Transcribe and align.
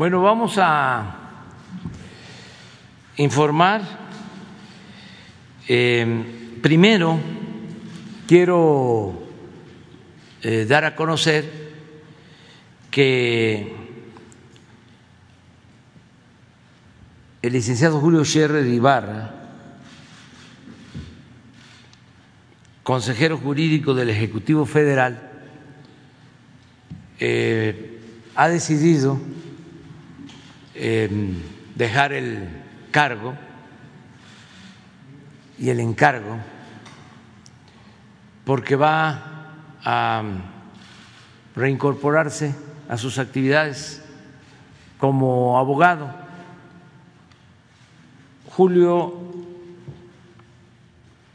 Bueno, 0.00 0.22
vamos 0.22 0.54
a 0.56 1.14
informar. 3.18 3.82
Eh, 5.68 6.56
primero, 6.62 7.18
quiero 8.26 9.28
eh, 10.42 10.64
dar 10.66 10.86
a 10.86 10.96
conocer 10.96 11.44
que 12.90 13.76
el 17.42 17.52
licenciado 17.52 18.00
Julio 18.00 18.24
Scherrer 18.24 18.66
Ibarra, 18.66 19.34
consejero 22.82 23.36
jurídico 23.36 23.92
del 23.92 24.08
Ejecutivo 24.08 24.64
Federal, 24.64 25.30
eh, 27.18 28.00
ha 28.34 28.48
decidido 28.48 29.20
eh, 30.82 31.10
dejar 31.74 32.14
el 32.14 32.48
cargo 32.90 33.34
y 35.58 35.68
el 35.68 35.78
encargo 35.78 36.38
porque 38.46 38.76
va 38.76 39.52
a 39.84 40.22
reincorporarse 41.54 42.54
a 42.88 42.96
sus 42.96 43.18
actividades 43.18 44.02
como 44.96 45.58
abogado. 45.58 46.14
Julio 48.48 49.18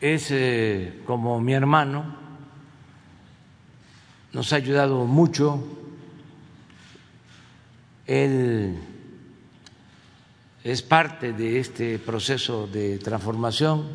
es 0.02 0.32
eh, 0.32 1.04
como 1.06 1.40
mi 1.40 1.54
hermano, 1.54 2.16
nos 4.34 4.52
ha 4.54 4.56
ayudado 4.56 5.06
mucho, 5.06 5.64
él 8.08 8.95
es 10.66 10.82
parte 10.82 11.32
de 11.32 11.60
este 11.60 12.00
proceso 12.00 12.66
de 12.66 12.98
transformación. 12.98 13.88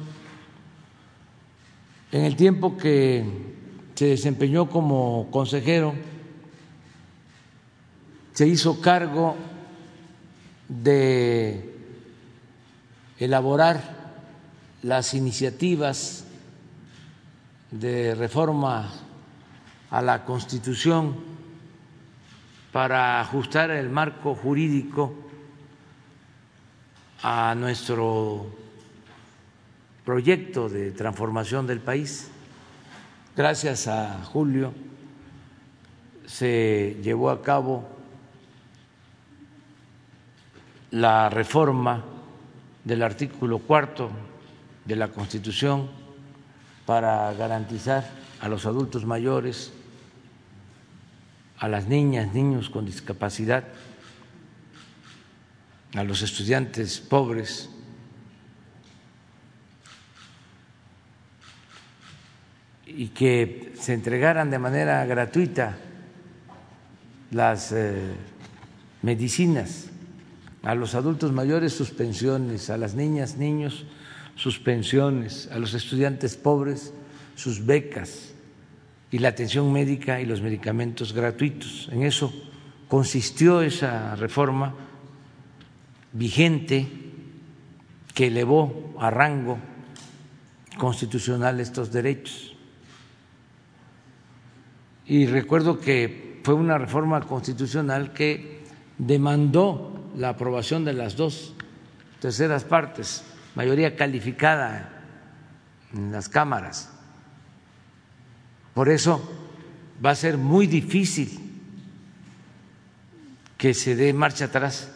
En 2.12 2.24
el 2.24 2.36
tiempo 2.36 2.76
que 2.76 3.24
se 3.96 4.06
desempeñó 4.06 4.70
como 4.70 5.26
consejero, 5.32 5.94
se 8.34 8.46
hizo 8.46 8.80
cargo 8.80 9.34
de 10.68 11.74
elaborar 13.18 14.14
las 14.84 15.12
iniciativas 15.14 16.24
de 17.72 18.14
reforma 18.14 18.92
a 19.90 20.00
la 20.00 20.24
Constitución 20.24 21.16
para 22.70 23.20
ajustar 23.20 23.72
el 23.72 23.90
marco 23.90 24.36
jurídico 24.36 25.19
a 27.22 27.54
nuestro 27.54 28.46
proyecto 30.04 30.68
de 30.68 30.92
transformación 30.92 31.66
del 31.66 31.80
país. 31.80 32.30
Gracias 33.36 33.86
a 33.88 34.24
Julio 34.24 34.72
se 36.26 36.96
llevó 37.02 37.30
a 37.30 37.42
cabo 37.42 37.88
la 40.90 41.28
reforma 41.28 42.04
del 42.84 43.02
artículo 43.02 43.58
cuarto 43.58 44.10
de 44.84 44.96
la 44.96 45.08
Constitución 45.08 45.88
para 46.86 47.32
garantizar 47.34 48.10
a 48.40 48.48
los 48.48 48.64
adultos 48.66 49.04
mayores, 49.04 49.72
a 51.58 51.68
las 51.68 51.86
niñas, 51.86 52.32
niños 52.32 52.70
con 52.70 52.86
discapacidad, 52.86 53.64
a 55.94 56.04
los 56.04 56.22
estudiantes 56.22 57.00
pobres, 57.00 57.70
y 62.86 63.08
que 63.08 63.72
se 63.78 63.94
entregaran 63.94 64.50
de 64.50 64.58
manera 64.58 65.04
gratuita 65.06 65.78
las 67.30 67.72
eh, 67.72 68.14
medicinas 69.02 69.90
a 70.62 70.74
los 70.74 70.94
adultos 70.94 71.32
mayores 71.32 71.72
sus 71.72 71.90
pensiones, 71.90 72.68
a 72.68 72.76
las 72.76 72.94
niñas, 72.94 73.36
niños 73.36 73.86
sus 74.36 74.58
pensiones, 74.58 75.48
a 75.52 75.58
los 75.58 75.74
estudiantes 75.74 76.36
pobres 76.36 76.92
sus 77.34 77.64
becas 77.64 78.32
y 79.10 79.18
la 79.18 79.28
atención 79.28 79.72
médica 79.72 80.20
y 80.20 80.26
los 80.26 80.42
medicamentos 80.42 81.12
gratuitos. 81.12 81.88
En 81.90 82.02
eso 82.02 82.32
consistió 82.88 83.62
esa 83.62 84.14
reforma 84.16 84.74
vigente 86.12 86.88
que 88.14 88.26
elevó 88.26 88.94
a 88.98 89.10
rango 89.10 89.58
constitucional 90.76 91.60
estos 91.60 91.92
derechos. 91.92 92.56
Y 95.06 95.26
recuerdo 95.26 95.80
que 95.80 96.40
fue 96.44 96.54
una 96.54 96.78
reforma 96.78 97.20
constitucional 97.22 98.12
que 98.12 98.64
demandó 98.98 100.10
la 100.16 100.30
aprobación 100.30 100.84
de 100.84 100.92
las 100.92 101.16
dos 101.16 101.54
terceras 102.20 102.64
partes, 102.64 103.24
mayoría 103.54 103.96
calificada 103.96 105.02
en 105.92 106.12
las 106.12 106.28
cámaras. 106.28 106.90
Por 108.74 108.88
eso 108.88 109.20
va 110.04 110.10
a 110.10 110.14
ser 110.14 110.38
muy 110.38 110.66
difícil 110.66 111.38
que 113.58 113.74
se 113.74 113.96
dé 113.96 114.12
marcha 114.12 114.46
atrás 114.46 114.90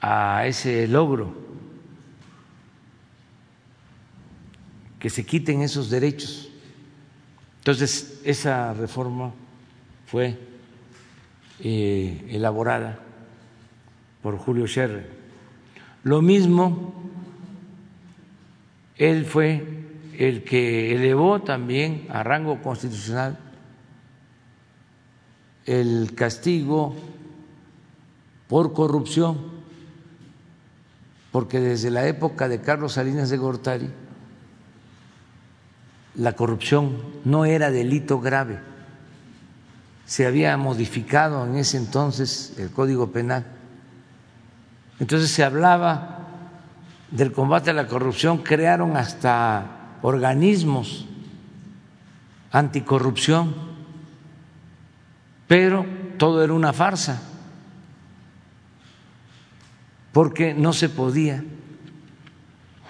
a 0.00 0.46
ese 0.46 0.86
logro, 0.86 1.34
que 4.98 5.10
se 5.10 5.24
quiten 5.24 5.62
esos 5.62 5.90
derechos. 5.90 6.50
Entonces, 7.58 8.20
esa 8.24 8.72
reforma 8.74 9.32
fue 10.06 10.38
eh, 11.60 12.26
elaborada 12.30 12.98
por 14.22 14.38
Julio 14.38 14.66
Scherrer. 14.66 15.10
Lo 16.02 16.22
mismo, 16.22 16.94
él 18.96 19.24
fue 19.24 19.64
el 20.16 20.42
que 20.42 20.94
elevó 20.94 21.42
también 21.42 22.06
a 22.10 22.22
rango 22.22 22.60
constitucional 22.62 23.38
el 25.66 26.14
castigo 26.14 26.96
por 28.48 28.72
corrupción 28.72 29.57
porque 31.38 31.60
desde 31.60 31.92
la 31.92 32.04
época 32.04 32.48
de 32.48 32.60
Carlos 32.60 32.94
Salinas 32.94 33.30
de 33.30 33.36
Gortari 33.36 33.88
la 36.16 36.32
corrupción 36.32 37.00
no 37.24 37.44
era 37.44 37.70
delito 37.70 38.18
grave. 38.18 38.58
Se 40.04 40.26
había 40.26 40.56
modificado 40.56 41.46
en 41.46 41.54
ese 41.54 41.76
entonces 41.76 42.54
el 42.58 42.72
Código 42.72 43.12
Penal. 43.12 43.46
Entonces 44.98 45.30
se 45.30 45.44
hablaba 45.44 46.26
del 47.12 47.30
combate 47.30 47.70
a 47.70 47.74
la 47.74 47.86
corrupción, 47.86 48.38
crearon 48.38 48.96
hasta 48.96 49.98
organismos 50.02 51.06
anticorrupción, 52.50 53.54
pero 55.46 55.86
todo 56.18 56.42
era 56.42 56.52
una 56.52 56.72
farsa 56.72 57.27
porque 60.18 60.52
no 60.52 60.72
se 60.72 60.88
podía 60.88 61.44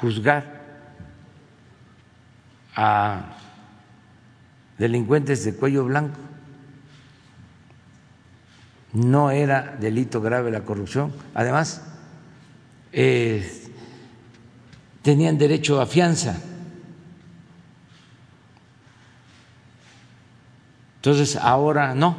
juzgar 0.00 0.62
a 2.74 3.36
delincuentes 4.78 5.44
de 5.44 5.54
cuello 5.54 5.84
blanco. 5.84 6.18
No 8.94 9.30
era 9.30 9.76
delito 9.78 10.22
grave 10.22 10.50
la 10.50 10.62
corrupción. 10.62 11.12
Además, 11.34 11.84
eh, 12.92 13.68
tenían 15.02 15.36
derecho 15.36 15.82
a 15.82 15.86
fianza. 15.86 16.40
Entonces, 20.96 21.36
ahora 21.36 21.94
no. 21.94 22.16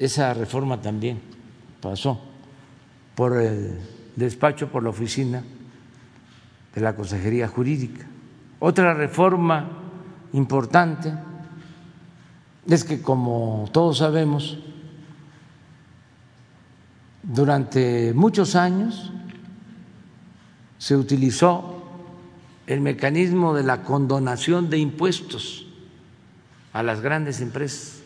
Esa 0.00 0.34
reforma 0.34 0.80
también 0.80 1.20
pasó 1.80 2.31
por 3.14 3.36
el 3.36 3.78
despacho, 4.16 4.68
por 4.68 4.82
la 4.82 4.90
oficina 4.90 5.42
de 6.74 6.80
la 6.80 6.94
Consejería 6.94 7.48
Jurídica. 7.48 8.06
Otra 8.58 8.94
reforma 8.94 9.68
importante 10.32 11.12
es 12.66 12.84
que, 12.84 13.02
como 13.02 13.68
todos 13.72 13.98
sabemos, 13.98 14.58
durante 17.22 18.12
muchos 18.14 18.56
años 18.56 19.12
se 20.78 20.96
utilizó 20.96 21.82
el 22.66 22.80
mecanismo 22.80 23.54
de 23.54 23.62
la 23.62 23.82
condonación 23.82 24.70
de 24.70 24.78
impuestos 24.78 25.66
a 26.72 26.82
las 26.82 27.00
grandes 27.00 27.40
empresas, 27.40 28.02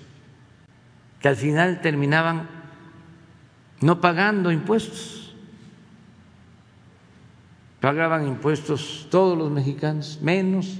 que 1.20 1.28
al 1.28 1.36
final 1.36 1.80
terminaban 1.80 2.55
no 3.80 4.00
pagando 4.00 4.50
impuestos. 4.50 5.34
Pagaban 7.80 8.26
impuestos 8.26 9.06
todos 9.10 9.36
los 9.36 9.50
mexicanos, 9.50 10.18
menos 10.22 10.78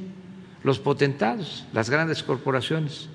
los 0.64 0.78
potentados, 0.78 1.66
las 1.72 1.90
grandes 1.90 2.22
corporaciones. 2.22 3.08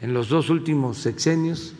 En 0.00 0.14
los 0.14 0.28
dos 0.28 0.48
últimos 0.48 0.96
sexenios, 0.98 1.74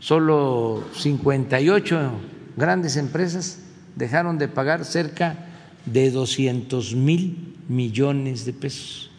solo 0.00 0.82
58 0.94 2.10
grandes 2.56 2.96
empresas 2.96 3.60
dejaron 3.94 4.38
de 4.38 4.48
pagar 4.48 4.84
cerca 4.84 5.46
de 5.86 6.10
200 6.10 6.94
mil 6.94 7.56
millones 7.68 8.44
de 8.44 8.52
pesos 8.52 9.10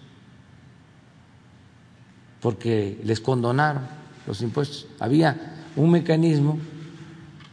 porque 2.45 3.01
les 3.03 3.19
condonaron 3.21 3.87
los 4.27 4.41
impuestos. 4.41 4.87
Había 4.99 5.55
un 5.75 5.91
mecanismo 5.91 6.57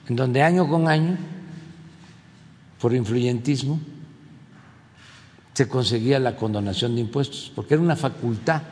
en 0.09 0.17
donde 0.17 0.43
año 0.43 0.69
con 0.69 0.89
año, 0.89 1.17
por 2.81 2.95
influyentismo, 2.95 3.81
se 5.55 5.69
conseguía 5.69 6.19
la 6.19 6.37
condonación 6.37 6.95
de 6.95 7.03
impuestos, 7.03 7.53
porque 7.55 7.75
era 7.75 7.83
una 7.83 7.97
facultad 7.97 8.63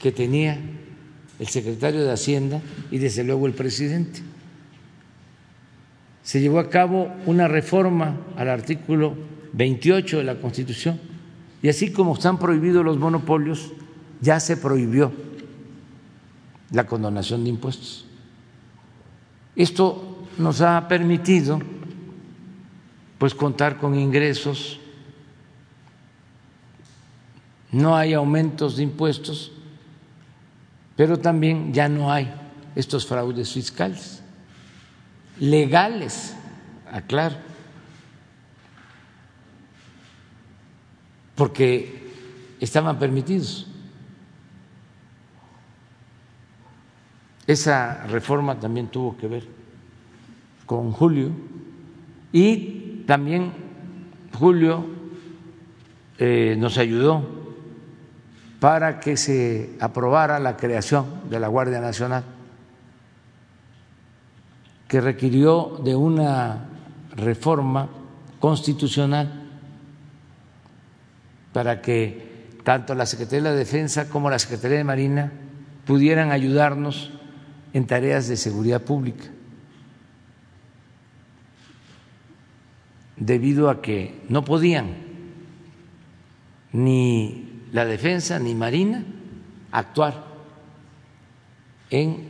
que 0.00 0.12
tenía 0.12 0.58
el 1.38 1.46
secretario 1.48 2.04
de 2.04 2.12
Hacienda 2.12 2.60
y 2.90 2.98
desde 2.98 3.24
luego 3.24 3.46
el 3.46 3.54
presidente. 3.54 4.20
Se 6.22 6.40
llevó 6.40 6.58
a 6.58 6.70
cabo 6.70 7.12
una 7.26 7.48
reforma 7.48 8.16
al 8.36 8.48
artículo 8.48 9.16
28 9.52 10.18
de 10.18 10.24
la 10.24 10.40
Constitución 10.40 11.00
y 11.62 11.68
así 11.68 11.92
como 11.92 12.14
están 12.14 12.38
prohibidos 12.38 12.84
los 12.84 12.98
monopolios, 12.98 13.72
ya 14.20 14.40
se 14.40 14.56
prohibió 14.56 15.12
la 16.72 16.86
condonación 16.86 17.44
de 17.44 17.50
impuestos. 17.50 18.04
Esto 19.54 20.26
nos 20.38 20.60
ha 20.60 20.88
permitido 20.88 21.60
pues 23.18 23.34
contar 23.34 23.78
con 23.78 23.94
ingresos, 23.98 24.80
no 27.70 27.96
hay 27.96 28.14
aumentos 28.14 28.76
de 28.76 28.82
impuestos, 28.82 29.52
pero 30.96 31.18
también 31.18 31.72
ya 31.72 31.88
no 31.88 32.12
hay 32.12 32.32
estos 32.74 33.06
fraudes 33.06 33.52
fiscales 33.52 34.22
legales, 35.38 36.36
aclaro, 36.90 37.36
porque 41.34 42.10
estaban 42.60 42.98
permitidos. 42.98 43.66
Esa 47.46 48.06
reforma 48.06 48.58
también 48.58 48.88
tuvo 48.88 49.16
que 49.16 49.26
ver 49.26 49.44
con 50.66 50.92
Julio 50.92 51.30
y 52.32 53.02
también 53.06 53.52
Julio 54.38 54.86
eh, 56.18 56.56
nos 56.58 56.78
ayudó 56.78 57.42
para 58.60 59.00
que 59.00 59.16
se 59.16 59.76
aprobara 59.80 60.38
la 60.38 60.56
creación 60.56 61.28
de 61.28 61.40
la 61.40 61.48
Guardia 61.48 61.80
Nacional, 61.80 62.22
que 64.86 65.00
requirió 65.00 65.80
de 65.82 65.96
una 65.96 66.68
reforma 67.16 67.88
constitucional 68.38 69.50
para 71.52 71.82
que 71.82 72.50
tanto 72.62 72.94
la 72.94 73.04
Secretaría 73.04 73.42
de 73.42 73.50
la 73.50 73.56
Defensa 73.56 74.08
como 74.08 74.30
la 74.30 74.38
Secretaría 74.38 74.78
de 74.78 74.84
Marina 74.84 75.32
pudieran 75.84 76.30
ayudarnos 76.30 77.10
en 77.72 77.86
tareas 77.86 78.28
de 78.28 78.36
seguridad 78.36 78.82
pública, 78.82 79.24
debido 83.16 83.70
a 83.70 83.80
que 83.80 84.22
no 84.28 84.44
podían 84.44 84.94
ni 86.72 87.62
la 87.72 87.84
defensa 87.84 88.38
ni 88.38 88.54
Marina 88.54 89.04
actuar 89.70 90.24
en 91.90 92.28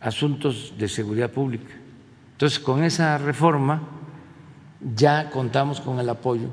asuntos 0.00 0.74
de 0.78 0.88
seguridad 0.88 1.30
pública. 1.30 1.74
Entonces, 2.32 2.58
con 2.58 2.82
esa 2.82 3.18
reforma 3.18 3.82
ya 4.94 5.30
contamos 5.30 5.80
con 5.80 5.98
el 5.98 6.08
apoyo 6.08 6.48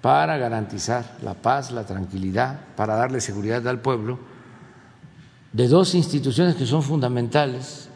para 0.00 0.36
garantizar 0.36 1.18
la 1.22 1.34
paz, 1.34 1.70
la 1.72 1.84
tranquilidad, 1.84 2.60
para 2.76 2.94
darle 2.94 3.20
seguridad 3.20 3.66
al 3.66 3.80
pueblo 3.80 4.18
de 5.52 5.68
dos 5.68 5.94
instituciones 5.94 6.56
que 6.56 6.66
son 6.66 6.82
fundamentales, 6.82 7.88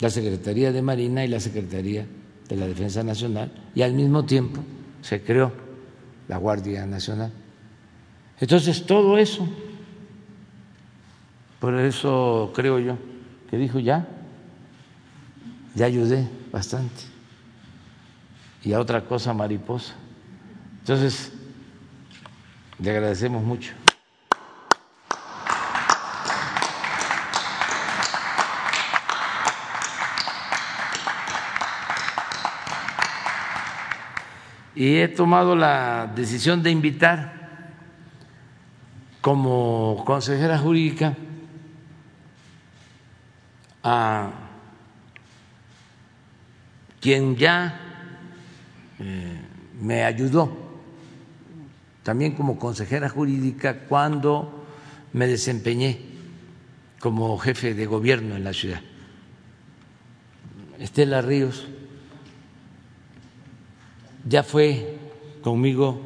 la 0.00 0.10
Secretaría 0.10 0.72
de 0.72 0.82
Marina 0.82 1.24
y 1.24 1.28
la 1.28 1.40
Secretaría 1.40 2.06
de 2.48 2.56
la 2.56 2.66
Defensa 2.66 3.02
Nacional, 3.02 3.52
y 3.74 3.82
al 3.82 3.94
mismo 3.94 4.24
tiempo 4.24 4.60
se 5.00 5.22
creó 5.22 5.52
la 6.28 6.36
Guardia 6.38 6.86
Nacional. 6.86 7.32
Entonces, 8.40 8.84
todo 8.84 9.16
eso, 9.16 9.46
por 11.60 11.78
eso 11.78 12.52
creo 12.54 12.78
yo, 12.78 12.98
que 13.50 13.56
dijo 13.56 13.78
ya, 13.78 14.08
ya 15.74 15.86
ayudé 15.86 16.28
bastante. 16.50 17.02
Y 18.64 18.72
a 18.72 18.80
otra 18.80 19.04
cosa 19.04 19.32
mariposa. 19.32 19.94
Entonces, 20.80 21.32
le 22.78 22.90
agradecemos 22.90 23.42
mucho. 23.42 23.72
Y 34.74 34.96
he 34.96 35.08
tomado 35.08 35.54
la 35.54 36.12
decisión 36.14 36.62
de 36.62 36.70
invitar 36.70 37.72
como 39.20 40.02
consejera 40.04 40.58
jurídica 40.58 41.16
a 43.82 44.30
quien 47.00 47.36
ya 47.36 47.80
eh, 48.98 49.40
me 49.80 50.04
ayudó 50.04 50.64
también 52.02 52.32
como 52.32 52.58
consejera 52.58 53.08
jurídica 53.08 53.80
cuando 53.88 54.66
me 55.12 55.26
desempeñé 55.26 56.00
como 57.00 57.38
jefe 57.38 57.74
de 57.74 57.86
gobierno 57.86 58.36
en 58.36 58.44
la 58.44 58.52
ciudad. 58.52 58.80
Estela 60.78 61.22
Ríos 61.22 61.66
ya 64.26 64.42
fue 64.42 64.98
conmigo 65.42 66.00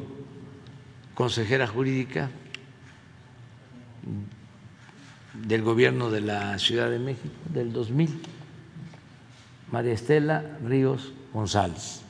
consejera 1.15 1.67
jurídica 1.67 2.29
del 5.33 5.63
gobierno 5.63 6.09
de 6.09 6.21
la 6.21 6.57
Ciudad 6.59 6.89
de 6.89 6.99
México 6.99 7.33
del 7.45 7.71
2000, 7.71 8.21
María 9.71 9.93
Estela 9.93 10.43
Ríos 10.65 11.13
González. 11.33 12.01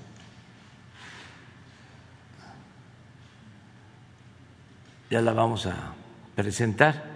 Ya 5.12 5.22
la 5.22 5.34
vamos 5.34 5.66
a 5.66 5.94
presentar. 6.36 7.10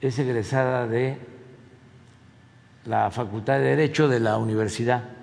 Es 0.00 0.18
egresada 0.18 0.86
de 0.86 1.16
la 2.84 3.10
Facultad 3.10 3.54
de 3.54 3.64
Derecho 3.64 4.08
de 4.08 4.20
la 4.20 4.36
Universidad 4.36 5.21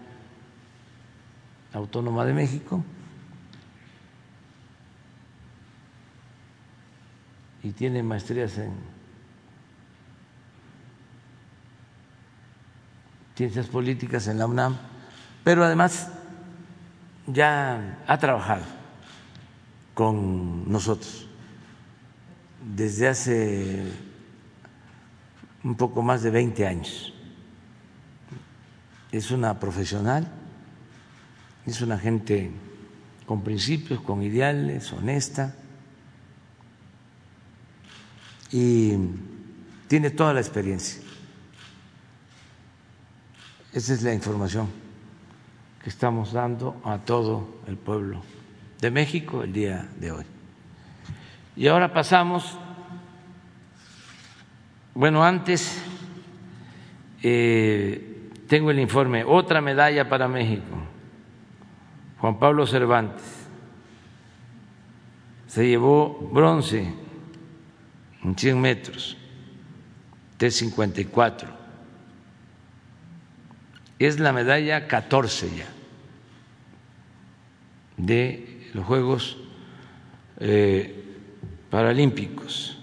Autónoma 1.73 2.25
de 2.25 2.33
México 2.33 2.83
y 7.63 7.71
tiene 7.71 8.01
maestrías 8.03 8.57
en 8.57 8.73
ciencias 13.35 13.67
políticas 13.67 14.27
en 14.27 14.37
la 14.37 14.47
UNAM, 14.47 14.77
pero 15.43 15.63
además 15.63 16.11
ya 17.27 17.99
ha 18.07 18.17
trabajado 18.17 18.63
con 19.93 20.69
nosotros 20.71 21.27
desde 22.75 23.07
hace 23.07 23.93
un 25.63 25.75
poco 25.75 26.01
más 26.01 26.23
de 26.23 26.31
20 26.31 26.67
años. 26.67 27.13
Es 29.11 29.31
una 29.31 29.59
profesional 29.59 30.38
es 31.69 31.81
una 31.81 31.97
gente 31.97 32.51
con 33.25 33.43
principios, 33.43 34.01
con 34.01 34.21
ideales, 34.21 34.91
honesta 34.93 35.55
y 38.51 38.93
tiene 39.87 40.09
toda 40.09 40.33
la 40.33 40.39
experiencia. 40.39 41.01
Esa 43.71 43.93
es 43.93 44.01
la 44.01 44.13
información 44.13 44.67
que 45.83 45.89
estamos 45.89 46.33
dando 46.33 46.81
a 46.83 46.97
todo 46.97 47.61
el 47.67 47.77
pueblo 47.77 48.21
de 48.81 48.91
México 48.91 49.43
el 49.43 49.53
día 49.53 49.87
de 49.99 50.11
hoy. 50.11 50.25
Y 51.55 51.67
ahora 51.67 51.93
pasamos 51.93 52.57
bueno, 54.99 55.23
antes 55.23 55.81
eh, 57.23 58.31
tengo 58.49 58.69
el 58.69 58.79
informe, 58.79 59.23
otra 59.23 59.61
medalla 59.61 60.09
para 60.09 60.27
México, 60.27 60.75
Juan 62.19 62.37
Pablo 62.37 62.67
Cervantes, 62.67 63.23
se 65.47 65.67
llevó 65.67 66.29
bronce 66.31 66.93
en 68.23 68.37
100 68.37 68.61
metros, 68.61 69.17
T54. 70.37 71.47
Es 73.97 74.19
la 74.19 74.31
medalla 74.31 74.87
14 74.87 75.55
ya 75.57 75.67
de 77.97 78.69
los 78.73 78.85
Juegos 78.85 79.37
eh, 80.39 80.95
Paralímpicos. 81.69 82.77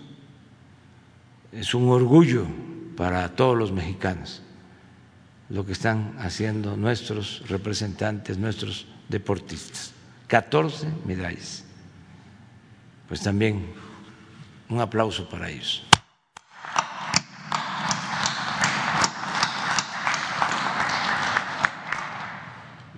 Es 1.53 1.75
un 1.75 1.89
orgullo 1.89 2.47
para 2.97 3.35
todos 3.35 3.57
los 3.57 3.73
mexicanos 3.73 4.43
lo 5.49 5.65
que 5.65 5.73
están 5.73 6.17
haciendo 6.19 6.77
nuestros 6.77 7.49
representantes, 7.49 8.37
nuestros 8.37 8.87
deportistas. 9.09 9.93
14 10.27 10.89
medallas. 11.05 11.65
Pues 13.09 13.21
también 13.21 13.67
un 14.69 14.81
aplauso 14.81 15.29
para 15.29 15.49
ellos. 15.49 15.85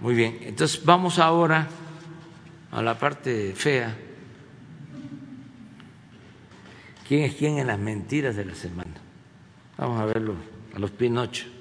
Muy 0.01 0.15
bien, 0.15 0.39
entonces 0.43 0.85
vamos 0.85 1.19
ahora 1.19 1.67
a 2.71 2.83
la 2.83 2.99
parte 2.99 3.53
fea. 3.55 3.97
¿Quién 7.07 7.25
es 7.25 7.35
quién 7.35 7.59
en 7.59 7.67
las 7.67 7.79
mentiras 7.79 8.37
de 8.37 8.45
la 8.45 8.55
semana? 8.55 8.95
Vamos 9.77 10.01
a 10.01 10.05
verlo 10.05 10.35
a 10.75 10.79
los 10.79 10.91
Pinocho. 10.93 11.58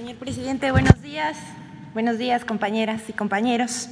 Señor 0.00 0.16
presidente, 0.16 0.70
buenos 0.70 1.02
días. 1.02 1.36
Buenos 1.92 2.16
días, 2.16 2.46
compañeras 2.46 3.02
y 3.08 3.12
compañeros. 3.12 3.90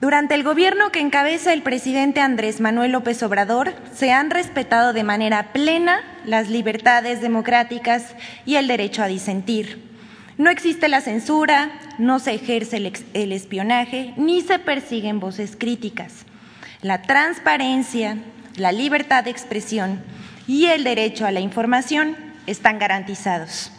Durante 0.00 0.34
el 0.34 0.42
gobierno 0.42 0.90
que 0.90 0.98
encabeza 0.98 1.52
el 1.52 1.62
presidente 1.62 2.20
Andrés 2.20 2.60
Manuel 2.60 2.90
López 2.90 3.22
Obrador, 3.22 3.74
se 3.94 4.10
han 4.10 4.30
respetado 4.30 4.92
de 4.92 5.04
manera 5.04 5.52
plena 5.52 6.00
las 6.24 6.50
libertades 6.50 7.20
democráticas 7.20 8.16
y 8.44 8.56
el 8.56 8.66
derecho 8.66 9.04
a 9.04 9.06
disentir. 9.06 9.88
No 10.36 10.50
existe 10.50 10.88
la 10.88 11.00
censura, 11.00 11.70
no 11.96 12.18
se 12.18 12.34
ejerce 12.34 12.78
el, 12.78 13.32
espionaje, 13.32 14.14
ni 14.16 14.40
se 14.40 14.58
persiguen 14.58 15.20
voces 15.20 15.54
críticas. 15.54 16.26
La 16.82 17.02
transparencia, 17.02 18.18
la 18.56 18.72
libertad 18.72 19.22
de 19.22 19.30
expresión 19.30 20.02
y 20.48 20.66
el 20.66 20.82
derecho 20.82 21.24
a 21.24 21.30
la 21.30 21.38
información 21.38 22.16
están 22.48 22.80
garantizados. 22.80 23.70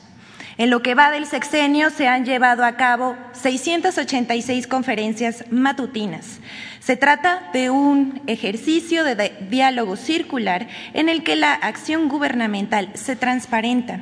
En 0.58 0.70
lo 0.70 0.82
que 0.82 0.96
va 0.96 1.12
del 1.12 1.26
sexenio 1.26 1.90
se 1.90 2.08
han 2.08 2.24
llevado 2.24 2.64
a 2.64 2.78
cabo 2.78 3.18
686 3.34 4.68
conferencias 4.68 5.44
matutinas. 5.50 6.40
Se 6.80 6.96
trata 6.96 7.50
de 7.52 7.70
un 7.70 8.22
ejercicio 8.28 9.04
de 9.04 9.34
diálogo 9.50 9.98
circular 9.98 10.70
en 10.94 11.10
el 11.10 11.24
que 11.24 11.36
la 11.36 11.54
acción 11.54 12.08
gubernamental 12.08 12.90
se 12.94 13.18
transparenta. 13.18 14.00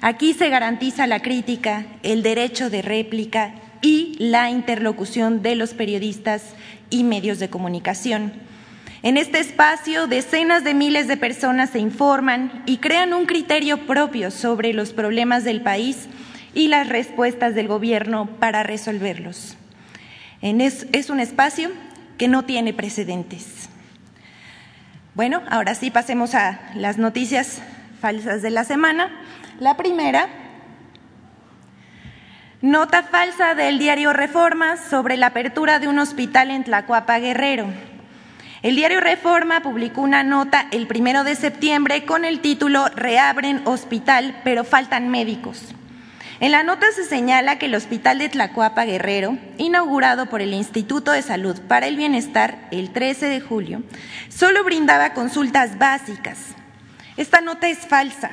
Aquí 0.00 0.34
se 0.34 0.48
garantiza 0.48 1.06
la 1.06 1.20
crítica, 1.20 1.86
el 2.02 2.24
derecho 2.24 2.70
de 2.70 2.82
réplica 2.82 3.54
y 3.80 4.16
la 4.18 4.50
interlocución 4.50 5.42
de 5.42 5.54
los 5.54 5.74
periodistas 5.74 6.54
y 6.90 7.04
medios 7.04 7.38
de 7.38 7.50
comunicación. 7.50 8.32
En 9.04 9.18
este 9.18 9.38
espacio, 9.38 10.06
decenas 10.06 10.64
de 10.64 10.72
miles 10.72 11.08
de 11.08 11.18
personas 11.18 11.68
se 11.68 11.78
informan 11.78 12.62
y 12.64 12.78
crean 12.78 13.12
un 13.12 13.26
criterio 13.26 13.86
propio 13.86 14.30
sobre 14.30 14.72
los 14.72 14.94
problemas 14.94 15.44
del 15.44 15.60
país 15.60 16.08
y 16.54 16.68
las 16.68 16.88
respuestas 16.88 17.54
del 17.54 17.68
Gobierno 17.68 18.24
para 18.38 18.62
resolverlos. 18.62 19.58
es 20.40 21.10
un 21.10 21.20
espacio 21.20 21.70
que 22.16 22.28
no 22.28 22.46
tiene 22.46 22.72
precedentes. 22.72 23.68
Bueno, 25.14 25.42
ahora 25.50 25.74
sí 25.74 25.90
pasemos 25.90 26.34
a 26.34 26.58
las 26.74 26.96
noticias 26.96 27.60
falsas 28.00 28.40
de 28.40 28.48
la 28.48 28.64
semana. 28.64 29.10
La 29.60 29.76
primera, 29.76 30.30
nota 32.62 33.02
falsa 33.02 33.54
del 33.54 33.78
diario 33.78 34.14
Reforma 34.14 34.78
sobre 34.78 35.18
la 35.18 35.26
apertura 35.26 35.78
de 35.78 35.88
un 35.88 35.98
hospital 35.98 36.50
en 36.50 36.64
Tlacuapa 36.64 37.18
Guerrero. 37.18 37.93
El 38.64 38.76
diario 38.76 39.00
Reforma 39.00 39.60
publicó 39.60 40.00
una 40.00 40.22
nota 40.22 40.68
el 40.70 40.86
primero 40.86 41.22
de 41.22 41.34
septiembre 41.34 42.06
con 42.06 42.24
el 42.24 42.40
título 42.40 42.86
Reabren 42.96 43.60
hospital, 43.66 44.40
pero 44.42 44.64
faltan 44.64 45.10
médicos. 45.10 45.74
En 46.40 46.50
la 46.50 46.62
nota 46.62 46.86
se 46.96 47.04
señala 47.04 47.58
que 47.58 47.66
el 47.66 47.74
Hospital 47.74 48.20
de 48.20 48.30
Tlacuapa 48.30 48.86
Guerrero, 48.86 49.36
inaugurado 49.58 50.30
por 50.30 50.40
el 50.40 50.54
Instituto 50.54 51.12
de 51.12 51.20
Salud 51.20 51.60
para 51.68 51.88
el 51.88 51.98
Bienestar 51.98 52.56
el 52.70 52.90
13 52.90 53.26
de 53.26 53.42
julio, 53.42 53.82
solo 54.30 54.64
brindaba 54.64 55.12
consultas 55.12 55.76
básicas. 55.76 56.38
Esta 57.18 57.42
nota 57.42 57.68
es 57.68 57.80
falsa, 57.80 58.30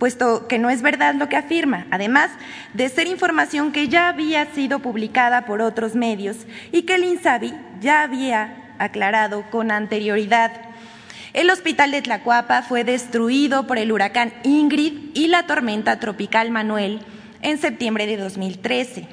puesto 0.00 0.48
que 0.48 0.58
no 0.58 0.70
es 0.70 0.82
verdad 0.82 1.14
lo 1.14 1.28
que 1.28 1.36
afirma, 1.36 1.86
además 1.92 2.32
de 2.74 2.88
ser 2.88 3.06
información 3.06 3.70
que 3.70 3.86
ya 3.86 4.08
había 4.08 4.44
sido 4.46 4.80
publicada 4.80 5.46
por 5.46 5.62
otros 5.62 5.94
medios 5.94 6.36
y 6.72 6.82
que 6.82 6.96
el 6.96 7.04
INSABI 7.04 7.54
ya 7.80 8.02
había 8.02 8.64
aclarado 8.78 9.44
con 9.50 9.70
anterioridad. 9.70 10.52
El 11.34 11.50
hospital 11.50 11.90
de 11.90 12.02
Tlacuapa 12.02 12.62
fue 12.62 12.84
destruido 12.84 13.66
por 13.66 13.78
el 13.78 13.92
huracán 13.92 14.32
Ingrid 14.44 15.10
y 15.14 15.28
la 15.28 15.46
tormenta 15.46 16.00
tropical 16.00 16.50
Manuel 16.50 17.00
en 17.42 17.58
septiembre 17.58 18.06
de 18.06 18.16
2013. 18.16 19.06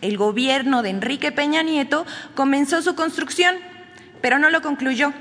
El 0.00 0.16
gobierno 0.16 0.82
de 0.82 0.90
Enrique 0.90 1.32
Peña 1.32 1.62
Nieto 1.62 2.06
comenzó 2.34 2.82
su 2.82 2.94
construcción, 2.94 3.56
pero 4.20 4.38
no 4.38 4.50
lo 4.50 4.60
concluyó, 4.60 5.12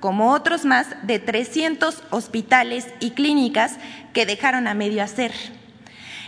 como 0.00 0.32
otros 0.32 0.64
más 0.64 0.88
de 1.02 1.18
300 1.18 2.02
hospitales 2.10 2.88
y 3.00 3.12
clínicas 3.12 3.76
que 4.12 4.26
dejaron 4.26 4.68
a 4.68 4.74
medio 4.74 5.02
hacer. 5.02 5.32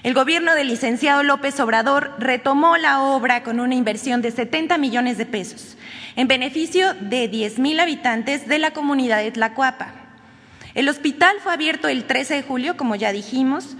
El 0.02 0.14
gobierno 0.14 0.54
del 0.54 0.68
licenciado 0.68 1.22
López 1.22 1.58
Obrador 1.60 2.14
retomó 2.18 2.76
la 2.76 3.02
obra 3.02 3.42
con 3.42 3.60
una 3.60 3.74
inversión 3.74 4.22
de 4.22 4.30
70 4.30 4.78
millones 4.78 5.18
de 5.18 5.26
pesos 5.26 5.75
en 6.16 6.28
beneficio 6.28 6.94
de 6.94 7.30
10.000 7.30 7.80
habitantes 7.80 8.48
de 8.48 8.58
la 8.58 8.72
comunidad 8.72 9.18
de 9.18 9.30
Tlacuapa. 9.30 9.92
El 10.74 10.88
hospital 10.88 11.36
fue 11.42 11.52
abierto 11.52 11.88
el 11.88 12.04
13 12.04 12.34
de 12.34 12.42
julio, 12.42 12.76
como 12.76 12.96
ya 12.96 13.12
dijimos, 13.12 13.76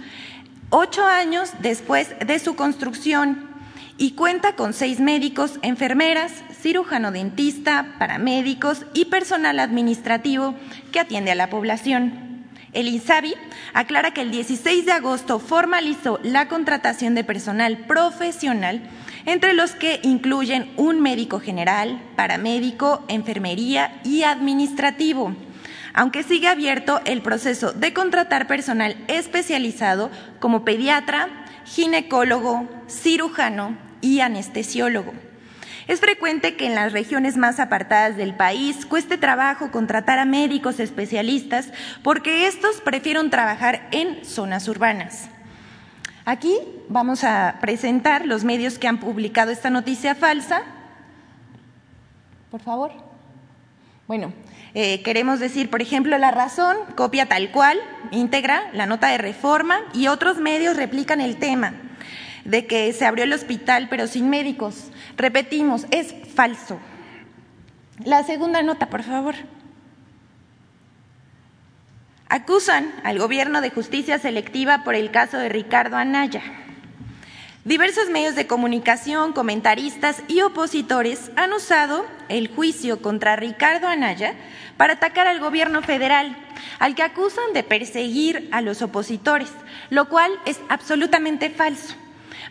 ocho 0.69 1.05
años 1.05 1.51
después 1.59 2.15
de 2.25 2.39
su 2.39 2.55
construcción 2.55 3.47
y 3.97 4.11
cuenta 4.11 4.55
con 4.55 4.73
seis 4.73 4.99
médicos, 4.99 5.59
enfermeras, 5.63 6.31
cirujano 6.61 7.11
dentista, 7.11 7.95
paramédicos 7.97 8.85
y 8.93 9.05
personal 9.05 9.59
administrativo 9.59 10.55
que 10.91 10.99
atiende 10.99 11.31
a 11.31 11.35
la 11.35 11.49
población. 11.49 12.45
El 12.73 12.87
INSABI 12.87 13.33
aclara 13.73 14.11
que 14.11 14.21
el 14.21 14.29
16 14.29 14.85
de 14.85 14.91
agosto 14.91 15.39
formalizó 15.39 16.19
la 16.21 16.47
contratación 16.47 17.15
de 17.15 17.23
personal 17.23 17.77
profesional 17.87 18.81
entre 19.27 19.53
los 19.53 19.75
que 19.75 19.99
incluyen 20.03 20.71
un 20.77 21.01
médico 21.01 21.39
general, 21.39 22.01
paramédico, 22.15 23.03
enfermería 23.09 23.99
y 24.05 24.23
administrativo, 24.23 25.35
aunque 25.93 26.23
sigue 26.23 26.47
abierto 26.47 27.01
el 27.05 27.21
proceso 27.21 27.73
de 27.73 27.91
contratar 27.93 28.47
personal 28.47 28.95
especializado 29.09 30.09
como 30.39 30.63
pediatra, 30.63 31.27
ginecólogo, 31.65 32.69
cirujano 32.87 33.77
y 33.99 34.21
anestesiólogo. 34.21 35.13
Es 35.89 35.99
frecuente 35.99 36.55
que 36.55 36.65
en 36.65 36.75
las 36.75 36.93
regiones 36.93 37.35
más 37.35 37.59
apartadas 37.59 38.15
del 38.15 38.33
país 38.33 38.85
cueste 38.85 39.17
trabajo 39.17 39.71
contratar 39.71 40.19
a 40.19 40.25
médicos 40.25 40.79
especialistas 40.79 41.69
porque 42.01 42.47
estos 42.47 42.79
prefieren 42.79 43.29
trabajar 43.29 43.89
en 43.91 44.23
zonas 44.23 44.69
urbanas. 44.69 45.29
Aquí 46.27 46.59
vamos 46.89 47.23
a 47.23 47.55
presentar 47.61 48.25
los 48.25 48.43
medios 48.43 48.77
que 48.77 48.89
han 48.89 48.99
publicado 48.99 49.49
esta 49.49 49.69
noticia 49.69 50.13
falsa. 50.13 50.61
Por 52.51 52.59
favor. 52.59 52.91
Bueno, 54.09 54.33
eh, 54.73 55.01
queremos 55.03 55.39
decir, 55.39 55.69
por 55.69 55.81
ejemplo, 55.81 56.17
La 56.17 56.31
Razón 56.31 56.75
copia 56.97 57.27
tal 57.27 57.49
cual, 57.51 57.79
íntegra, 58.11 58.69
la 58.73 58.87
nota 58.87 59.07
de 59.07 59.19
reforma 59.19 59.79
y 59.93 60.07
otros 60.07 60.39
medios 60.39 60.75
replican 60.75 61.21
el 61.21 61.37
tema 61.37 61.75
de 62.43 62.67
que 62.67 62.91
se 62.91 63.05
abrió 63.05 63.23
el 63.23 63.31
hospital 63.31 63.87
pero 63.89 64.05
sin 64.07 64.29
médicos. 64.29 64.91
Repetimos, 65.15 65.87
es 65.91 66.13
falso. 66.35 66.77
La 68.03 68.23
segunda 68.23 68.61
nota, 68.63 68.89
por 68.89 69.03
favor. 69.03 69.35
Acusan 72.29 72.93
al 73.05 73.19
gobierno 73.19 73.61
de 73.61 73.69
justicia 73.69 74.19
selectiva 74.19 74.83
por 74.83 74.95
el 74.95 75.11
caso 75.11 75.37
de 75.37 75.47
Ricardo 75.47 75.95
Anaya. 75.95 76.41
Diversos 77.63 78.09
medios 78.09 78.35
de 78.35 78.47
comunicación, 78.47 79.31
comentaristas 79.31 80.21
y 80.27 80.41
opositores 80.41 81.31
han 81.37 81.53
usado 81.53 82.05
el 82.27 82.49
juicio 82.49 83.01
contra 83.01 83.37
Ricardo 83.37 83.87
Anaya 83.87 84.35
para 84.75 84.93
atacar 84.93 85.27
al 85.27 85.39
gobierno 85.39 85.81
federal, 85.81 86.35
al 86.79 86.95
que 86.95 87.03
acusan 87.03 87.53
de 87.53 87.63
perseguir 87.63 88.49
a 88.51 88.59
los 88.61 88.81
opositores, 88.81 89.49
lo 89.89 90.09
cual 90.09 90.31
es 90.45 90.59
absolutamente 90.67 91.49
falso. 91.49 91.95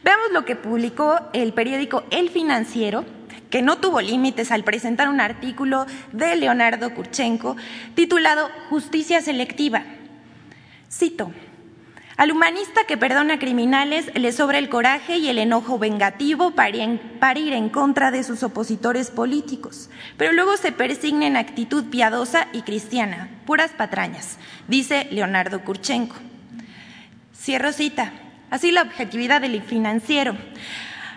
Veamos 0.02 0.32
lo 0.32 0.44
que 0.46 0.56
publicó 0.56 1.18
el 1.34 1.52
periódico 1.52 2.04
El 2.10 2.30
Financiero, 2.30 3.04
que 3.50 3.62
no 3.62 3.78
tuvo 3.78 4.00
límites 4.00 4.50
al 4.50 4.64
presentar 4.64 5.08
un 5.08 5.20
artículo 5.20 5.86
de 6.12 6.36
Leonardo 6.36 6.94
Kurchenko 6.94 7.56
titulado 7.94 8.48
Justicia 8.70 9.20
Selectiva. 9.20 9.84
Cito. 10.90 11.32
Al 12.16 12.32
humanista 12.32 12.84
que 12.84 12.96
perdona 12.96 13.38
criminales 13.38 14.10
le 14.14 14.32
sobra 14.32 14.56
el 14.56 14.70
coraje 14.70 15.18
y 15.18 15.28
el 15.28 15.38
enojo 15.38 15.78
vengativo 15.78 16.52
para 16.52 17.38
ir 17.38 17.52
en 17.52 17.68
contra 17.68 18.10
de 18.10 18.22
sus 18.22 18.42
opositores 18.42 19.10
políticos, 19.10 19.90
pero 20.16 20.32
luego 20.32 20.56
se 20.56 20.72
persigna 20.72 21.26
en 21.26 21.36
actitud 21.36 21.84
piadosa 21.90 22.48
y 22.54 22.62
cristiana, 22.62 23.28
puras 23.44 23.72
patrañas, 23.72 24.38
dice 24.66 25.08
Leonardo 25.10 25.62
Kurchenko. 25.62 26.16
Cierro 27.38 27.72
cita. 27.72 28.12
Así 28.50 28.70
la 28.70 28.82
objetividad 28.82 29.40
del 29.40 29.60
financiero. 29.60 30.36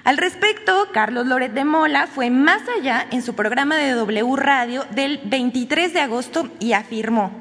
Al 0.03 0.17
respecto, 0.17 0.89
Carlos 0.93 1.27
Loret 1.27 1.53
de 1.53 1.65
Mola 1.65 2.07
fue 2.07 2.29
más 2.29 2.61
allá 2.77 3.05
en 3.11 3.21
su 3.21 3.35
programa 3.35 3.75
de 3.75 3.91
W 3.91 4.35
Radio 4.35 4.85
del 4.91 5.19
23 5.25 5.93
de 5.93 6.01
agosto 6.01 6.49
y 6.59 6.73
afirmó, 6.73 7.31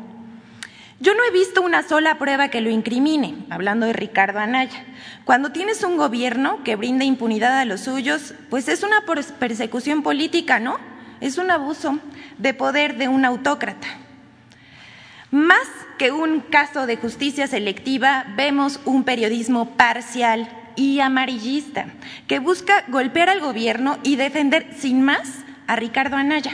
yo 1.01 1.15
no 1.15 1.23
he 1.23 1.31
visto 1.31 1.63
una 1.63 1.85
sola 1.85 2.19
prueba 2.19 2.49
que 2.49 2.61
lo 2.61 2.71
incrimine, 2.71 3.47
hablando 3.51 3.87
de 3.87 3.93
Ricardo 3.93 4.41
Anaya. 4.41 4.85
Cuando 5.25 5.53
tienes 5.53 5.85
un 5.85 5.97
gobierno 5.97 6.65
que 6.65 6.75
brinda 6.75 7.05
impunidad 7.05 7.57
a 7.57 7.65
los 7.65 7.83
suyos, 7.83 8.35
pues 8.51 8.67
es 8.67 8.83
una 8.83 9.05
persecución 9.39 10.03
política, 10.03 10.59
¿no? 10.59 10.77
Es 11.21 11.39
un 11.39 11.53
abuso 11.53 12.01
de 12.39 12.53
poder 12.53 12.97
de 12.97 13.07
un 13.07 13.25
autócrata. 13.25 13.87
Más 15.31 15.69
que 15.99 16.11
un 16.11 16.41
caso 16.41 16.87
de 16.87 16.97
justicia 16.97 17.47
selectiva, 17.47 18.25
vemos 18.37 18.81
un 18.85 19.05
periodismo 19.05 19.77
parcial 19.77 20.49
y 20.79 21.01
amarillista 21.01 21.87
que 22.29 22.39
busca 22.39 22.85
golpear 22.89 23.29
al 23.29 23.41
gobierno 23.41 23.99
y 24.05 24.17
defender 24.17 24.69
sin 24.79 25.03
más 25.03 25.41
a 25.67 25.77
Ricardo 25.77 26.17
Anaya, 26.17 26.53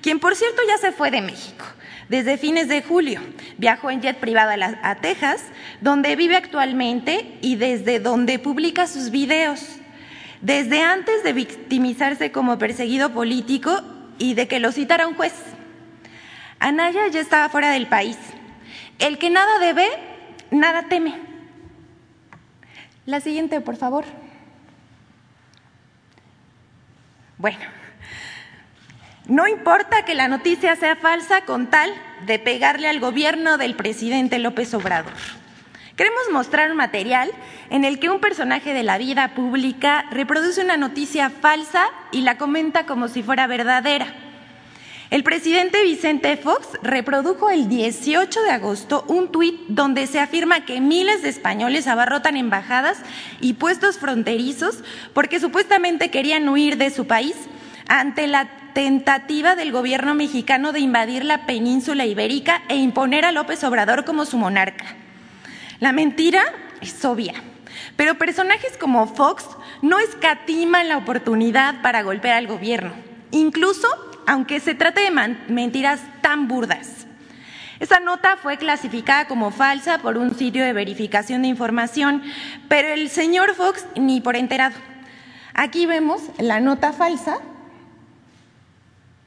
quien 0.00 0.18
por 0.18 0.34
cierto 0.34 0.62
ya 0.66 0.78
se 0.78 0.92
fue 0.92 1.10
de 1.10 1.20
México 1.20 1.64
desde 2.08 2.38
fines 2.38 2.68
de 2.68 2.82
julio. 2.82 3.20
Viajó 3.58 3.90
en 3.90 4.00
jet 4.00 4.18
privado 4.18 4.52
a, 4.82 4.94
Texas, 4.96 5.44
donde 5.80 6.16
vive 6.16 6.36
actualmente 6.36 7.36
y 7.42 7.56
desde 7.56 8.00
donde 8.00 8.38
publica 8.38 8.86
sus 8.86 9.10
videos. 9.10 9.60
Desde 10.40 10.82
antes 10.82 11.24
de 11.24 11.32
victimizarse 11.32 12.30
como 12.30 12.58
perseguido 12.58 13.12
político 13.12 13.82
y 14.18 14.34
de 14.34 14.46
que 14.46 14.60
lo 14.60 14.72
citara 14.72 15.08
un 15.08 15.14
juez. 15.14 15.34
Anaya 16.60 17.08
ya 17.08 17.20
estaba 17.20 17.48
fuera 17.48 17.70
del 17.70 17.86
país. 17.86 18.16
El 18.98 19.18
que 19.18 19.30
nada 19.30 19.58
debe, 19.58 19.88
nada 20.50 20.88
teme. 20.88 21.25
La 23.06 23.20
siguiente, 23.20 23.60
por 23.60 23.76
favor. 23.76 24.04
Bueno, 27.38 27.58
no 29.26 29.46
importa 29.46 30.04
que 30.04 30.14
la 30.14 30.26
noticia 30.26 30.74
sea 30.74 30.96
falsa 30.96 31.44
con 31.44 31.68
tal 31.68 31.90
de 32.26 32.40
pegarle 32.40 32.88
al 32.88 32.98
gobierno 32.98 33.58
del 33.58 33.76
presidente 33.76 34.40
López 34.40 34.74
Obrador. 34.74 35.12
Queremos 35.96 36.24
mostrar 36.32 36.70
un 36.70 36.76
material 36.76 37.30
en 37.70 37.84
el 37.84 38.00
que 38.00 38.10
un 38.10 38.20
personaje 38.20 38.74
de 38.74 38.82
la 38.82 38.98
vida 38.98 39.34
pública 39.34 40.04
reproduce 40.10 40.62
una 40.62 40.76
noticia 40.76 41.30
falsa 41.30 41.86
y 42.10 42.22
la 42.22 42.36
comenta 42.36 42.86
como 42.86 43.06
si 43.08 43.22
fuera 43.22 43.46
verdadera. 43.46 44.25
El 45.08 45.22
presidente 45.22 45.84
Vicente 45.84 46.36
Fox 46.36 46.66
reprodujo 46.82 47.48
el 47.48 47.68
18 47.68 48.42
de 48.42 48.50
agosto 48.50 49.04
un 49.06 49.30
tuit 49.30 49.60
donde 49.68 50.08
se 50.08 50.18
afirma 50.18 50.64
que 50.64 50.80
miles 50.80 51.22
de 51.22 51.28
españoles 51.28 51.86
abarrotan 51.86 52.36
embajadas 52.36 52.98
y 53.40 53.52
puestos 53.52 53.98
fronterizos 53.98 54.82
porque 55.14 55.38
supuestamente 55.38 56.10
querían 56.10 56.48
huir 56.48 56.76
de 56.76 56.90
su 56.90 57.06
país 57.06 57.36
ante 57.86 58.26
la 58.26 58.48
tentativa 58.74 59.54
del 59.54 59.70
gobierno 59.70 60.14
mexicano 60.14 60.72
de 60.72 60.80
invadir 60.80 61.24
la 61.24 61.46
península 61.46 62.04
ibérica 62.04 62.62
e 62.68 62.74
imponer 62.74 63.24
a 63.24 63.32
López 63.32 63.62
Obrador 63.62 64.04
como 64.04 64.24
su 64.24 64.38
monarca. 64.38 64.86
La 65.78 65.92
mentira 65.92 66.42
es 66.80 67.04
obvia, 67.04 67.34
pero 67.94 68.18
personajes 68.18 68.76
como 68.76 69.06
Fox 69.06 69.44
no 69.82 70.00
escatiman 70.00 70.88
la 70.88 70.96
oportunidad 70.96 71.80
para 71.80 72.02
golpear 72.02 72.34
al 72.34 72.48
gobierno, 72.48 72.92
incluso 73.30 73.86
aunque 74.26 74.60
se 74.60 74.74
trate 74.74 75.00
de 75.00 75.36
mentiras 75.48 76.00
tan 76.20 76.48
burdas. 76.48 77.06
Esa 77.78 78.00
nota 78.00 78.36
fue 78.36 78.56
clasificada 78.56 79.26
como 79.26 79.50
falsa 79.50 79.98
por 79.98 80.16
un 80.16 80.34
sitio 80.34 80.64
de 80.64 80.72
verificación 80.72 81.42
de 81.42 81.48
información, 81.48 82.22
pero 82.68 82.88
el 82.88 83.10
señor 83.10 83.54
Fox 83.54 83.84
ni 83.96 84.20
por 84.20 84.36
enterado. 84.36 84.74
Aquí 85.54 85.86
vemos 85.86 86.22
la 86.38 86.60
nota 86.60 86.92
falsa 86.92 87.38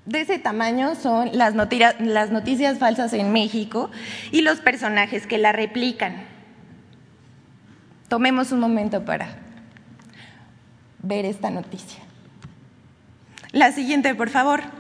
de 0.10 0.22
ese 0.22 0.40
tamaño 0.40 0.96
son 0.96 1.30
las, 1.38 1.54
las 2.00 2.32
noticias 2.32 2.80
falsas 2.80 3.14
en 3.14 3.32
México 3.32 3.92
y 4.32 4.42
los 4.42 4.60
personajes 4.60 5.28
que 5.28 5.38
la 5.38 5.52
replican. 5.52 6.24
Tomemos 8.08 8.52
un 8.52 8.60
momento 8.60 9.06
para 9.06 9.28
ver 11.04 11.26
esta 11.26 11.52
noticia. 11.52 12.02
La 13.52 13.72
siguiente, 13.72 14.16
por 14.16 14.30
favor. 14.30 14.79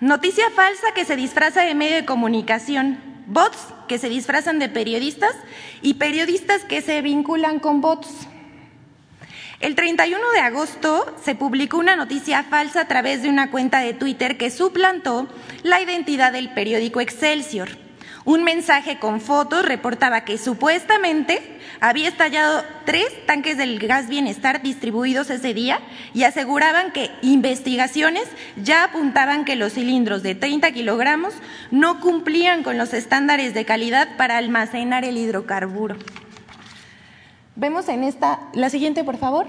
Noticia 0.00 0.50
falsa 0.50 0.92
que 0.94 1.06
se 1.06 1.16
disfraza 1.16 1.62
de 1.62 1.74
medio 1.74 1.96
de 1.96 2.04
comunicación. 2.04 2.98
Bots 3.26 3.68
que 3.88 3.98
se 3.98 4.10
disfrazan 4.10 4.58
de 4.58 4.68
periodistas 4.68 5.34
y 5.80 5.94
periodistas 5.94 6.64
que 6.64 6.82
se 6.82 7.00
vinculan 7.00 7.58
con 7.60 7.80
bots. 7.80 8.28
El 9.58 9.74
31 9.74 10.32
de 10.32 10.40
agosto 10.40 11.16
se 11.24 11.34
publicó 11.34 11.78
una 11.78 11.96
noticia 11.96 12.42
falsa 12.42 12.82
a 12.82 12.88
través 12.88 13.22
de 13.22 13.30
una 13.30 13.50
cuenta 13.50 13.80
de 13.80 13.94
Twitter 13.94 14.36
que 14.36 14.50
suplantó 14.50 15.28
la 15.62 15.80
identidad 15.80 16.30
del 16.30 16.50
periódico 16.52 17.00
Excelsior. 17.00 17.85
Un 18.26 18.42
mensaje 18.42 18.98
con 18.98 19.20
fotos 19.20 19.64
reportaba 19.64 20.22
que 20.24 20.36
supuestamente 20.36 21.40
había 21.80 22.08
estallado 22.08 22.64
tres 22.84 23.06
tanques 23.24 23.56
del 23.56 23.78
gas 23.78 24.08
bienestar 24.08 24.62
distribuidos 24.62 25.30
ese 25.30 25.54
día 25.54 25.78
y 26.12 26.24
aseguraban 26.24 26.90
que 26.90 27.12
investigaciones 27.22 28.24
ya 28.60 28.82
apuntaban 28.82 29.44
que 29.44 29.54
los 29.54 29.74
cilindros 29.74 30.24
de 30.24 30.34
30 30.34 30.72
kilogramos 30.72 31.34
no 31.70 32.00
cumplían 32.00 32.64
con 32.64 32.78
los 32.78 32.94
estándares 32.94 33.54
de 33.54 33.64
calidad 33.64 34.16
para 34.16 34.38
almacenar 34.38 35.04
el 35.04 35.18
hidrocarburo. 35.18 35.94
Vemos 37.54 37.88
en 37.88 38.02
esta, 38.02 38.40
la 38.54 38.70
siguiente, 38.70 39.04
por 39.04 39.18
favor. 39.18 39.46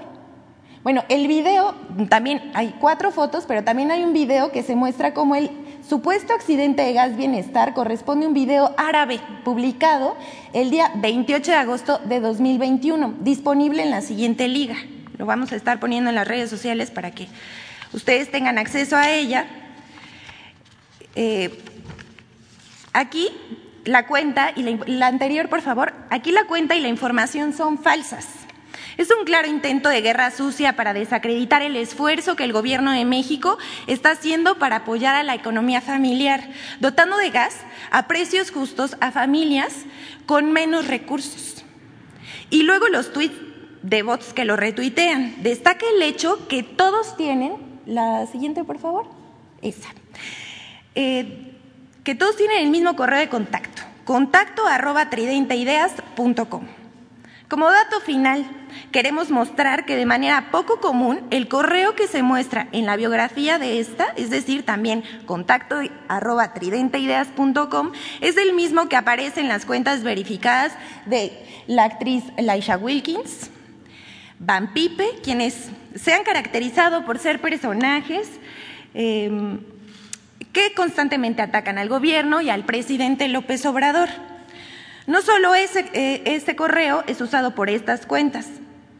Bueno, 0.84 1.02
el 1.08 1.26
video, 1.26 1.74
también 2.08 2.52
hay 2.54 2.76
cuatro 2.78 3.10
fotos, 3.10 3.44
pero 3.48 3.64
también 3.64 3.90
hay 3.90 4.04
un 4.04 4.12
video 4.12 4.52
que 4.52 4.62
se 4.62 4.76
muestra 4.76 5.14
como 5.14 5.34
el 5.34 5.50
supuesto 5.88 6.34
accidente 6.34 6.82
de 6.82 6.92
gas 6.92 7.16
bienestar 7.16 7.72
corresponde 7.72 8.26
a 8.26 8.28
un 8.28 8.34
video 8.34 8.74
árabe 8.76 9.20
publicado 9.44 10.16
el 10.52 10.70
día 10.70 10.92
28 10.96 11.50
de 11.50 11.56
agosto 11.56 11.98
de 12.04 12.20
2021, 12.20 13.14
disponible 13.20 13.82
en 13.82 13.90
la 13.90 14.02
siguiente 14.02 14.48
liga. 14.48 14.76
Lo 15.16 15.24
vamos 15.24 15.50
a 15.52 15.56
estar 15.56 15.80
poniendo 15.80 16.10
en 16.10 16.16
las 16.16 16.28
redes 16.28 16.50
sociales 16.50 16.90
para 16.90 17.12
que 17.12 17.28
ustedes 17.92 18.30
tengan 18.30 18.58
acceso 18.58 18.96
a 18.96 19.10
ella. 19.10 19.46
Eh, 21.14 21.58
aquí 22.92 23.28
la 23.84 24.06
cuenta 24.06 24.52
y 24.54 24.62
la, 24.62 25.06
anterior, 25.06 25.48
por 25.48 25.62
favor, 25.62 25.94
aquí 26.10 26.32
la 26.32 26.44
cuenta 26.44 26.76
y 26.76 26.80
la 26.80 26.88
información 26.88 27.54
son 27.54 27.78
falsas. 27.78 28.26
Es 28.98 29.12
un 29.16 29.24
claro 29.24 29.46
intento 29.46 29.88
de 29.88 30.00
guerra 30.00 30.32
sucia 30.32 30.74
para 30.74 30.92
desacreditar 30.92 31.62
el 31.62 31.76
esfuerzo 31.76 32.34
que 32.34 32.42
el 32.42 32.52
gobierno 32.52 32.90
de 32.90 33.04
México 33.04 33.56
está 33.86 34.10
haciendo 34.10 34.58
para 34.58 34.76
apoyar 34.76 35.14
a 35.14 35.22
la 35.22 35.36
economía 35.36 35.80
familiar, 35.80 36.50
dotando 36.80 37.16
de 37.16 37.30
gas 37.30 37.56
a 37.92 38.08
precios 38.08 38.50
justos 38.50 38.96
a 39.00 39.12
familias 39.12 39.84
con 40.26 40.52
menos 40.52 40.88
recursos. 40.88 41.64
Y 42.50 42.64
luego 42.64 42.88
los 42.88 43.12
tweets 43.12 43.36
de 43.82 44.02
bots 44.02 44.32
que 44.32 44.44
lo 44.44 44.56
retuitean. 44.56 45.44
Destaca 45.44 45.86
el 45.94 46.02
hecho 46.02 46.48
que 46.48 46.64
todos 46.64 47.16
tienen, 47.16 47.54
la 47.86 48.26
siguiente 48.26 48.64
por 48.64 48.80
favor, 48.80 49.06
esa. 49.62 49.90
Eh, 50.96 51.54
que 52.02 52.16
todos 52.16 52.36
tienen 52.36 52.64
el 52.64 52.70
mismo 52.70 52.96
correo 52.96 53.20
de 53.20 53.28
contacto, 53.28 53.82
contacto 54.04 54.66
arroba. 54.66 55.08
Como 57.48 57.70
dato 57.70 58.00
final, 58.00 58.44
queremos 58.92 59.30
mostrar 59.30 59.86
que 59.86 59.96
de 59.96 60.04
manera 60.04 60.50
poco 60.50 60.80
común 60.80 61.20
el 61.30 61.48
correo 61.48 61.94
que 61.94 62.06
se 62.06 62.22
muestra 62.22 62.68
en 62.72 62.84
la 62.84 62.96
biografía 62.96 63.58
de 63.58 63.80
esta, 63.80 64.06
es 64.16 64.28
decir, 64.28 64.66
también 64.66 65.02
contacto 65.24 65.76
arroba 66.08 66.52
tridenteideas.com, 66.52 67.92
es 68.20 68.36
el 68.36 68.52
mismo 68.52 68.90
que 68.90 68.96
aparece 68.96 69.40
en 69.40 69.48
las 69.48 69.64
cuentas 69.64 70.02
verificadas 70.02 70.72
de 71.06 71.32
la 71.66 71.84
actriz 71.84 72.22
Laisha 72.36 72.76
Wilkins, 72.76 73.50
Van 74.38 74.74
Pipe, 74.74 75.18
quien 75.22 75.40
es 75.40 75.70
se 75.94 76.12
han 76.12 76.24
caracterizado 76.24 77.04
por 77.04 77.18
ser 77.18 77.40
personajes 77.40 78.28
em, 78.94 79.60
que 80.52 80.74
constantemente 80.74 81.42
atacan 81.42 81.78
al 81.78 81.88
gobierno 81.88 82.40
y 82.40 82.50
al 82.50 82.64
presidente 82.64 83.28
López 83.28 83.64
Obrador. 83.66 84.08
No 85.08 85.22
solo 85.22 85.54
ese, 85.54 85.88
eh, 85.94 86.22
este 86.26 86.54
correo 86.54 87.02
es 87.06 87.18
usado 87.22 87.54
por 87.54 87.70
estas 87.70 88.04
cuentas, 88.04 88.46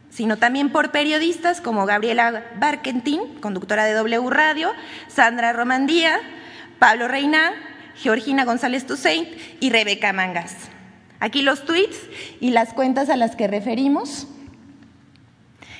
sino 0.09 0.39
también 0.39 0.73
por 0.73 0.91
periodistas 0.91 1.61
como 1.61 1.85
Gabriela 1.85 2.47
Barkentin, 2.57 3.39
conductora 3.43 3.85
de 3.85 3.93
W 3.93 4.31
Radio, 4.31 4.73
Sandra 5.09 5.53
Romandía, 5.53 6.19
Pablo 6.79 7.09
Reina, 7.09 7.53
Georgina 7.95 8.47
González 8.47 8.87
Toussaint 8.87 9.29
y 9.61 9.69
Rebeca 9.69 10.15
Mangas. 10.15 10.57
Aquí 11.21 11.43
los 11.43 11.67
tweets 11.67 11.99
y 12.41 12.53
las 12.53 12.73
cuentas 12.73 13.11
a 13.11 13.17
las 13.17 13.37
que 13.37 13.47
referimos. 13.47 14.29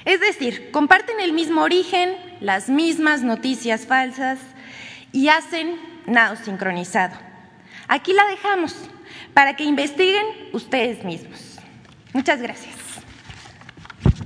Es 0.05 0.21
decir, 0.21 0.71
comparten 0.73 1.21
el 1.21 1.33
mismo 1.33 1.63
origen, 1.63 2.15
las 2.43 2.69
mismas 2.69 3.23
noticias 3.23 3.87
falsas 3.87 4.39
y 5.11 5.29
hacen 5.29 5.77
nado 6.05 6.37
sincronizado. 6.37 7.17
Aquí 7.89 8.13
la 8.13 8.27
dejamos 8.27 8.77
para 9.35 9.57
que 9.57 9.65
investiguen 9.65 10.27
ustedes 10.53 11.05
mismos. 11.05 11.59
Muchas 12.13 12.41
gracias. 12.41 12.75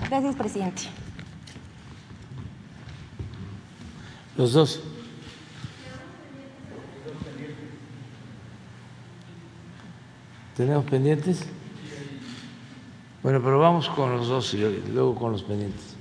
Gracias, 0.08 0.36
presidente. 0.36 0.82
Los 4.36 4.52
dos. 4.52 4.82
¿Tenemos 10.56 10.84
pendientes? 10.84 11.46
Bueno, 13.22 13.40
pero 13.42 13.58
vamos 13.58 13.88
con 13.88 14.16
los 14.16 14.28
dos 14.28 14.52
y 14.54 14.58
luego 14.58 15.14
con 15.14 15.32
los 15.32 15.42
pendientes. 15.42 15.91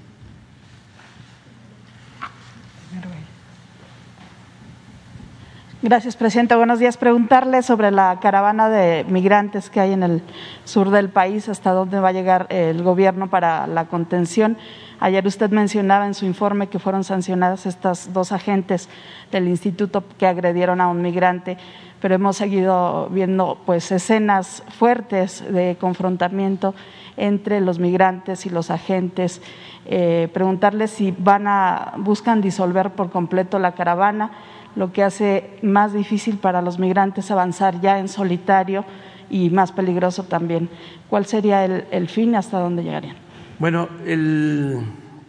Gracias, 5.84 6.16
presidente. 6.16 6.56
Buenos 6.56 6.78
días. 6.78 6.96
Preguntarle 6.96 7.64
sobre 7.64 7.90
la 7.90 8.20
caravana 8.22 8.70
de 8.70 9.04
migrantes 9.06 9.72
que 9.72 9.80
hay 9.80 9.94
en 9.94 10.04
el 10.04 10.22
sur 10.64 10.92
del 10.92 11.10
país, 11.10 11.50
hasta 11.50 11.72
dónde 11.72 12.00
va 12.00 12.10
a 12.10 12.12
llegar 12.12 12.46
el 12.50 12.84
gobierno 12.84 13.32
para 13.32 13.66
la 13.66 13.86
contención. 13.86 14.58
Ayer 15.00 15.26
usted 15.26 15.50
mencionaba 15.50 16.06
en 16.06 16.14
su 16.14 16.28
informe 16.28 16.68
que 16.68 16.78
fueron 16.78 17.04
sancionadas 17.04 17.66
estas 17.66 18.14
dos 18.14 18.32
agentes 18.32 18.90
del 19.32 19.48
instituto 19.48 20.04
que 20.20 20.28
agredieron 20.28 20.82
a 20.82 20.88
un 20.88 21.02
migrante, 21.02 21.58
pero 22.00 22.14
hemos 22.14 22.38
seguido 22.38 23.10
viendo 23.10 23.58
pues 23.66 23.92
escenas 23.92 24.62
fuertes 24.78 25.44
de 25.52 25.78
confrontamiento 25.80 26.76
entre 27.18 27.60
los 27.60 27.80
migrantes 27.80 28.46
y 28.46 28.52
los 28.52 28.70
agentes. 28.70 29.42
Eh, 29.88 30.30
preguntarle 30.32 30.88
si 30.88 31.10
van 31.10 31.48
a 31.48 31.94
buscan 31.98 32.40
disolver 32.40 32.92
por 32.92 33.10
completo 33.10 33.58
la 33.58 33.72
caravana 33.72 34.30
lo 34.76 34.94
que 34.94 35.04
hace 35.04 35.58
más 35.62 35.94
difícil 35.94 36.38
para 36.38 36.62
los 36.62 36.80
migrantes 36.80 37.32
avanzar 37.32 37.82
ya 37.82 38.00
en 38.00 38.08
solitario 38.08 38.86
y 39.30 39.50
más 39.50 39.72
peligroso 39.72 40.24
también. 40.24 40.70
¿Cuál 41.10 41.26
sería 41.26 41.66
el, 41.66 42.08
fin? 42.10 42.36
¿Hasta 42.36 42.60
dónde 42.60 42.84
llegarían? 42.84 43.16
Bueno, 43.60 43.90
el 44.06 44.80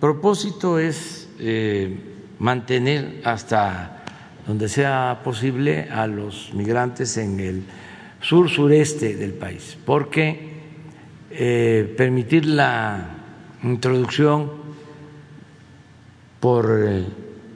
propósito 0.00 0.78
es 0.78 1.28
eh, 1.38 1.96
mantener 2.38 3.20
hasta 3.24 4.02
donde 4.46 4.68
sea 4.68 5.20
posible 5.22 5.88
a 5.90 6.06
los 6.06 6.52
migrantes 6.54 7.16
en 7.16 7.38
el 7.40 7.62
sur 8.20 8.48
sureste 8.48 9.16
del 9.16 9.32
país, 9.32 9.76
porque 9.84 10.52
eh, 11.30 11.94
permitir 11.96 12.46
la 12.46 13.08
introducción 13.62 14.50
por 16.40 16.66
eh, 16.84 17.04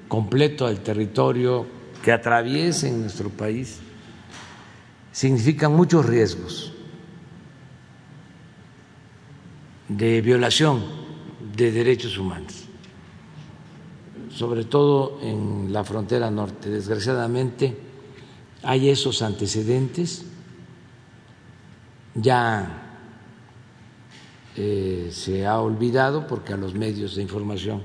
completo 0.08 0.66
al 0.66 0.80
territorio 0.80 1.75
que 2.06 2.12
atraviesen 2.12 3.00
nuestro 3.00 3.30
país 3.30 3.80
significan 5.10 5.74
muchos 5.74 6.06
riesgos 6.06 6.72
de 9.88 10.20
violación 10.20 10.84
de 11.56 11.72
derechos 11.72 12.16
humanos, 12.16 12.68
sobre 14.30 14.66
todo 14.66 15.18
en 15.20 15.72
la 15.72 15.82
frontera 15.82 16.30
norte. 16.30 16.70
Desgraciadamente 16.70 17.76
hay 18.62 18.88
esos 18.88 19.20
antecedentes, 19.20 20.26
ya 22.14 23.02
eh, 24.54 25.08
se 25.10 25.44
ha 25.44 25.58
olvidado 25.58 26.28
porque 26.28 26.52
a 26.52 26.56
los 26.56 26.72
medios 26.72 27.16
de 27.16 27.22
información 27.22 27.82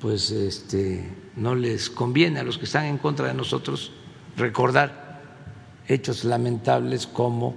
pues 0.00 0.30
este 0.30 1.25
no 1.36 1.54
les 1.54 1.90
conviene 1.90 2.40
a 2.40 2.42
los 2.42 2.58
que 2.58 2.64
están 2.64 2.86
en 2.86 2.98
contra 2.98 3.28
de 3.28 3.34
nosotros 3.34 3.92
recordar 4.36 5.20
hechos 5.86 6.24
lamentables 6.24 7.06
como 7.06 7.56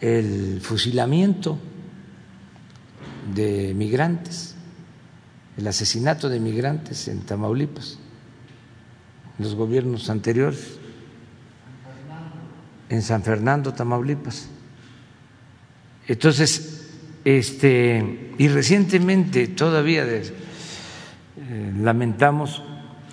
el 0.00 0.60
fusilamiento 0.60 1.58
de 3.34 3.72
migrantes, 3.74 4.54
el 5.56 5.66
asesinato 5.66 6.28
de 6.28 6.40
migrantes 6.40 7.08
en 7.08 7.20
Tamaulipas, 7.20 7.98
en 9.38 9.44
los 9.44 9.54
gobiernos 9.54 10.10
anteriores, 10.10 10.78
en 12.88 13.02
San 13.02 13.22
Fernando, 13.22 13.72
Tamaulipas. 13.72 14.48
Entonces, 16.06 16.90
este, 17.24 18.32
y 18.36 18.48
recientemente 18.48 19.48
todavía 19.48 20.04
eh, 20.04 20.43
lamentamos 21.36 22.62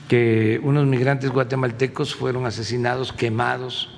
que 0.08 0.60
unos 0.64 0.86
migrantes 0.86 1.32
guatemaltecos 1.32 2.14
fueron 2.14 2.46
asesinados, 2.46 3.14
quemados 3.14 3.90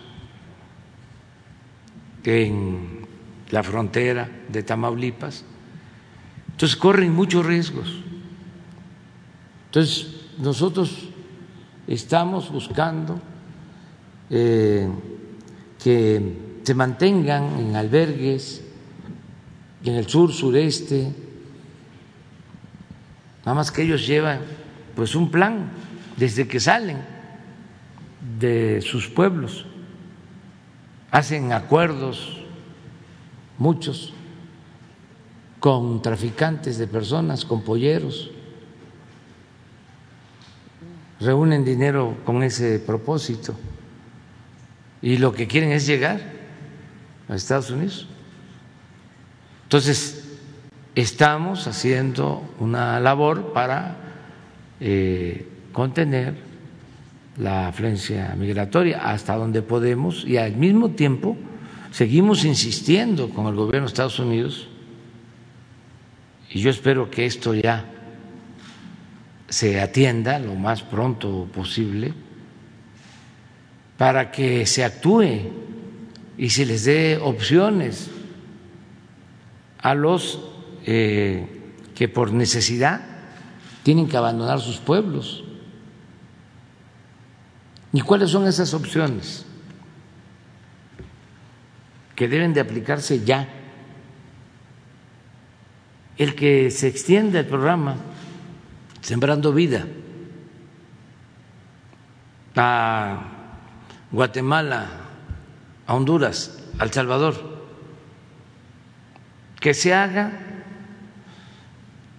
en 2.23 3.07
la 3.49 3.63
frontera 3.63 4.29
de 4.47 4.63
Tamaulipas. 4.63 5.43
Entonces 6.51 6.77
corren 6.77 7.13
muchos 7.13 7.45
riesgos. 7.45 7.91
Entonces 9.65 10.07
nosotros 10.37 11.09
estamos 11.87 12.51
buscando 12.51 13.19
eh, 14.29 14.87
que 15.83 16.37
se 16.63 16.75
mantengan 16.75 17.59
en 17.59 17.75
albergues 17.75 18.63
en 19.83 19.95
el 19.95 20.07
sur, 20.07 20.31
sureste, 20.31 21.11
Nada 23.45 23.55
más 23.55 23.71
que 23.71 23.83
ellos 23.83 24.07
llevan 24.07 24.39
pues 24.95 25.15
un 25.15 25.29
plan 25.29 25.69
desde 26.17 26.47
que 26.47 26.59
salen 26.59 26.97
de 28.39 28.81
sus 28.81 29.09
pueblos, 29.09 29.65
hacen 31.11 31.51
acuerdos 31.51 32.39
muchos 33.57 34.13
con 35.59 36.01
traficantes 36.01 36.77
de 36.77 36.87
personas, 36.87 37.45
con 37.45 37.63
polleros, 37.63 38.31
reúnen 41.19 41.63
dinero 41.63 42.17
con 42.25 42.43
ese 42.43 42.79
propósito. 42.79 43.55
Y 45.01 45.17
lo 45.17 45.33
que 45.33 45.47
quieren 45.47 45.71
es 45.71 45.85
llegar 45.85 46.21
a 47.29 47.35
Estados 47.35 47.69
Unidos. 47.71 48.07
Entonces, 49.63 50.12
estamos 50.95 51.67
haciendo 51.67 52.43
una 52.59 52.99
labor 52.99 53.53
para 53.53 53.97
eh, 54.79 55.47
contener 55.71 56.35
la 57.37 57.67
afluencia 57.67 58.35
migratoria 58.37 59.09
hasta 59.09 59.35
donde 59.35 59.61
podemos 59.61 60.23
y 60.25 60.37
al 60.37 60.55
mismo 60.55 60.91
tiempo 60.91 61.35
seguimos 61.91 62.45
insistiendo 62.45 63.29
con 63.29 63.47
el 63.47 63.55
gobierno 63.55 63.87
de 63.87 63.91
Estados 63.91 64.19
Unidos. 64.19 64.67
Y 66.51 66.59
yo 66.59 66.69
espero 66.69 67.09
que 67.09 67.25
esto 67.25 67.55
ya 67.55 67.85
se 69.49 69.81
atienda 69.81 70.37
lo 70.39 70.55
más 70.55 70.83
pronto 70.83 71.47
posible 71.53 72.13
para 73.97 74.31
que 74.31 74.65
se 74.65 74.83
actúe 74.83 75.51
y 76.37 76.49
se 76.49 76.65
les 76.65 76.85
dé 76.85 77.17
opciones 77.21 78.09
a 79.79 79.93
los 79.93 80.52
eh, 80.85 81.47
que 81.95 82.07
por 82.07 82.31
necesidad 82.33 83.01
tienen 83.83 84.07
que 84.07 84.17
abandonar 84.17 84.59
sus 84.59 84.77
pueblos. 84.77 85.43
¿Y 87.91 88.01
cuáles 88.01 88.31
son 88.31 88.47
esas 88.47 88.73
opciones? 88.73 89.45
Que 92.15 92.27
deben 92.27 92.53
de 92.53 92.61
aplicarse 92.61 93.23
ya. 93.23 93.47
El 96.17 96.35
que 96.35 96.71
se 96.71 96.87
extienda 96.87 97.39
el 97.39 97.45
programa 97.45 97.95
Sembrando 99.01 99.51
Vida 99.51 99.85
a 102.55 103.23
Guatemala, 104.11 104.87
a 105.87 105.95
Honduras, 105.95 106.59
a 106.77 106.83
El 106.83 106.91
Salvador, 106.91 107.35
que 109.59 109.73
se 109.73 109.93
haga 109.93 110.52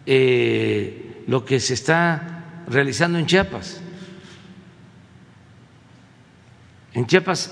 eh, 0.07 1.25
lo 1.27 1.45
que 1.45 1.61
se 1.61 1.75
está 1.75 2.62
realizando 2.69 3.19
en 3.19 3.27
Chiapas. 3.27 3.81
En 6.93 7.07
Chiapas 7.07 7.51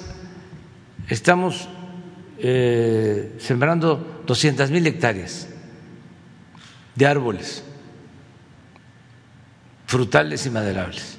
estamos 1.09 1.69
eh, 2.39 3.37
sembrando 3.39 4.23
200 4.27 4.71
mil 4.71 4.87
hectáreas 4.87 5.49
de 6.95 7.07
árboles 7.07 7.65
frutales 9.93 10.47
y 10.47 10.51
maderables. 10.51 11.19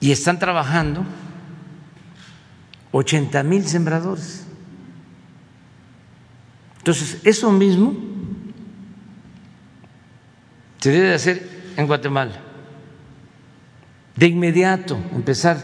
Y 0.00 0.10
están 0.10 0.38
trabajando 0.38 1.04
80 2.92 3.42
mil 3.42 3.66
sembradores. 3.66 4.46
Entonces, 6.78 7.20
eso 7.24 7.52
mismo 7.52 7.94
se 10.78 10.90
debe 10.90 11.14
hacer 11.14 11.48
en 11.76 11.86
Guatemala. 11.86 12.40
De 14.14 14.26
inmediato 14.26 14.98
empezar 15.14 15.58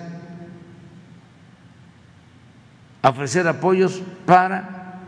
a 3.01 3.09
ofrecer 3.09 3.47
apoyos 3.49 4.03
para 4.27 5.01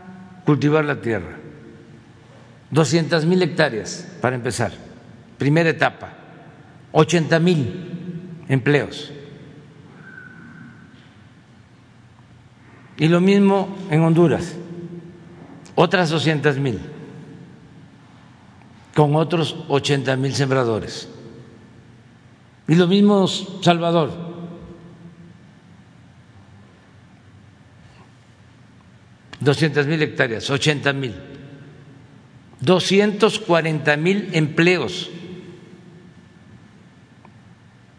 cultivar 0.45 0.83
la 0.85 1.01
tierra. 1.01 1.37
200 2.71 3.25
mil 3.25 3.41
hectáreas 3.41 4.07
para 4.21 4.35
empezar, 4.35 4.71
primera 5.37 5.69
etapa, 5.69 6.09
80 6.91 7.39
mil 7.39 8.43
empleos. 8.49 9.11
Y 12.97 13.07
lo 13.07 13.21
mismo 13.21 13.77
en 13.89 14.01
Honduras, 14.01 14.55
otras 15.75 16.09
200 16.09 16.57
mil, 16.57 16.79
con 18.95 19.15
otros 19.17 19.55
80 19.67 20.15
mil 20.15 20.33
sembradores. 20.33 21.09
Y 22.67 22.75
lo 22.75 22.87
mismo 22.87 23.27
Salvador. 23.27 24.33
Doscientas 29.41 29.85
mil 29.85 30.01
hectáreas, 30.01 30.49
ochenta 30.49 30.91
mil, 30.93 31.13
doscientos 32.61 33.37
cuarenta 33.37 33.97
mil 33.97 34.29
empleos. 34.33 35.11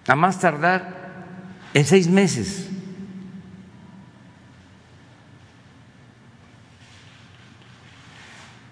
A 0.09 0.17
más 0.17 0.41
tardar 0.41 1.27
en 1.75 1.85
seis 1.85 2.09
meses. 2.09 2.71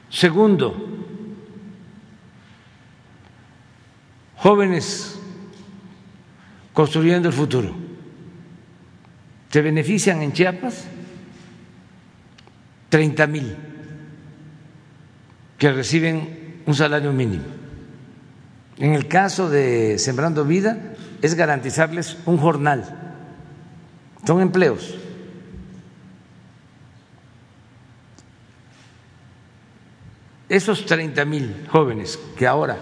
Segundo, 0.09 0.94
jóvenes 4.45 5.19
construyendo 6.75 7.31
el 7.31 7.35
futuro. 7.35 7.75
Se 9.49 9.63
benefician 9.63 10.21
en 10.21 10.35
Chiapas 10.35 10.85
30 12.91 13.27
mil 13.27 13.57
que 15.57 15.73
reciben 15.73 16.61
un 16.67 16.75
salario 16.75 17.11
mínimo. 17.11 17.45
En 18.77 18.93
el 18.93 19.09
caso 19.09 19.49
de 19.49 19.99
Sembrando 19.99 20.45
Vida 20.45 20.93
es 21.23 21.35
garantizarles 21.37 22.19
un 22.27 22.37
jornal. 22.37 22.85
Son 24.27 24.43
empleos. 24.43 24.99
esos 30.47 30.85
30 30.85 31.25
mil 31.25 31.67
jóvenes 31.71 32.21
que 32.37 32.47
ahora 32.47 32.77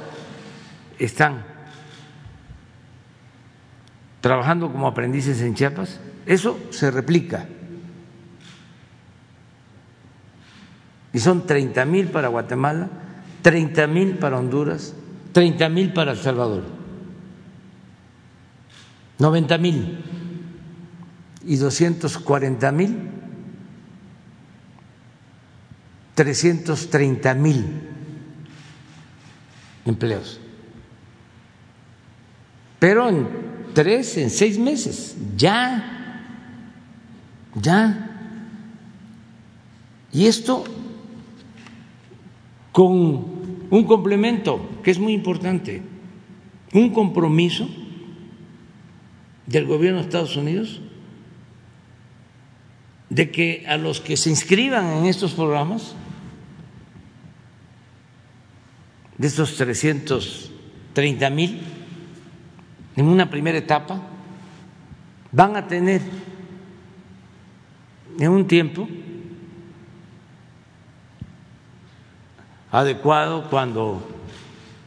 están 0.98 1.51
trabajando 4.22 4.72
como 4.72 4.86
aprendices 4.86 5.42
en 5.42 5.54
Chiapas, 5.54 6.00
eso 6.24 6.58
se 6.70 6.90
replica. 6.90 7.46
Y 11.12 11.18
son 11.18 11.46
30 11.46 11.84
mil 11.84 12.06
para 12.06 12.28
Guatemala, 12.28 12.88
30 13.42 13.86
mil 13.88 14.16
para 14.16 14.38
Honduras, 14.38 14.94
30 15.32 15.68
mil 15.68 15.92
para 15.92 16.12
El 16.12 16.18
Salvador, 16.18 16.62
90 19.18 19.58
mil 19.58 20.04
y 21.44 21.56
240 21.56 22.72
mil 22.72 23.10
330 26.14 27.34
mil 27.34 27.64
empleos. 29.84 30.40
Pero 32.78 33.08
en 33.08 33.51
tres, 33.74 34.16
en 34.16 34.30
seis 34.30 34.58
meses, 34.58 35.16
ya, 35.36 36.28
ya. 37.54 38.08
Y 40.12 40.26
esto 40.26 40.64
con 42.72 42.88
un 43.70 43.84
complemento 43.84 44.68
que 44.82 44.90
es 44.90 44.98
muy 44.98 45.12
importante, 45.12 45.82
un 46.72 46.90
compromiso 46.90 47.68
del 49.46 49.66
gobierno 49.66 50.00
de 50.00 50.04
Estados 50.04 50.36
Unidos 50.36 50.80
de 53.10 53.30
que 53.30 53.64
a 53.68 53.76
los 53.76 54.00
que 54.00 54.16
se 54.16 54.30
inscriban 54.30 54.86
en 54.86 55.04
estos 55.06 55.32
programas 55.32 55.94
de 59.18 59.26
estos 59.26 59.56
330 59.56 61.30
mil 61.30 61.60
en 62.96 63.06
una 63.06 63.30
primera 63.30 63.58
etapa 63.58 64.00
van 65.30 65.56
a 65.56 65.66
tener 65.66 66.02
en 68.18 68.28
un 68.30 68.46
tiempo 68.46 68.88
adecuado 72.70 73.48
cuando 73.48 74.06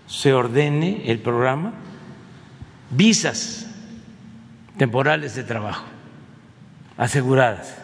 se 0.07 0.33
ordene 0.33 1.03
el 1.05 1.19
programa 1.19 1.73
visas 2.91 3.67
temporales 4.77 5.35
de 5.35 5.43
trabajo 5.43 5.85
aseguradas 6.97 7.75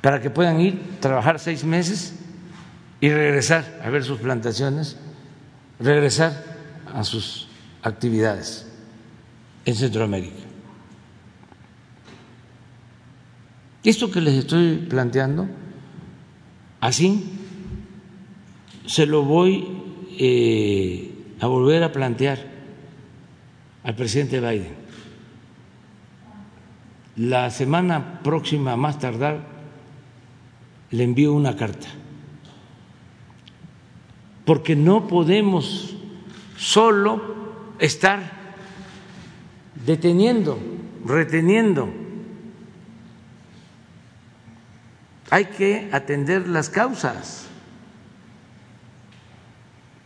para 0.00 0.20
que 0.20 0.30
puedan 0.30 0.60
ir, 0.60 0.98
trabajar 1.00 1.38
seis 1.38 1.64
meses 1.64 2.14
y 3.00 3.10
regresar 3.10 3.80
a 3.84 3.90
ver 3.90 4.02
sus 4.04 4.18
plantaciones, 4.18 4.96
regresar 5.78 6.32
a 6.94 7.04
sus 7.04 7.49
actividades 7.82 8.66
en 9.64 9.74
Centroamérica. 9.74 10.42
Esto 13.82 14.10
que 14.10 14.20
les 14.20 14.34
estoy 14.34 14.76
planteando, 14.76 15.48
así 16.80 17.24
se 18.86 19.06
lo 19.06 19.22
voy 19.22 19.68
eh, 20.18 21.36
a 21.40 21.46
volver 21.46 21.82
a 21.82 21.92
plantear 21.92 22.38
al 23.84 23.94
presidente 23.94 24.40
Biden. 24.40 24.74
La 27.16 27.50
semana 27.50 28.20
próxima, 28.22 28.76
más 28.76 28.98
tardar, 28.98 29.40
le 30.90 31.04
envío 31.04 31.32
una 31.32 31.56
carta 31.56 31.88
porque 34.50 34.74
no 34.74 35.06
podemos 35.06 35.94
solo 36.56 37.39
estar 37.80 38.30
deteniendo, 39.84 40.58
reteniendo. 41.04 41.88
Hay 45.30 45.46
que 45.46 45.88
atender 45.92 46.48
las 46.48 46.68
causas. 46.68 47.46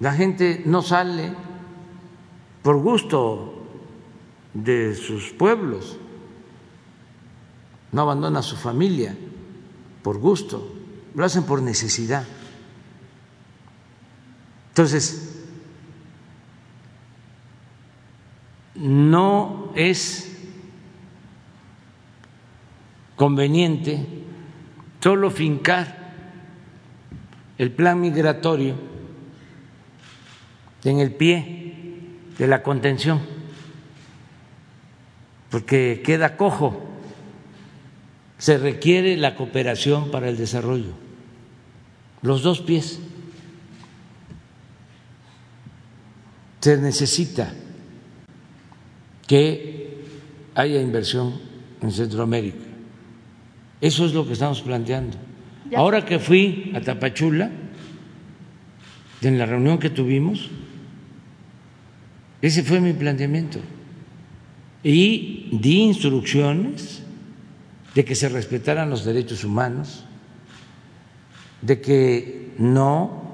La 0.00 0.12
gente 0.12 0.62
no 0.66 0.82
sale 0.82 1.34
por 2.62 2.78
gusto 2.78 3.66
de 4.52 4.94
sus 4.94 5.30
pueblos, 5.30 5.98
no 7.92 8.02
abandona 8.02 8.40
a 8.40 8.42
su 8.42 8.56
familia 8.56 9.16
por 10.02 10.18
gusto, 10.18 10.70
lo 11.14 11.24
hacen 11.24 11.44
por 11.44 11.62
necesidad. 11.62 12.24
Entonces, 14.68 15.43
no 18.74 19.72
es 19.74 20.36
conveniente 23.16 24.06
solo 25.00 25.30
fincar 25.30 26.12
el 27.58 27.70
plan 27.70 28.00
migratorio 28.00 28.74
en 30.82 30.98
el 30.98 31.14
pie 31.14 31.74
de 32.38 32.46
la 32.46 32.62
contención, 32.62 33.20
porque 35.50 36.02
queda 36.04 36.36
cojo. 36.36 36.90
Se 38.38 38.58
requiere 38.58 39.16
la 39.16 39.36
cooperación 39.36 40.10
para 40.10 40.28
el 40.28 40.36
desarrollo, 40.36 40.92
los 42.22 42.42
dos 42.42 42.60
pies. 42.60 43.00
se 46.64 46.78
necesita 46.78 47.52
que 49.26 50.04
haya 50.54 50.80
inversión 50.80 51.34
en 51.80 51.90
Centroamérica. 51.90 52.64
Eso 53.80 54.06
es 54.06 54.14
lo 54.14 54.26
que 54.26 54.32
estamos 54.32 54.62
planteando. 54.62 55.16
Ahora 55.76 56.04
que 56.04 56.18
fui 56.18 56.72
a 56.74 56.80
Tapachula, 56.80 57.50
en 59.20 59.38
la 59.38 59.46
reunión 59.46 59.78
que 59.78 59.90
tuvimos, 59.90 60.50
ese 62.42 62.62
fue 62.62 62.80
mi 62.80 62.92
planteamiento. 62.92 63.58
Y 64.82 65.48
di 65.52 65.80
instrucciones 65.80 67.02
de 67.94 68.04
que 68.04 68.14
se 68.14 68.28
respetaran 68.28 68.90
los 68.90 69.04
derechos 69.04 69.44
humanos, 69.44 70.04
de 71.62 71.80
que 71.80 72.52
no 72.58 73.24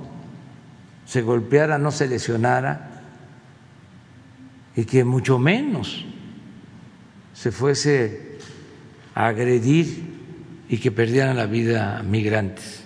se 1.07 1.23
golpeara, 1.23 1.79
no 1.79 1.91
se 1.91 2.07
lesionara 2.07 2.90
y 4.77 4.85
que 4.85 5.05
mucho 5.05 5.39
menos 5.39 6.05
se 7.33 7.53
fuese 7.53 8.39
a 9.15 9.27
agredir 9.27 10.21
y 10.69 10.79
que 10.79 10.93
perdieran 10.93 11.37
la 11.37 11.47
vida 11.47 12.03
migrantes. 12.03 12.85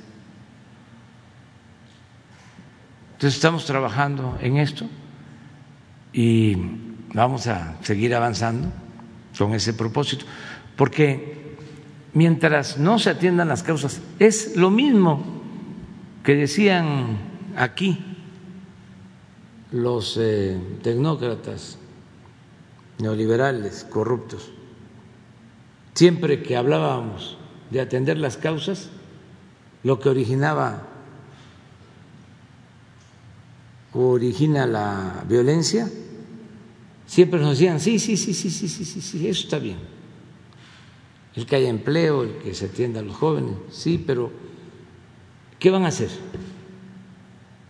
Entonces 3.13 3.37
estamos 3.37 3.67
trabajando 3.67 4.39
en 4.41 4.57
esto 4.57 4.89
y 6.13 6.57
vamos 7.13 7.47
a 7.47 7.77
seguir 7.83 8.15
avanzando 8.15 8.73
con 9.37 9.55
ese 9.55 9.75
propósito, 9.75 10.25
porque 10.77 11.57
mientras 12.13 12.79
no 12.79 12.99
se 12.99 13.11
atiendan 13.11 13.49
las 13.49 13.63
causas, 13.63 14.01
es 14.19 14.57
lo 14.57 14.71
mismo 14.71 15.43
que 16.23 16.35
decían 16.35 17.19
aquí 17.57 18.14
los 19.75 20.17
eh, 20.19 20.57
tecnócratas 20.83 21.79
neoliberales 22.99 23.83
corruptos. 23.83 24.53
Siempre 25.95 26.45
que 26.45 26.57
hablábamos 26.57 27.37
de 27.71 27.81
atender 27.81 28.17
las 28.19 28.37
causas, 28.37 28.91
lo 29.83 29.99
que 29.99 30.09
originaba 30.09 30.87
o 33.95 34.11
origina 34.11 34.65
la 34.69 35.25
violencia, 35.29 35.91
siempre 37.05 37.41
nos 37.41 37.59
decían, 37.59 37.81
sí, 37.81 37.99
sí, 37.99 38.17
sí, 38.17 38.33
sí, 38.33 38.51
sí, 38.51 38.69
sí, 38.69 38.85
sí, 38.85 39.01
sí, 39.01 39.29
eso 39.29 39.43
está 39.43 39.59
bien. 39.59 39.79
El 41.35 41.47
que 41.47 41.57
haya 41.57 41.69
empleo, 41.69 42.23
el 42.23 42.39
que 42.39 42.55
se 42.55 42.67
atienda 42.67 43.01
a 43.01 43.03
los 43.03 43.17
jóvenes, 43.17 43.57
sí, 43.73 44.03
pero 44.07 44.31
¿qué 45.59 45.71
van 45.71 45.85
a 45.85 45.89
hacer? 45.89 46.11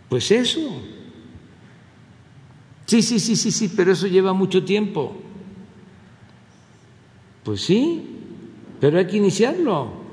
Pues 0.07 0.29
eso. 0.29 0.94
Sí, 2.85 3.01
sí, 3.01 3.19
sí, 3.19 3.35
sí, 3.35 3.51
sí, 3.51 3.69
pero 3.75 3.91
eso 3.91 4.07
lleva 4.07 4.33
mucho 4.33 4.63
tiempo. 4.63 5.15
Pues 7.43 7.61
sí, 7.61 8.19
pero 8.79 8.97
hay 8.97 9.07
que 9.07 9.17
iniciarlo. 9.17 10.05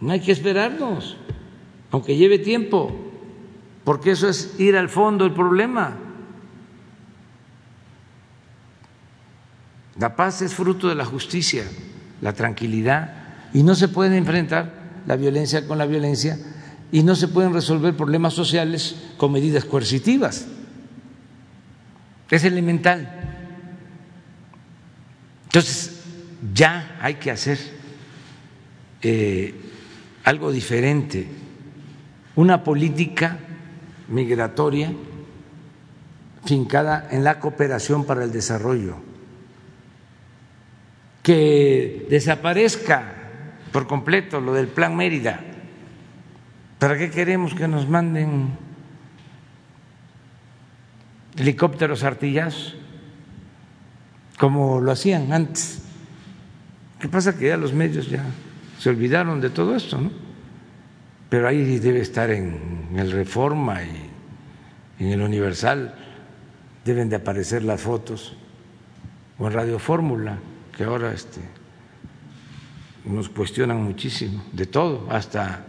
No 0.00 0.12
hay 0.12 0.20
que 0.20 0.32
esperarnos, 0.32 1.16
aunque 1.90 2.16
lleve 2.16 2.38
tiempo, 2.38 2.94
porque 3.84 4.10
eso 4.10 4.28
es 4.28 4.54
ir 4.58 4.76
al 4.76 4.88
fondo 4.88 5.24
del 5.24 5.32
problema. 5.32 5.96
La 9.98 10.14
paz 10.14 10.42
es 10.42 10.54
fruto 10.54 10.88
de 10.88 10.94
la 10.94 11.06
justicia, 11.06 11.64
la 12.20 12.34
tranquilidad, 12.34 13.48
y 13.54 13.62
no 13.62 13.74
se 13.74 13.88
puede 13.88 14.16
enfrentar 14.16 15.02
la 15.06 15.16
violencia 15.16 15.66
con 15.66 15.78
la 15.78 15.86
violencia 15.86 16.38
y 16.92 17.02
no 17.02 17.14
se 17.16 17.28
pueden 17.28 17.52
resolver 17.52 17.96
problemas 17.96 18.34
sociales 18.34 18.96
con 19.16 19.32
medidas 19.32 19.64
coercitivas. 19.64 20.46
Es 22.30 22.44
elemental. 22.44 23.26
Entonces, 25.44 26.02
ya 26.52 26.98
hay 27.00 27.14
que 27.14 27.30
hacer 27.30 27.58
eh, 29.02 29.54
algo 30.24 30.50
diferente, 30.50 31.26
una 32.34 32.62
política 32.64 33.38
migratoria 34.08 34.92
fincada 36.44 37.08
en 37.10 37.24
la 37.24 37.40
cooperación 37.40 38.04
para 38.04 38.24
el 38.24 38.32
desarrollo, 38.32 38.96
que 41.22 42.06
desaparezca 42.10 43.14
por 43.72 43.86
completo 43.86 44.40
lo 44.40 44.54
del 44.54 44.68
Plan 44.68 44.96
Mérida. 44.96 45.55
¿Para 46.78 46.98
qué 46.98 47.10
queremos 47.10 47.54
que 47.54 47.66
nos 47.68 47.88
manden 47.88 48.50
helicópteros 51.38 52.02
artillazos 52.04 52.76
como 54.38 54.80
lo 54.80 54.92
hacían 54.92 55.32
antes? 55.32 55.82
¿Qué 57.00 57.08
pasa? 57.08 57.38
Que 57.38 57.48
ya 57.48 57.56
los 57.56 57.72
medios 57.72 58.10
ya 58.10 58.24
se 58.78 58.90
olvidaron 58.90 59.40
de 59.40 59.50
todo 59.50 59.74
esto, 59.74 60.00
¿no? 60.00 60.10
Pero 61.30 61.48
ahí 61.48 61.78
debe 61.78 62.00
estar 62.00 62.30
en, 62.30 62.90
el 62.94 63.10
Reforma 63.10 63.82
y 63.82 65.04
en 65.04 65.12
el 65.12 65.22
Universal, 65.22 65.94
deben 66.84 67.08
de 67.08 67.16
aparecer 67.16 67.62
las 67.62 67.80
fotos, 67.80 68.36
o 69.38 69.46
en 69.46 69.52
Radio 69.52 69.78
Fórmula, 69.78 70.38
que 70.76 70.84
ahora 70.84 71.12
este, 71.12 71.40
nos 73.04 73.28
cuestionan 73.28 73.82
muchísimo, 73.82 74.44
de 74.52 74.66
todo, 74.66 75.06
hasta 75.10 75.64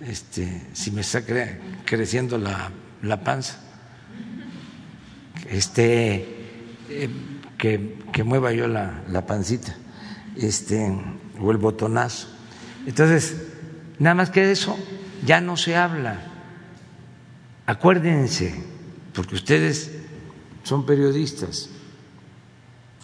este, 0.00 0.66
si 0.72 0.90
me 0.90 1.02
está 1.02 1.22
creciendo 1.84 2.38
la, 2.38 2.70
la 3.02 3.22
panza, 3.22 3.58
este, 5.48 6.26
que, 7.58 7.98
que, 8.12 8.24
mueva 8.24 8.52
yo 8.52 8.66
la, 8.66 9.02
la 9.08 9.26
pancita 9.26 9.76
este, 10.36 10.90
o 11.40 11.50
el 11.50 11.58
botonazo. 11.58 12.28
Entonces, 12.86 13.36
nada 13.98 14.14
más 14.14 14.30
que 14.30 14.50
eso 14.50 14.76
ya 15.24 15.40
no 15.40 15.56
se 15.56 15.76
habla. 15.76 16.26
Acuérdense, 17.66 18.64
porque 19.14 19.34
ustedes 19.34 19.92
son 20.62 20.86
periodistas, 20.86 21.68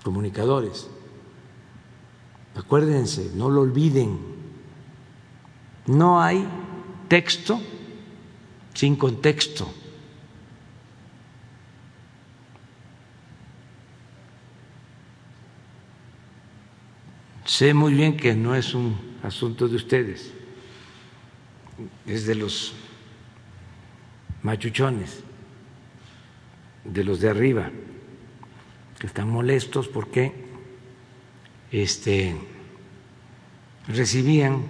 comunicadores, 0.03 0.89
acuérdense, 2.55 3.31
no 3.35 3.51
lo 3.51 3.61
olviden, 3.61 4.19
no 5.87 6.21
hay 6.21 6.47
texto 7.09 7.61
sin 8.75 8.97
contexto. 8.97 9.73
Sé 17.45 17.73
muy 17.73 17.95
bien 17.95 18.17
que 18.17 18.35
no 18.35 18.55
es 18.55 18.75
un 18.75 18.97
asunto 19.23 19.67
de 19.67 19.77
ustedes, 19.77 20.33
es 22.05 22.27
de 22.27 22.35
los 22.35 22.75
machuchones, 24.43 25.23
de 26.85 27.05
los 27.05 27.21
de 27.21 27.31
arriba, 27.31 27.71
que 28.99 29.07
están 29.07 29.31
molestos 29.31 29.89
porque 29.89 30.33
este, 31.71 32.37
recibían 33.89 34.65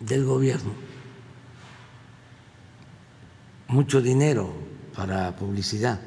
del 0.00 0.24
gobierno 0.24 0.81
mucho 3.72 4.00
dinero 4.02 4.52
para 4.94 5.34
publicidad 5.34 5.98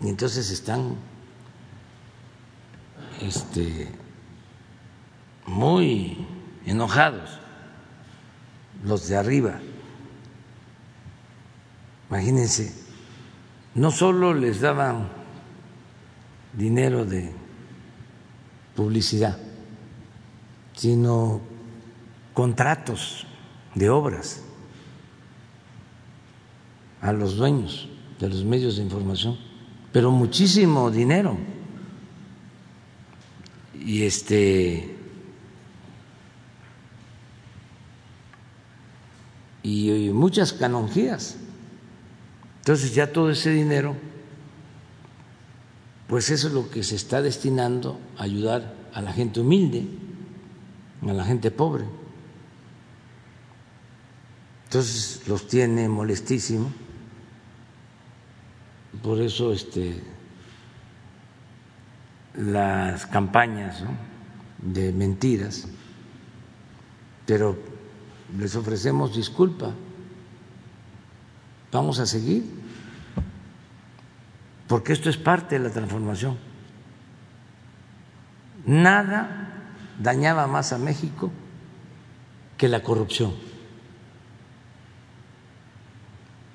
y 0.00 0.08
entonces 0.08 0.50
están 0.50 0.96
este, 3.20 3.88
muy 5.46 6.26
enojados, 6.66 7.38
los 8.84 9.08
de 9.08 9.16
arriba. 9.16 9.58
Imagínense, 12.10 12.74
no 13.74 13.90
solo 13.90 14.34
les 14.34 14.60
daban 14.60 15.08
dinero 16.52 17.04
de 17.06 17.32
publicidad, 18.74 19.38
sino 20.74 21.40
contratos 22.34 23.26
de 23.74 23.88
obras 23.88 24.42
a 27.00 27.12
los 27.12 27.36
dueños 27.36 27.88
de 28.18 28.28
los 28.28 28.44
medios 28.44 28.76
de 28.76 28.82
información, 28.82 29.36
pero 29.92 30.10
muchísimo 30.10 30.90
dinero 30.90 31.36
y 33.74 34.02
este 34.02 34.96
y 39.62 40.10
muchas 40.12 40.52
canonjías. 40.52 41.36
Entonces 42.60 42.94
ya 42.94 43.12
todo 43.12 43.30
ese 43.30 43.50
dinero, 43.50 43.96
pues 46.06 46.30
eso 46.30 46.48
es 46.48 46.52
lo 46.52 46.70
que 46.70 46.82
se 46.82 46.94
está 46.94 47.20
destinando 47.20 47.98
a 48.16 48.24
ayudar 48.24 48.74
a 48.92 49.02
la 49.02 49.12
gente 49.12 49.40
humilde, 49.40 49.86
a 51.02 51.12
la 51.12 51.24
gente 51.24 51.50
pobre. 51.50 51.84
Entonces 54.64 55.22
los 55.26 55.46
tiene 55.48 55.88
molestísimo. 55.88 56.70
Por 59.02 59.20
eso 59.20 59.52
este, 59.52 60.02
las 62.34 63.06
campañas 63.06 63.82
de 64.58 64.92
mentiras, 64.92 65.68
pero 67.26 67.56
les 68.38 68.54
ofrecemos 68.56 69.14
disculpa. 69.14 69.72
Vamos 71.72 71.98
a 71.98 72.06
seguir, 72.06 72.44
porque 74.66 74.92
esto 74.92 75.10
es 75.10 75.16
parte 75.16 75.58
de 75.58 75.68
la 75.68 75.70
transformación. 75.70 76.38
Nada 78.64 79.46
dañaba 80.00 80.46
más 80.46 80.72
a 80.72 80.78
México 80.78 81.30
que 82.56 82.68
la 82.68 82.82
corrupción. 82.82 83.34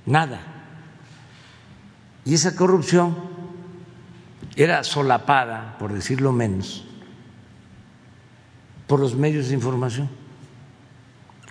Nada. 0.05 0.50
Y 2.25 2.33
esa 2.33 2.55
corrupción 2.55 3.15
era 4.55 4.83
solapada, 4.83 5.77
por 5.79 5.93
decirlo 5.93 6.31
menos, 6.31 6.85
por 8.87 8.99
los 8.99 9.15
medios 9.15 9.47
de 9.47 9.55
información, 9.55 10.09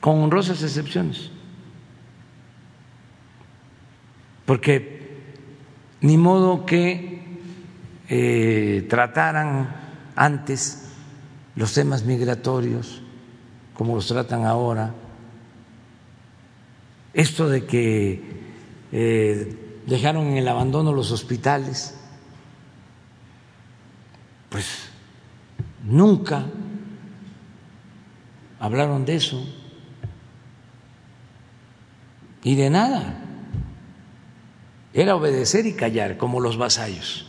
con 0.00 0.20
honrosas 0.20 0.62
excepciones. 0.62 1.30
Porque 4.46 5.00
ni 6.00 6.16
modo 6.16 6.66
que 6.66 7.38
eh, 8.08 8.86
trataran 8.88 9.74
antes 10.16 10.88
los 11.56 11.72
temas 11.72 12.04
migratorios 12.04 13.02
como 13.80 13.94
los 13.94 14.08
tratan 14.08 14.44
ahora, 14.44 14.92
esto 17.14 17.48
de 17.48 17.64
que 17.64 18.22
eh, 18.92 19.69
dejaron 19.90 20.28
en 20.28 20.36
el 20.36 20.46
abandono 20.46 20.92
los 20.92 21.10
hospitales, 21.10 21.96
pues 24.48 24.88
nunca 25.84 26.46
hablaron 28.60 29.04
de 29.04 29.16
eso 29.16 29.44
y 32.44 32.54
de 32.54 32.70
nada. 32.70 33.24
Era 34.94 35.16
obedecer 35.16 35.66
y 35.66 35.74
callar 35.74 36.16
como 36.16 36.38
los 36.38 36.56
vasallos, 36.56 37.26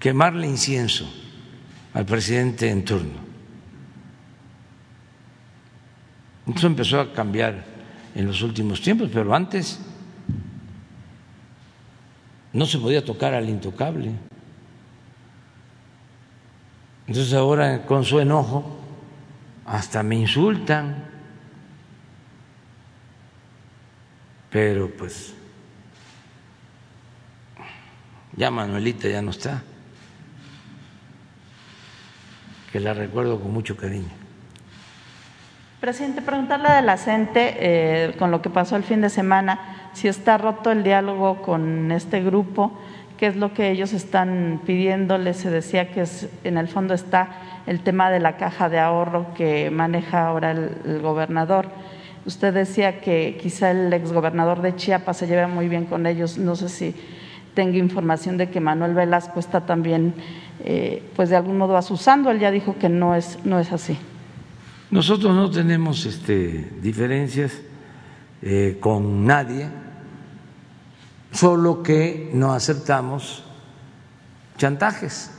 quemarle 0.00 0.46
incienso 0.46 1.12
al 1.92 2.06
presidente 2.06 2.70
en 2.70 2.86
turno. 2.86 3.20
Eso 6.54 6.66
empezó 6.66 7.00
a 7.00 7.12
cambiar 7.12 7.66
en 8.14 8.26
los 8.26 8.40
últimos 8.40 8.80
tiempos, 8.80 9.10
pero 9.12 9.34
antes 9.34 9.78
no 12.52 12.66
se 12.66 12.78
podía 12.78 13.04
tocar 13.04 13.34
al 13.34 13.48
intocable. 13.48 14.12
Entonces 17.06 17.34
ahora 17.34 17.84
con 17.86 18.04
su 18.04 18.20
enojo 18.20 18.78
hasta 19.64 20.02
me 20.02 20.16
insultan, 20.16 21.04
pero 24.50 24.90
pues 24.90 25.34
ya 28.36 28.50
Manuelita 28.50 29.08
ya 29.08 29.22
no 29.22 29.30
está, 29.30 29.62
que 32.70 32.80
la 32.80 32.94
recuerdo 32.94 33.40
con 33.40 33.52
mucho 33.52 33.76
cariño. 33.76 34.21
Presidente, 35.82 36.22
preguntarle 36.22 36.70
de 36.70 36.82
la 36.82 36.96
CENTE, 36.96 37.56
eh, 37.58 38.14
con 38.16 38.30
lo 38.30 38.40
que 38.40 38.50
pasó 38.50 38.76
el 38.76 38.84
fin 38.84 39.00
de 39.00 39.10
semana, 39.10 39.88
si 39.94 40.06
está 40.06 40.38
roto 40.38 40.70
el 40.70 40.84
diálogo 40.84 41.42
con 41.42 41.90
este 41.90 42.22
grupo, 42.22 42.70
qué 43.16 43.26
es 43.26 43.34
lo 43.34 43.52
que 43.52 43.72
ellos 43.72 43.92
están 43.92 44.60
pidiéndole. 44.64 45.34
Se 45.34 45.50
decía 45.50 45.90
que 45.90 46.04
en 46.44 46.56
el 46.56 46.68
fondo 46.68 46.94
está 46.94 47.30
el 47.66 47.80
tema 47.80 48.12
de 48.12 48.20
la 48.20 48.36
caja 48.36 48.68
de 48.68 48.78
ahorro 48.78 49.34
que 49.34 49.72
maneja 49.72 50.28
ahora 50.28 50.52
el, 50.52 51.00
gobernador. 51.02 51.66
Usted 52.26 52.54
decía 52.54 53.00
que 53.00 53.36
quizá 53.42 53.72
el 53.72 53.92
exgobernador 53.92 54.62
de 54.62 54.76
Chiapas 54.76 55.16
se 55.16 55.26
lleva 55.26 55.48
muy 55.48 55.68
bien 55.68 55.86
con 55.86 56.06
ellos. 56.06 56.38
No 56.38 56.54
sé 56.54 56.68
si 56.68 56.94
tenga 57.54 57.76
información 57.76 58.36
de 58.36 58.50
que 58.50 58.60
Manuel 58.60 58.94
Velasco 58.94 59.40
está 59.40 59.62
también, 59.62 60.14
eh, 60.64 61.02
pues 61.16 61.28
de 61.28 61.34
algún 61.34 61.58
modo 61.58 61.76
asusando. 61.76 62.30
Él 62.30 62.38
ya 62.38 62.52
dijo 62.52 62.76
que 62.78 62.88
no 62.88 63.16
es, 63.16 63.40
no 63.44 63.58
es 63.58 63.72
así. 63.72 63.98
Nosotros 64.92 65.34
no 65.34 65.50
tenemos 65.50 66.04
este, 66.04 66.70
diferencias 66.82 67.52
eh, 68.42 68.76
con 68.78 69.24
nadie, 69.24 69.66
solo 71.32 71.82
que 71.82 72.30
no 72.34 72.52
aceptamos 72.52 73.42
chantajes. 74.58 75.30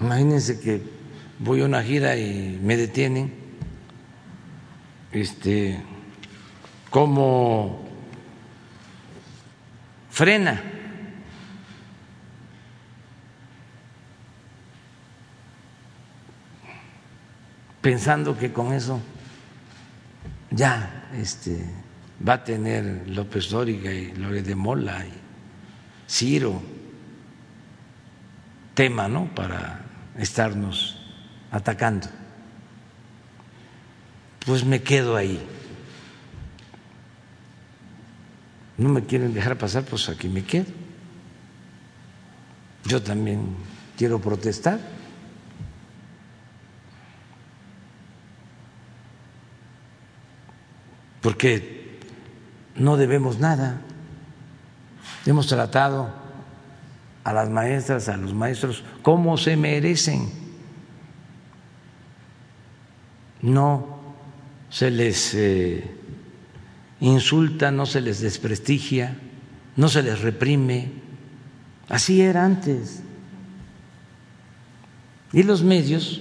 Imagínense 0.00 0.58
que 0.58 0.82
voy 1.38 1.60
a 1.60 1.66
una 1.66 1.84
gira 1.84 2.16
y 2.16 2.58
me 2.60 2.76
detienen, 2.76 3.32
este, 5.12 5.80
como 6.90 7.88
frena 10.10 10.71
pensando 17.82 18.38
que 18.38 18.52
con 18.52 18.72
eso 18.72 19.00
ya 20.50 21.10
este, 21.14 21.66
va 22.26 22.34
a 22.34 22.44
tener 22.44 23.08
López 23.08 23.50
Dóriga 23.50 23.92
y 23.92 24.14
Lore 24.14 24.42
de 24.42 24.54
Mola 24.54 25.04
y 25.04 25.12
Ciro 26.08 26.62
tema 28.74 29.08
¿no? 29.08 29.26
para 29.34 29.84
estarnos 30.16 30.98
atacando. 31.50 32.08
Pues 34.46 34.64
me 34.64 34.82
quedo 34.82 35.16
ahí. 35.16 35.40
No 38.78 38.88
me 38.88 39.04
quieren 39.04 39.34
dejar 39.34 39.56
pasar, 39.58 39.84
pues 39.84 40.08
aquí 40.08 40.28
me 40.28 40.42
quedo. 40.44 40.66
Yo 42.84 43.02
también 43.02 43.54
quiero 43.96 44.20
protestar. 44.20 44.80
Porque 51.22 51.98
no 52.74 52.96
debemos 52.96 53.38
nada. 53.38 53.80
Hemos 55.24 55.46
tratado 55.46 56.12
a 57.24 57.32
las 57.32 57.48
maestras, 57.48 58.08
a 58.08 58.16
los 58.16 58.34
maestros, 58.34 58.84
como 59.02 59.38
se 59.38 59.56
merecen. 59.56 60.28
No 63.40 64.00
se 64.68 64.90
les 64.90 65.34
eh, 65.34 65.90
insulta, 67.00 67.70
no 67.70 67.86
se 67.86 68.00
les 68.00 68.20
desprestigia, 68.20 69.16
no 69.76 69.88
se 69.88 70.02
les 70.02 70.20
reprime. 70.20 70.90
Así 71.88 72.20
era 72.20 72.44
antes. 72.44 73.02
Y 75.32 75.44
los 75.44 75.62
medios 75.62 76.20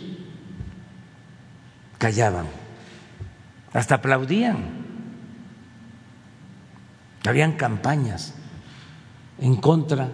callaban, 1.97 2.45
hasta 3.73 3.95
aplaudían. 3.95 4.80
Habían 7.25 7.53
campañas 7.53 8.33
en 9.39 9.55
contra 9.55 10.11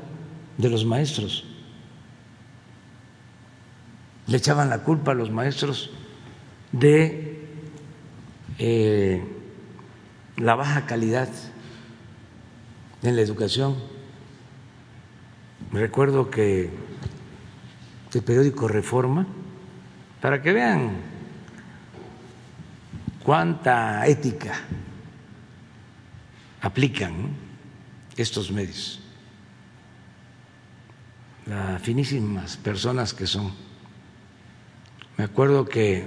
de 0.58 0.70
los 0.70 0.86
maestros. 0.86 1.46
Le 4.28 4.38
echaban 4.38 4.70
la 4.70 4.80
culpa 4.80 5.12
a 5.12 5.16
los 5.16 5.32
maestros 5.32 5.92
de 6.72 7.48
eh, 8.58 9.24
la 10.36 10.56
baja 10.56 10.86
calidad 10.86 11.30
en 13.04 13.16
la 13.16 13.22
educación. 13.22 13.76
Recuerdo 15.72 16.30
que 16.30 16.70
el 18.18 18.24
periódico 18.24 18.68
Reforma, 18.68 19.28
para 20.22 20.42
que 20.42 20.52
vean 20.52 20.92
cuánta 23.24 24.06
ética 24.08 24.54
aplican 26.68 27.14
estos 28.18 28.52
medios, 28.52 29.00
las 31.46 31.82
finísimas 31.82 32.58
personas 32.58 33.14
que 33.14 33.26
son. 33.26 33.54
Me 35.18 35.24
acuerdo 35.24 35.66
que 35.66 36.06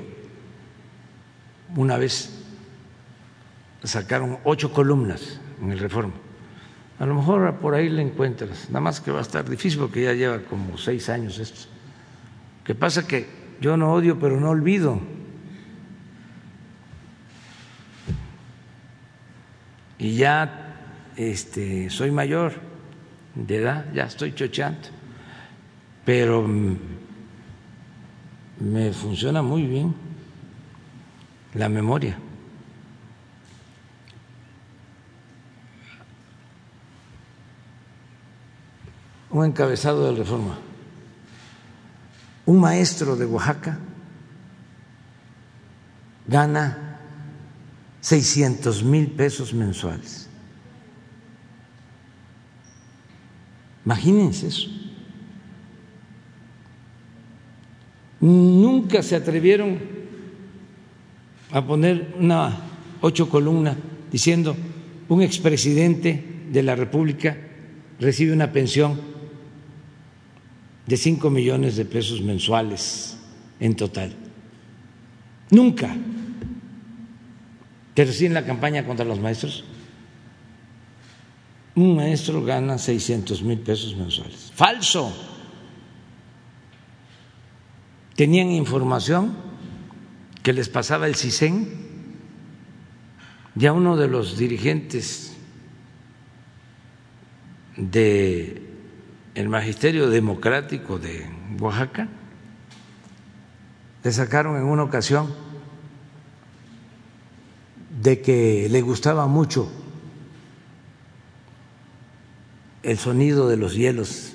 una 1.75 1.97
vez 1.97 2.31
sacaron 3.83 4.39
ocho 4.45 4.71
columnas 4.73 5.41
en 5.63 5.73
el 5.73 5.79
Reforma. 5.79 6.13
A 6.99 7.07
lo 7.07 7.15
mejor 7.15 7.57
por 7.57 7.75
ahí 7.75 7.89
le 7.89 8.03
encuentras, 8.03 8.69
nada 8.69 8.81
más 8.81 9.01
que 9.01 9.11
va 9.11 9.21
a 9.21 9.23
estar 9.23 9.49
difícil 9.49 9.81
porque 9.81 10.03
ya 10.03 10.13
lleva 10.13 10.43
como 10.43 10.77
seis 10.77 11.09
años 11.09 11.39
esto. 11.39 11.71
Que 12.65 12.75
pasa 12.75 13.07
que 13.07 13.27
yo 13.63 13.79
no 13.79 13.95
odio, 13.95 14.19
pero 14.19 14.39
no 14.39 14.51
olvido. 14.51 15.01
Y 20.01 20.17
ya 20.17 20.77
este, 21.15 21.91
soy 21.91 22.11
mayor 22.11 22.55
de 23.35 23.57
edad, 23.59 23.85
ya 23.93 24.05
estoy 24.05 24.35
chocheando, 24.35 24.89
pero 26.07 26.49
me 28.59 28.93
funciona 28.95 29.43
muy 29.43 29.67
bien 29.67 29.95
la 31.53 31.69
memoria. 31.69 32.19
Un 39.29 39.45
encabezado 39.45 40.11
de 40.11 40.19
reforma. 40.19 40.59
Un 42.47 42.59
maestro 42.59 43.17
de 43.17 43.27
Oaxaca 43.27 43.79
gana 46.27 46.90
600 48.01 48.83
mil 48.83 49.09
pesos 49.09 49.53
mensuales. 49.53 50.29
Imagínense 53.85 54.47
eso. 54.47 54.69
Nunca 58.21 59.03
se 59.03 59.17
atrevieron 59.17 59.79
a 61.51 61.65
poner 61.65 62.15
una 62.19 62.59
ocho 63.01 63.29
columnas 63.29 63.77
diciendo 64.13 64.55
un 65.09 65.23
expresidente 65.23 66.23
de 66.51 66.63
la 66.63 66.77
República 66.77 67.37
recibe 67.99 68.33
una 68.33 68.53
pensión 68.53 69.01
de 70.87 70.97
cinco 70.97 71.31
millones 71.31 71.77
de 71.77 71.85
pesos 71.85 72.21
mensuales 72.21 73.17
en 73.59 73.75
total. 73.77 74.15
Nunca. 75.51 75.97
Pero 78.01 78.15
sí 78.15 78.25
en 78.25 78.33
la 78.33 78.47
campaña 78.47 78.87
contra 78.87 79.05
los 79.05 79.21
maestros, 79.21 79.63
un 81.75 81.97
maestro 81.97 82.43
gana 82.43 82.79
600 82.79 83.43
mil 83.43 83.59
pesos 83.59 83.95
mensuales. 83.95 84.51
Falso. 84.55 85.15
Tenían 88.17 88.53
información 88.53 89.37
que 90.43 90.55
les 90.55 90.71
pasaba 90.71 91.09
el 91.09 91.15
CISEN, 91.15 91.69
ya 93.55 93.75
uno 93.75 93.99
de 93.99 94.09
los 94.09 94.39
dirigentes 94.39 95.37
del 97.77 98.63
el 99.35 99.49
Magisterio 99.51 100.09
Democrático 100.09 100.99
de 100.99 101.29
Oaxaca, 101.59 102.09
le 104.03 104.11
sacaron 104.11 104.57
en 104.57 104.65
una 104.65 104.85
ocasión 104.85 105.50
de 108.01 108.23
que 108.23 108.67
le 108.71 108.81
gustaba 108.81 109.27
mucho 109.27 109.71
el 112.83 112.99
sonido 112.99 113.49
de 113.49 113.59
los 113.59 113.75
hielos 113.75 114.33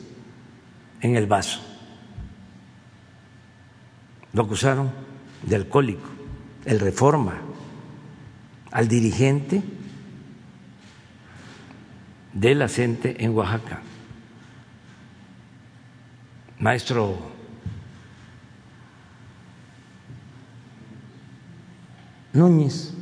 en 1.01 1.15
el 1.15 1.25
vaso. 1.25 1.61
Lo 4.33 4.43
acusaron 4.43 4.91
de 5.41 5.55
alcohólico, 5.55 6.07
el 6.65 6.79
reforma, 6.79 7.41
al 8.71 8.87
dirigente 8.87 9.63
de 12.33 12.53
la 12.53 12.67
CENTE 12.67 13.23
en 13.23 13.33
Oaxaca, 13.33 13.81
maestro 16.59 17.33
Núñez, 22.33 22.94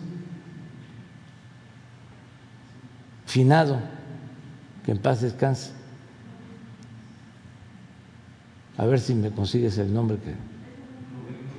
finado, 3.34 3.82
que 4.86 4.92
en 4.92 5.00
paz 5.00 5.22
descanse. 5.22 5.72
A 8.78 8.86
ver 8.86 9.00
si 9.00 9.16
me 9.16 9.32
consigues 9.32 9.76
el 9.80 9.92
nombre 9.92 10.18
que. 10.18 10.36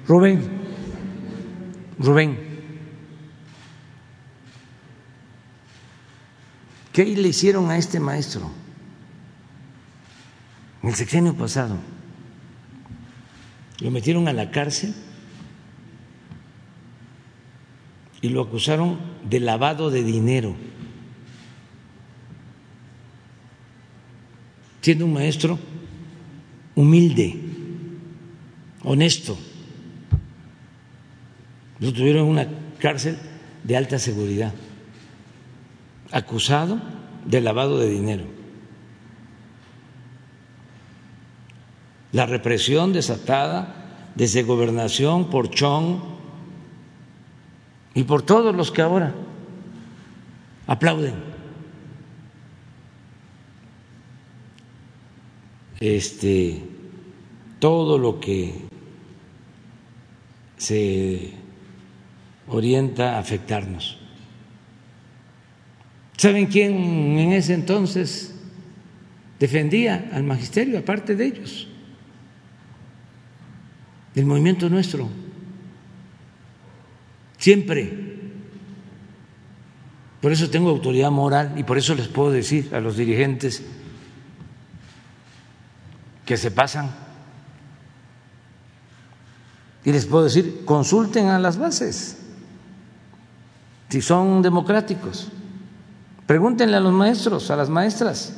Rubén. 0.07 0.41
Rubén. 1.99 2.39
¿Qué 6.93 7.05
le 7.05 7.29
hicieron 7.29 7.69
a 7.73 7.77
este 7.77 7.99
maestro? 7.99 8.53
En 10.81 10.91
el 10.91 10.95
sexenio 10.95 11.35
pasado. 11.35 11.77
Lo 13.81 13.91
metieron 13.91 14.29
a 14.29 14.33
la 14.33 14.53
cárcel 14.53 14.95
y 18.21 18.29
lo 18.29 18.43
acusaron 18.43 18.97
de 19.29 19.41
lavado 19.41 19.91
de 19.91 20.05
dinero. 20.05 20.55
Siendo 24.85 25.07
un 25.07 25.15
maestro 25.15 25.59
humilde, 26.75 27.41
honesto. 28.83 29.35
Lo 31.81 31.91
tuvieron 31.91 32.25
en 32.27 32.31
una 32.31 32.49
cárcel 32.79 33.17
de 33.63 33.79
alta 33.79 33.99
seguridad, 33.99 34.53
acusado 36.13 36.83
de 37.25 37.41
lavado 37.41 37.79
de 37.79 37.89
dinero. 37.89 38.25
La 42.13 42.27
represión 42.27 42.93
desatada 42.93 44.11
desde 44.15 44.43
gobernación 44.43 45.31
por 45.31 45.49
Chong 45.49 45.97
y 47.95 48.03
por 48.03 48.21
todos 48.21 48.55
los 48.55 48.71
que 48.71 48.83
ahora 48.83 49.15
aplauden. 50.67 51.34
Este, 55.85 56.63
todo 57.59 57.99
lo 57.99 58.19
que 58.19 58.55
se 60.57 61.33
orienta 62.49 63.17
a 63.17 63.19
afectarnos. 63.19 63.99
¿Saben 66.17 66.47
quién 66.47 67.19
en 67.19 67.33
ese 67.33 67.53
entonces 67.53 68.35
defendía 69.39 70.11
al 70.13 70.25
magisterio, 70.25 70.79
aparte 70.79 71.17
de 71.17 71.27
ellos? 71.27 71.69
El 74.15 74.25
movimiento 74.25 74.71
nuestro. 74.71 75.09
Siempre. 77.37 78.15
Por 80.23 80.33
eso 80.33 80.49
tengo 80.49 80.71
autoridad 80.71 81.11
moral 81.11 81.55
y 81.59 81.65
por 81.65 81.77
eso 81.77 81.95
les 81.95 82.09
puedo 82.09 82.31
decir 82.31 82.71
a 82.73 82.81
los 82.81 82.97
dirigentes 82.97 83.63
que 86.25 86.37
se 86.37 86.51
pasan. 86.51 86.91
Y 89.85 89.93
les 89.93 90.07
puedo 90.07 90.25
decir, 90.25 90.65
consulten 90.65 91.29
a 91.29 91.39
las 91.39 91.59
bases, 91.59 92.19
si 93.91 94.01
son 94.01 94.41
democráticos. 94.43 95.29
Pregúntenle 96.27 96.77
a 96.77 96.81
los 96.81 96.93
maestros, 96.93 97.51
a 97.51 97.57
las 97.57 97.69
maestras, 97.69 98.33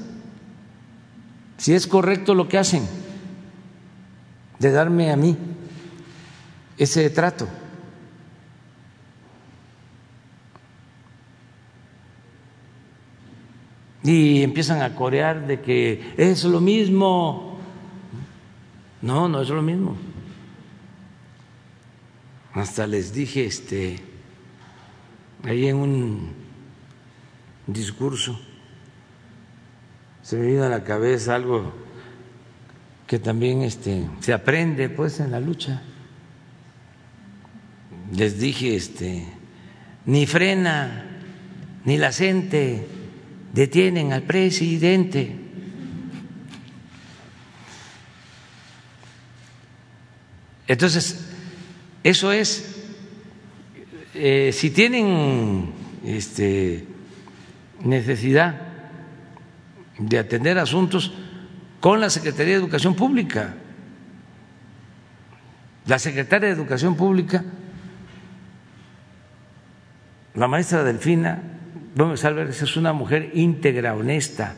si 1.56 1.72
es 1.72 1.86
correcto 1.86 2.34
lo 2.34 2.48
que 2.48 2.58
hacen 2.58 2.86
de 4.58 4.70
darme 4.72 5.12
a 5.12 5.16
mí 5.16 5.36
ese 6.76 7.08
trato. 7.10 7.46
Y 14.02 14.42
empiezan 14.42 14.82
a 14.82 14.94
corear 14.94 15.46
de 15.46 15.60
que 15.60 16.14
es 16.16 16.44
lo 16.44 16.60
mismo 16.60 17.55
no, 19.06 19.28
no 19.28 19.40
es 19.40 19.48
lo 19.48 19.62
mismo. 19.62 19.96
Hasta 22.52 22.86
les 22.86 23.12
dije 23.12 23.46
este 23.46 23.98
ahí 25.44 25.68
en 25.68 25.76
un 25.76 26.32
discurso 27.66 28.38
se 30.22 30.36
me 30.36 30.46
vino 30.46 30.64
a 30.64 30.68
la 30.68 30.82
cabeza 30.82 31.36
algo 31.36 31.72
que 33.06 33.20
también 33.20 33.62
este 33.62 34.06
se 34.18 34.32
aprende 34.32 34.88
pues 34.88 35.20
en 35.20 35.30
la 35.30 35.38
lucha. 35.38 35.82
Les 38.12 38.40
dije 38.40 38.74
este 38.74 39.24
ni 40.06 40.26
frena 40.26 41.04
ni 41.84 41.96
la 41.96 42.10
gente 42.10 42.88
detienen 43.52 44.12
al 44.12 44.22
presidente. 44.22 45.45
Entonces, 50.66 51.28
eso 52.02 52.32
es, 52.32 52.76
eh, 54.14 54.50
si 54.52 54.70
tienen 54.70 55.72
este, 56.04 56.84
necesidad 57.82 58.60
de 59.98 60.18
atender 60.18 60.58
asuntos 60.58 61.12
con 61.80 62.00
la 62.00 62.10
Secretaría 62.10 62.54
de 62.54 62.60
Educación 62.60 62.94
Pública, 62.94 63.54
La 65.86 66.00
secretaria 66.00 66.48
de 66.48 66.54
Educación 66.54 66.96
Pública, 66.96 67.44
la 70.34 70.48
maestra 70.48 70.82
Delfina 70.82 71.40
Gómez 71.94 72.24
Álvarez, 72.24 72.60
es 72.60 72.76
una 72.76 72.92
mujer 72.92 73.30
íntegra, 73.34 73.94
honesta. 73.94 74.54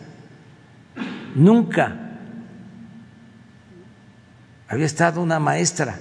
Nunca 1.35 2.08
había 4.69 4.87
estado 4.87 5.23
una 5.23 5.39
maestra 5.39 5.99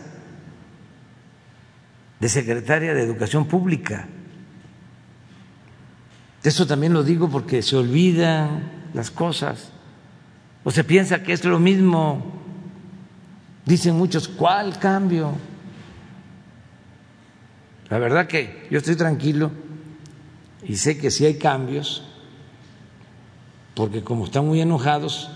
de 2.19 2.29
secretaria 2.29 2.93
de 2.93 3.03
Educación 3.03 3.45
Pública. 3.45 4.07
Eso 6.43 6.67
también 6.67 6.93
lo 6.93 7.03
digo 7.03 7.29
porque 7.29 7.61
se 7.61 7.77
olvidan 7.77 8.89
las 8.93 9.09
cosas 9.09 9.71
o 10.63 10.71
se 10.71 10.83
piensa 10.83 11.23
que 11.23 11.33
es 11.33 11.45
lo 11.45 11.59
mismo. 11.59 12.33
Dicen 13.65 13.95
muchos, 13.95 14.27
¿cuál 14.27 14.77
cambio? 14.79 15.33
La 17.89 17.99
verdad 17.99 18.27
que 18.27 18.67
yo 18.69 18.79
estoy 18.79 18.95
tranquilo 18.95 19.51
y 20.63 20.75
sé 20.75 20.97
que 20.97 21.11
sí 21.11 21.25
hay 21.25 21.37
cambios, 21.37 22.03
porque 23.75 24.03
como 24.03 24.25
están 24.25 24.45
muy 24.45 24.59
enojados, 24.59 25.29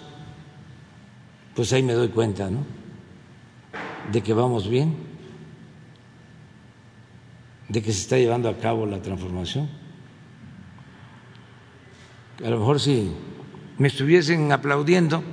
pues 1.55 1.71
ahí 1.71 1.83
me 1.83 1.93
doy 1.93 2.09
cuenta, 2.09 2.49
¿no? 2.49 2.80
De 4.09 4.21
que 4.21 4.33
vamos 4.33 4.69
bien, 4.69 4.95
de 7.69 7.81
que 7.81 7.91
se 7.91 8.01
está 8.01 8.17
llevando 8.17 8.49
a 8.49 8.57
cabo 8.57 8.85
la 8.85 9.01
transformación 9.01 9.81
a 12.43 12.49
lo 12.49 12.59
mejor 12.59 12.79
si 12.79 13.11
me 13.77 13.87
estuviesen 13.87 14.51
aplaudiendo, 14.51 15.23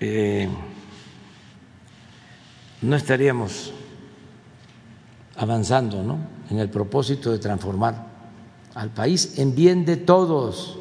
eh, 0.00 0.48
no 2.82 2.96
estaríamos 2.96 3.72
avanzando 5.36 6.02
¿no? 6.02 6.18
en 6.50 6.58
el 6.58 6.70
propósito 6.70 7.30
de 7.30 7.38
transformar 7.38 8.08
al 8.74 8.90
país 8.90 9.38
en 9.38 9.54
bien 9.54 9.84
de 9.84 9.96
todos, 9.96 10.78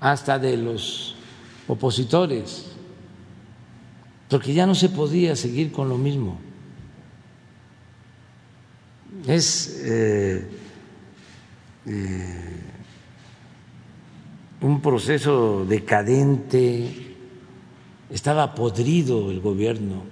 hasta 0.00 0.38
de 0.38 0.56
los 0.56 1.16
opositores, 1.68 2.69
porque 4.30 4.54
ya 4.54 4.64
no 4.64 4.76
se 4.76 4.88
podía 4.88 5.34
seguir 5.34 5.72
con 5.72 5.88
lo 5.88 5.98
mismo. 5.98 6.38
Es 9.26 9.82
eh, 9.84 10.48
eh, 11.86 12.60
un 14.60 14.80
proceso 14.80 15.66
decadente, 15.68 17.16
estaba 18.08 18.54
podrido 18.54 19.32
el 19.32 19.40
gobierno 19.40 20.04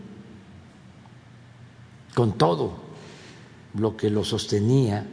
con 2.13 2.37
todo 2.37 2.83
lo 3.75 3.97
que 3.97 4.11
lo 4.11 4.25
sostenía, 4.25 5.07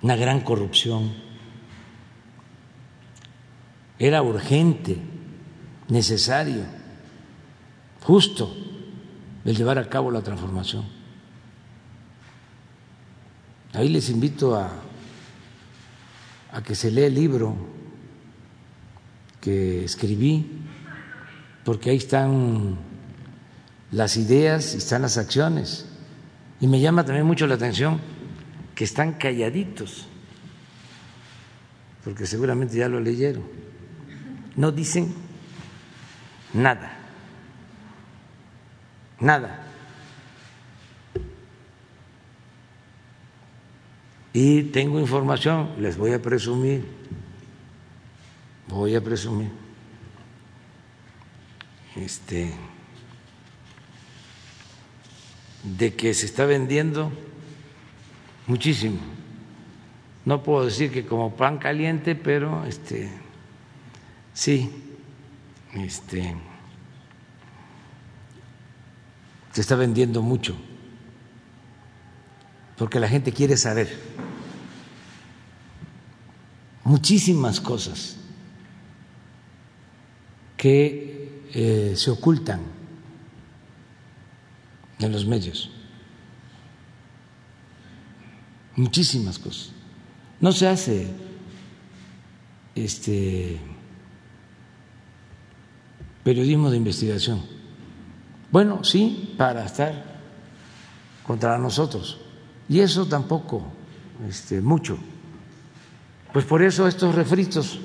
una 0.00 0.16
gran 0.16 0.40
corrupción. 0.40 1.12
Era 3.98 4.22
urgente, 4.22 4.96
necesario, 5.88 6.81
justo 8.04 8.54
el 9.44 9.56
llevar 9.56 9.78
a 9.78 9.88
cabo 9.88 10.10
la 10.10 10.22
transformación. 10.22 10.84
Ahí 13.72 13.88
les 13.88 14.10
invito 14.10 14.54
a 14.54 14.70
a 16.52 16.62
que 16.62 16.74
se 16.74 16.90
lea 16.90 17.06
el 17.06 17.14
libro 17.14 17.56
que 19.40 19.84
escribí, 19.84 20.46
porque 21.64 21.90
ahí 21.90 21.96
están 21.96 22.76
las 23.90 24.16
ideas 24.16 24.74
y 24.74 24.78
están 24.78 25.02
las 25.02 25.16
acciones. 25.16 25.86
Y 26.60 26.68
me 26.68 26.80
llama 26.80 27.04
también 27.04 27.26
mucho 27.26 27.46
la 27.46 27.54
atención 27.54 27.98
que 28.74 28.84
están 28.84 29.14
calladitos, 29.14 30.06
porque 32.04 32.26
seguramente 32.26 32.76
ya 32.76 32.88
lo 32.88 33.00
leyeron. 33.00 33.44
No 34.54 34.70
dicen 34.70 35.12
nada, 36.52 36.98
nada. 39.22 39.66
Y 44.32 44.64
tengo 44.64 44.98
información, 44.98 45.70
les 45.78 45.96
voy 45.96 46.12
a 46.12 46.20
presumir, 46.20 46.84
voy 48.68 48.94
a 48.94 49.00
presumir, 49.00 49.50
este, 51.96 52.52
de 55.62 55.94
que 55.94 56.14
se 56.14 56.26
está 56.26 56.46
vendiendo 56.46 57.12
muchísimo. 58.46 58.98
No 60.24 60.42
puedo 60.42 60.64
decir 60.64 60.90
que 60.90 61.04
como 61.04 61.36
pan 61.36 61.58
caliente, 61.58 62.14
pero 62.14 62.64
este, 62.64 63.10
sí, 64.32 64.70
este, 65.74 66.36
se 69.52 69.60
está 69.60 69.76
vendiendo 69.76 70.22
mucho 70.22 70.56
porque 72.76 72.98
la 72.98 73.08
gente 73.08 73.32
quiere 73.32 73.56
saber 73.56 73.96
muchísimas 76.84 77.60
cosas 77.60 78.16
que 80.56 81.42
eh, 81.54 81.94
se 81.96 82.10
ocultan 82.10 82.60
en 84.98 85.12
los 85.12 85.26
medios. 85.26 85.70
Muchísimas 88.74 89.38
cosas. 89.38 89.72
No 90.40 90.50
se 90.50 90.66
hace 90.66 91.06
este 92.74 93.60
periodismo 96.24 96.70
de 96.70 96.78
investigación. 96.78 97.51
Bueno, 98.52 98.84
sí, 98.84 99.34
para 99.36 99.64
estar 99.64 100.04
contra 101.26 101.58
nosotros 101.58 102.20
y 102.68 102.80
eso 102.80 103.06
tampoco, 103.06 103.64
este, 104.28 104.60
mucho. 104.60 104.98
Pues 106.32 106.44
por 106.44 106.62
eso 106.62 106.86
estos 106.86 107.14
refritos, 107.14 107.80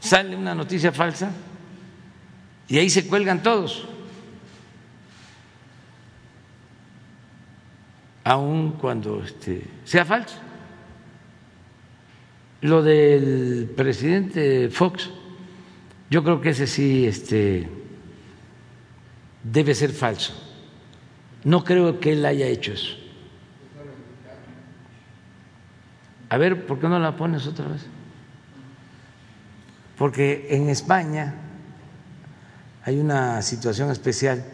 Sale 0.00 0.36
una 0.36 0.54
noticia 0.54 0.92
falsa 0.92 1.30
y 2.68 2.78
ahí 2.78 2.88
se 2.88 3.06
cuelgan 3.08 3.42
todos. 3.42 3.86
Aun 8.24 8.72
cuando 8.72 9.22
este, 9.22 9.66
sea 9.84 10.04
falso. 10.04 10.36
Lo 12.62 12.82
del 12.82 13.70
presidente 13.76 14.70
Fox, 14.70 15.10
yo 16.08 16.22
creo 16.22 16.40
que 16.40 16.50
ese 16.50 16.66
sí 16.66 17.06
este, 17.06 17.68
debe 19.52 19.74
ser 19.74 19.90
falso 19.90 20.48
no 21.44 21.64
creo 21.64 22.00
que 22.00 22.12
él 22.12 22.24
haya 22.26 22.46
hecho 22.46 22.72
eso. 22.72 22.94
A 26.30 26.36
ver, 26.36 26.66
¿por 26.66 26.78
qué 26.78 26.88
no 26.88 26.98
la 26.98 27.16
pones 27.16 27.46
otra 27.46 27.68
vez? 27.68 27.86
Porque 29.96 30.48
en 30.50 30.68
España 30.68 31.34
hay 32.84 32.98
una 32.98 33.40
situación 33.42 33.90
especial, 33.90 34.44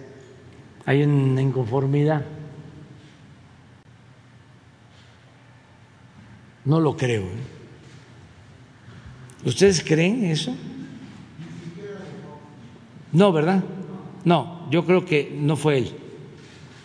hay 0.87 1.03
una 1.03 1.43
inconformidad. 1.43 2.25
No 6.65 6.81
lo 6.81 6.97
creo. 6.97 7.23
¿eh? 7.23 7.43
¿Ustedes 9.45 9.83
creen 9.83 10.25
eso? 10.27 10.55
No, 13.13 13.33
¿verdad? 13.33 13.65
No, 14.25 14.69
yo 14.71 14.85
creo 14.85 15.05
que 15.05 15.37
no 15.39 15.57
fue 15.57 15.79
él 15.79 15.95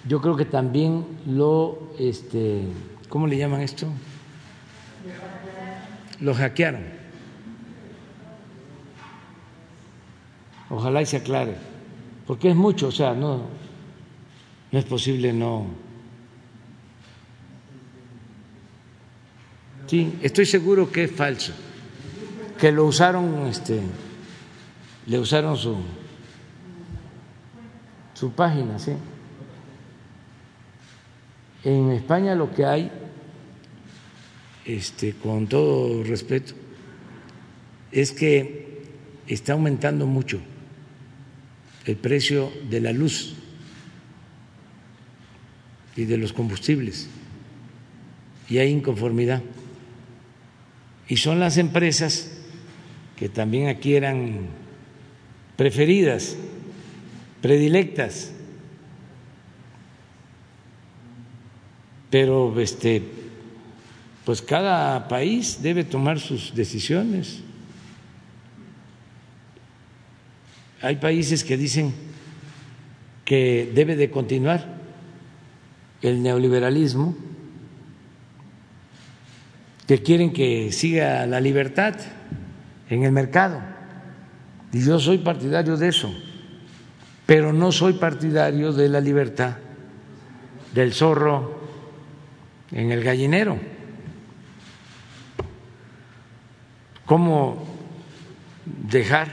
yo 0.09 0.21
creo 0.21 0.35
que 0.35 0.45
también 0.45 1.05
lo, 1.27 1.91
este, 1.99 2.63
¿cómo 3.09 3.27
le 3.27 3.37
llaman 3.37 3.61
esto? 3.61 3.87
Lo 6.19 6.33
hackearon. 6.33 6.83
Ojalá 10.69 11.01
y 11.01 11.05
se 11.05 11.17
aclare, 11.17 11.55
porque 12.27 12.49
es 12.49 12.55
mucho, 12.55 12.87
o 12.87 12.91
sea, 12.91 13.13
no, 13.13 13.41
no 14.71 14.79
es 14.79 14.85
posible 14.85 15.33
no. 15.33 15.67
Sí, 19.87 20.13
estoy 20.21 20.45
seguro 20.45 20.91
que 20.91 21.05
es 21.05 21.11
falso, 21.11 21.53
que 22.59 22.71
lo 22.71 22.85
usaron, 22.85 23.47
este, 23.47 23.81
le 25.07 25.19
usaron 25.19 25.57
su, 25.57 25.75
su 28.19 28.33
página, 28.33 28.77
sí. 28.79 28.91
En 31.63 31.91
España 31.91 32.35
lo 32.35 32.53
que 32.53 32.65
hay, 32.65 32.91
este, 34.65 35.13
con 35.13 35.47
todo 35.47 36.03
respeto, 36.03 36.53
es 37.93 38.11
que 38.11 38.83
está 39.25 39.53
aumentando 39.53 40.05
mucho 40.05 40.41
el 41.85 41.95
precio 41.95 42.51
de 42.69 42.81
la 42.81 42.91
luz 42.91 43.35
y 45.95 46.03
de 46.03 46.17
los 46.17 46.33
combustibles 46.33 47.09
y 48.49 48.57
hay 48.57 48.69
inconformidad. 48.69 49.41
Y 51.07 51.15
son 51.15 51.39
las 51.39 51.57
empresas 51.57 52.31
que 53.15 53.29
también 53.29 53.67
aquí 53.67 53.95
eran 53.95 54.47
preferidas, 55.55 56.35
predilectas, 57.41 58.31
pero 62.09 62.59
este 62.59 63.19
pues 64.29 64.43
cada 64.43 65.07
país 65.07 65.59
debe 65.63 65.83
tomar 65.83 66.19
sus 66.19 66.53
decisiones. 66.53 67.39
Hay 70.83 70.97
países 70.97 71.43
que 71.43 71.57
dicen 71.57 71.95
que 73.25 73.71
debe 73.73 73.95
de 73.95 74.11
continuar 74.11 74.67
el 76.03 76.21
neoliberalismo, 76.21 77.17
que 79.87 80.03
quieren 80.03 80.31
que 80.31 80.71
siga 80.71 81.25
la 81.25 81.41
libertad 81.41 81.95
en 82.87 83.03
el 83.03 83.11
mercado. 83.11 83.59
Y 84.71 84.85
yo 84.85 84.99
soy 84.99 85.17
partidario 85.17 85.75
de 85.75 85.87
eso, 85.87 86.13
pero 87.29 87.53
no 87.53 87.71
soy 87.71 87.93
partidario 87.93 88.73
de 88.73 88.89
la 88.89 88.99
libertad 88.99 89.57
del 90.73 90.93
zorro 90.93 91.59
en 92.71 92.91
el 92.91 93.03
gallinero. 93.03 93.55
¿Cómo 97.05 97.67
dejar 98.65 99.27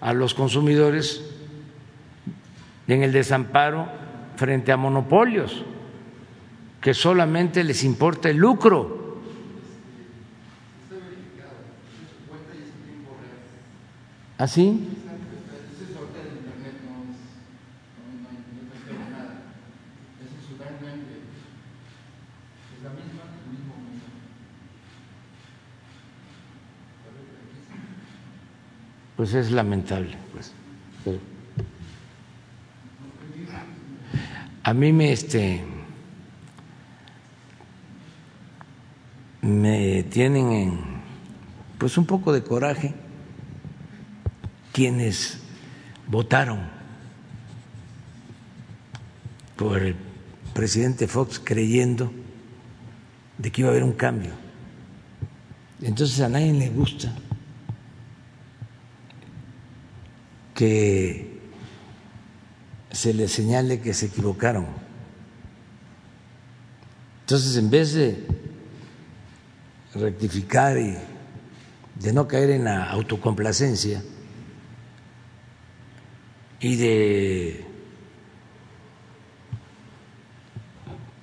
a 0.00 0.12
los 0.12 0.34
consumidores 0.34 1.24
en 2.88 3.04
el 3.04 3.12
desamparo 3.12 3.86
frente 4.34 4.72
a 4.72 4.76
monopolios 4.76 5.62
que 6.80 6.92
solamente 6.92 7.62
les 7.62 7.84
importa 7.84 8.30
el 8.30 8.38
lucro? 8.38 9.20
¿Así? 14.38 14.88
Pues 29.20 29.34
es 29.34 29.50
lamentable. 29.50 30.16
Pues. 30.32 30.50
a 34.62 34.72
mí 34.72 34.94
me, 34.94 35.12
este, 35.12 35.62
me 39.42 40.04
tienen 40.04 40.52
en, 40.52 40.80
pues 41.76 41.98
un 41.98 42.06
poco 42.06 42.32
de 42.32 42.42
coraje 42.42 42.94
quienes 44.72 45.38
votaron 46.06 46.60
por 49.54 49.82
el 49.82 49.96
presidente 50.54 51.06
Fox 51.06 51.38
creyendo 51.38 52.10
de 53.36 53.52
que 53.52 53.60
iba 53.60 53.68
a 53.68 53.72
haber 53.72 53.84
un 53.84 53.92
cambio. 53.92 54.30
Entonces 55.82 56.18
a 56.22 56.30
nadie 56.30 56.54
le 56.54 56.70
gusta 56.70 57.14
que 60.60 61.40
se 62.90 63.14
les 63.14 63.32
señale 63.32 63.80
que 63.80 63.94
se 63.94 64.06
equivocaron. 64.06 64.66
Entonces, 67.22 67.56
en 67.56 67.70
vez 67.70 67.94
de 67.94 68.26
rectificar 69.94 70.76
y 70.76 70.98
de 71.94 72.12
no 72.12 72.28
caer 72.28 72.50
en 72.50 72.64
la 72.64 72.90
autocomplacencia 72.90 74.02
y 76.60 76.76
de 76.76 77.64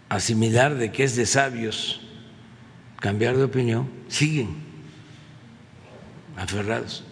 asimilar 0.10 0.74
de 0.74 0.92
que 0.92 1.04
es 1.04 1.16
de 1.16 1.28
sabios 1.28 2.02
cambiar 3.00 3.38
de 3.38 3.44
opinión, 3.44 3.88
siguen 4.08 4.58
aferrados. 6.36 7.04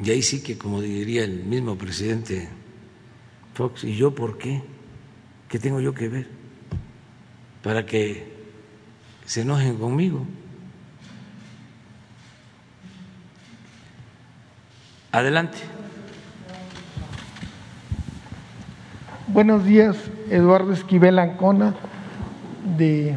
Y 0.00 0.10
ahí 0.10 0.22
sí 0.22 0.42
que, 0.42 0.58
como 0.58 0.80
diría 0.80 1.24
el 1.24 1.44
mismo 1.44 1.76
presidente 1.76 2.48
Fox, 3.54 3.84
¿y 3.84 3.96
yo 3.96 4.14
por 4.14 4.38
qué? 4.38 4.62
¿Qué 5.48 5.58
tengo 5.58 5.80
yo 5.80 5.94
que 5.94 6.08
ver? 6.08 6.28
Para 7.62 7.86
que 7.86 8.26
se 9.24 9.42
enojen 9.42 9.76
conmigo. 9.76 10.26
Adelante. 15.12 15.58
Buenos 19.28 19.64
días, 19.64 19.96
Eduardo 20.28 20.72
Esquivel 20.72 21.18
Ancona, 21.20 21.74
de 22.76 23.16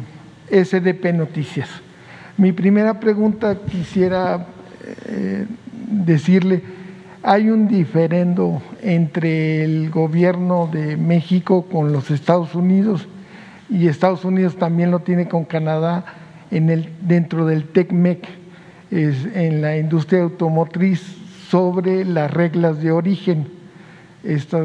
SDP 0.50 1.12
Noticias. 1.12 1.68
Mi 2.36 2.52
primera 2.52 3.00
pregunta 3.00 3.58
quisiera 3.66 4.46
eh, 5.06 5.46
decirle, 5.90 6.62
hay 7.22 7.50
un 7.50 7.68
diferendo 7.68 8.62
entre 8.82 9.64
el 9.64 9.90
gobierno 9.90 10.68
de 10.72 10.96
México 10.96 11.66
con 11.70 11.92
los 11.92 12.10
Estados 12.10 12.54
Unidos 12.54 13.08
y 13.68 13.88
Estados 13.88 14.24
Unidos 14.24 14.56
también 14.56 14.90
lo 14.90 15.00
tiene 15.00 15.28
con 15.28 15.44
Canadá 15.44 16.04
en 16.50 16.70
el, 16.70 16.88
dentro 17.02 17.44
del 17.46 17.64
TECMEC, 17.64 18.26
en 18.90 19.60
la 19.60 19.76
industria 19.76 20.22
automotriz, 20.22 21.02
sobre 21.50 22.04
las 22.04 22.30
reglas 22.30 22.80
de 22.80 22.92
origen. 22.92 23.46
Esta, 24.22 24.58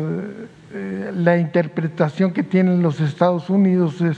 eh, 0.73 1.11
la 1.13 1.37
interpretación 1.37 2.31
que 2.31 2.43
tienen 2.43 2.81
los 2.81 2.99
Estados 3.01 3.49
Unidos 3.49 4.01
es 4.01 4.17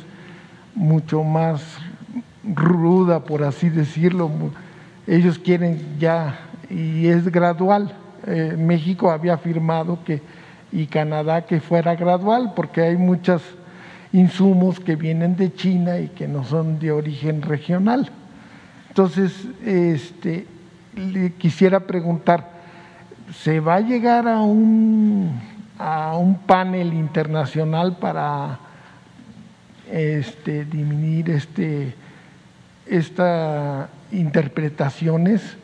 mucho 0.76 1.24
más 1.24 1.64
ruda, 2.43 3.24
por 3.24 3.43
así 3.43 3.70
decirlo. 3.70 4.30
Ellos 5.08 5.39
quieren 5.39 5.80
ya 5.99 6.39
y 6.70 7.07
es 7.07 7.32
gradual. 7.32 7.93
Eh, 8.28 8.55
México 8.57 9.11
había 9.11 9.36
afirmado 9.36 9.99
que 10.03 10.22
y 10.72 10.88
Canadá 10.88 11.45
que 11.45 11.61
fuera 11.61 11.95
gradual 11.95 12.53
porque 12.53 12.82
hay 12.82 12.97
muchos 12.97 13.41
insumos 14.11 14.80
que 14.80 14.95
vienen 14.95 15.36
de 15.38 15.53
China 15.53 15.99
y 15.99 16.09
que 16.09 16.28
no 16.28 16.43
son 16.43 16.80
de 16.80 16.91
origen 16.91 17.41
regional. 17.41 18.09
Entonces, 18.89 19.47
este, 19.63 20.47
quisiera 21.38 21.82
preguntar, 21.82 22.49
¿se 23.34 23.59
va 23.59 23.76
a 23.76 23.80
llegar 23.82 24.28
a 24.28 24.41
un, 24.41 25.39
a 25.78 26.18
un 26.18 26.36
panel 26.39 26.93
internacional 26.93 27.97
para 27.97 28.59
este, 29.91 30.66
disminuir 30.66 31.30
este, 31.30 31.93
estas 32.86 33.88
interpretaciones? 34.11 35.57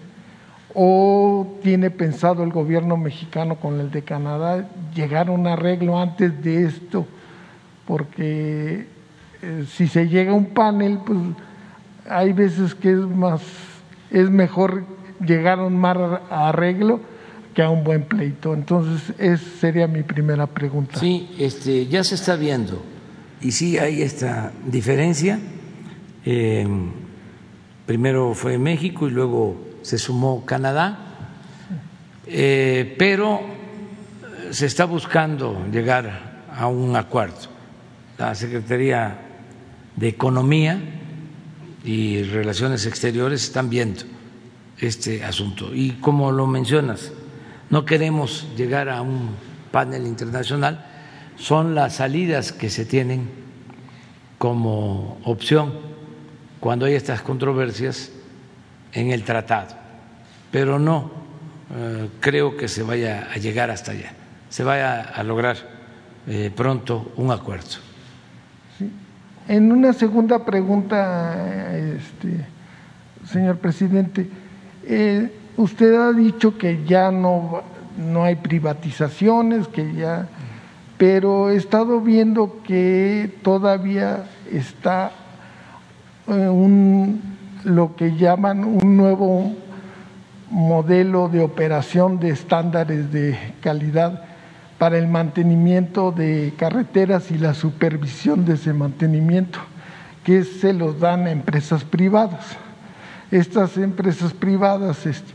¿O 0.74 1.60
tiene 1.64 1.90
pensado 1.90 2.44
el 2.44 2.52
gobierno 2.52 2.98
mexicano 2.98 3.56
con 3.56 3.80
el 3.80 3.92
de 3.92 4.04
Canadá 4.04 4.68
llegar 4.96 5.28
a 5.28 5.32
un 5.32 5.48
arreglo 5.48 6.00
antes 6.00 6.44
de 6.44 6.66
esto? 6.66 7.06
Porque 7.86 8.86
eh, 9.42 9.66
si 9.70 9.88
se 9.88 10.08
llega 10.08 10.32
a 10.32 10.36
un 10.36 10.48
panel, 10.48 11.00
pues 11.06 11.20
hay 12.10 12.34
veces 12.34 12.74
que 12.76 12.92
es 12.92 13.00
más, 13.00 13.42
es 14.10 14.30
mejor 14.30 14.84
llegar 15.26 15.60
a 15.60 15.66
un 15.66 15.78
mal 15.78 16.22
arreglo 16.30 17.02
que 17.54 17.62
a 17.62 17.70
un 17.70 17.84
buen 17.84 18.04
pleito. 18.04 18.54
Entonces, 18.54 19.14
esa 19.20 19.44
sería 19.60 19.88
mi 19.88 20.04
primera 20.04 20.48
pregunta. 20.48 21.00
Sí, 21.00 21.30
este, 21.38 21.88
ya 21.88 22.04
se 22.04 22.16
está 22.16 22.36
viendo 22.36 22.82
y 23.42 23.52
sí 23.52 23.78
hay 23.78 24.02
esta 24.02 24.52
diferencia. 24.66 25.40
Eh, 26.26 26.68
primero 27.86 28.34
fue 28.36 28.58
México 28.58 29.08
y 29.08 29.12
luego 29.12 29.71
se 29.82 29.98
sumó 29.98 30.46
Canadá, 30.46 30.98
eh, 32.28 32.96
pero 32.98 33.42
se 34.52 34.66
está 34.66 34.86
buscando 34.86 35.66
llegar 35.72 36.44
a 36.54 36.68
un 36.68 36.96
acuerdo. 36.96 37.50
La 38.18 38.36
Secretaría 38.36 39.20
de 39.96 40.08
Economía 40.08 40.80
y 41.84 42.24
Relaciones 42.24 42.86
Exteriores 42.86 43.44
están 43.44 43.70
viendo 43.70 44.02
este 44.80 45.24
asunto. 45.24 45.74
Y 45.74 45.92
como 45.94 46.32
lo 46.32 46.48
mencionas, 46.48 47.12
no 47.70 47.86
queremos 47.86 48.48
llegar 48.58 48.90
a 48.90 49.02
un 49.02 49.30
panel 49.72 50.06
internacional, 50.06 50.86
son 51.38 51.74
las 51.74 51.96
salidas 51.96 52.52
que 52.52 52.70
se 52.70 52.86
tienen 52.86 53.30
como 54.38 55.20
opción 55.24 55.74
cuando 56.60 56.86
hay 56.86 56.94
estas 56.94 57.22
controversias 57.22 58.12
en 58.94 59.12
el 59.12 59.24
tratado, 59.24 59.76
pero 60.52 60.80
no 60.80 61.12
eh, 61.74 62.10
creo 62.20 62.58
que 62.58 62.68
se 62.68 62.84
vaya 62.84 63.30
a 63.34 63.38
llegar 63.38 63.72
hasta 63.72 63.92
allá, 63.94 64.12
se 64.50 64.64
vaya 64.64 65.02
a 65.02 65.24
lograr 65.24 65.58
eh, 66.28 66.52
pronto 66.54 67.14
un 67.16 67.32
acuerdo. 67.32 67.80
En 69.48 69.72
una 69.72 69.94
segunda 69.94 70.44
pregunta, 70.44 71.78
este, 71.78 72.46
señor 73.26 73.58
presidente, 73.58 74.28
eh, 74.86 75.32
usted 75.58 75.96
ha 75.96 76.12
dicho 76.12 76.58
que 76.58 76.84
ya 76.86 77.10
no, 77.12 77.62
no 77.98 78.24
hay 78.24 78.36
privatizaciones, 78.36 79.68
que 79.68 79.94
ya, 79.94 80.28
pero 80.98 81.50
he 81.50 81.56
estado 81.56 82.02
viendo 82.02 82.62
que 82.64 83.34
todavía 83.42 84.26
está 84.52 85.12
un, 86.28 87.31
lo 87.64 87.96
que 87.96 88.16
llaman 88.16 88.64
un 88.64 88.98
nuevo 88.98 89.54
modelo 90.50 91.30
de 91.30 91.42
operación 91.42 92.20
de 92.20 92.30
estándares 92.30 93.12
de 93.12 93.38
calidad 93.62 94.24
para 94.78 94.98
el 94.98 95.08
mantenimiento 95.08 96.12
de 96.12 96.54
carreteras 96.58 97.32
y 97.32 97.38
la 97.38 97.54
supervisión 97.54 98.46
de 98.46 98.56
ese 98.56 98.74
mantenimiento, 98.74 99.60
que 100.24 100.44
se 100.44 100.74
los 100.74 101.00
dan 101.00 101.28
a 101.28 101.32
empresas 101.32 101.84
privadas. 101.84 102.58
Estas 103.30 103.78
empresas 103.78 104.34
privadas, 104.34 105.06
este, 105.06 105.32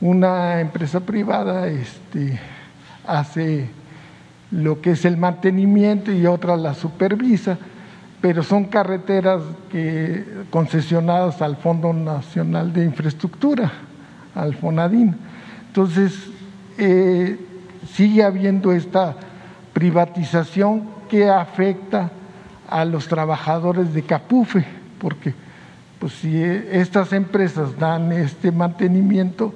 una 0.00 0.60
empresa 0.60 1.00
privada 1.00 1.66
este, 1.68 2.38
hace 3.06 3.68
lo 4.50 4.80
que 4.80 4.92
es 4.92 5.04
el 5.04 5.16
mantenimiento 5.16 6.12
y 6.12 6.26
otra 6.26 6.56
la 6.56 6.74
supervisa, 6.74 7.58
pero 8.24 8.42
son 8.42 8.64
carreteras 8.64 9.42
que, 9.70 10.24
concesionadas 10.48 11.42
al 11.42 11.58
Fondo 11.58 11.92
Nacional 11.92 12.72
de 12.72 12.82
Infraestructura 12.82 13.70
al 14.34 14.54
FONADIN. 14.54 15.14
Entonces, 15.66 16.30
eh, 16.78 17.38
sigue 17.92 18.22
habiendo 18.22 18.72
esta 18.72 19.14
privatización 19.74 20.88
que 21.10 21.28
afecta 21.28 22.12
a 22.66 22.86
los 22.86 23.08
trabajadores 23.08 23.92
de 23.92 24.02
Capufe, 24.04 24.64
porque 24.98 25.34
pues 25.98 26.14
si 26.14 26.42
estas 26.42 27.12
empresas 27.12 27.78
dan 27.78 28.10
este 28.10 28.50
mantenimiento, 28.50 29.52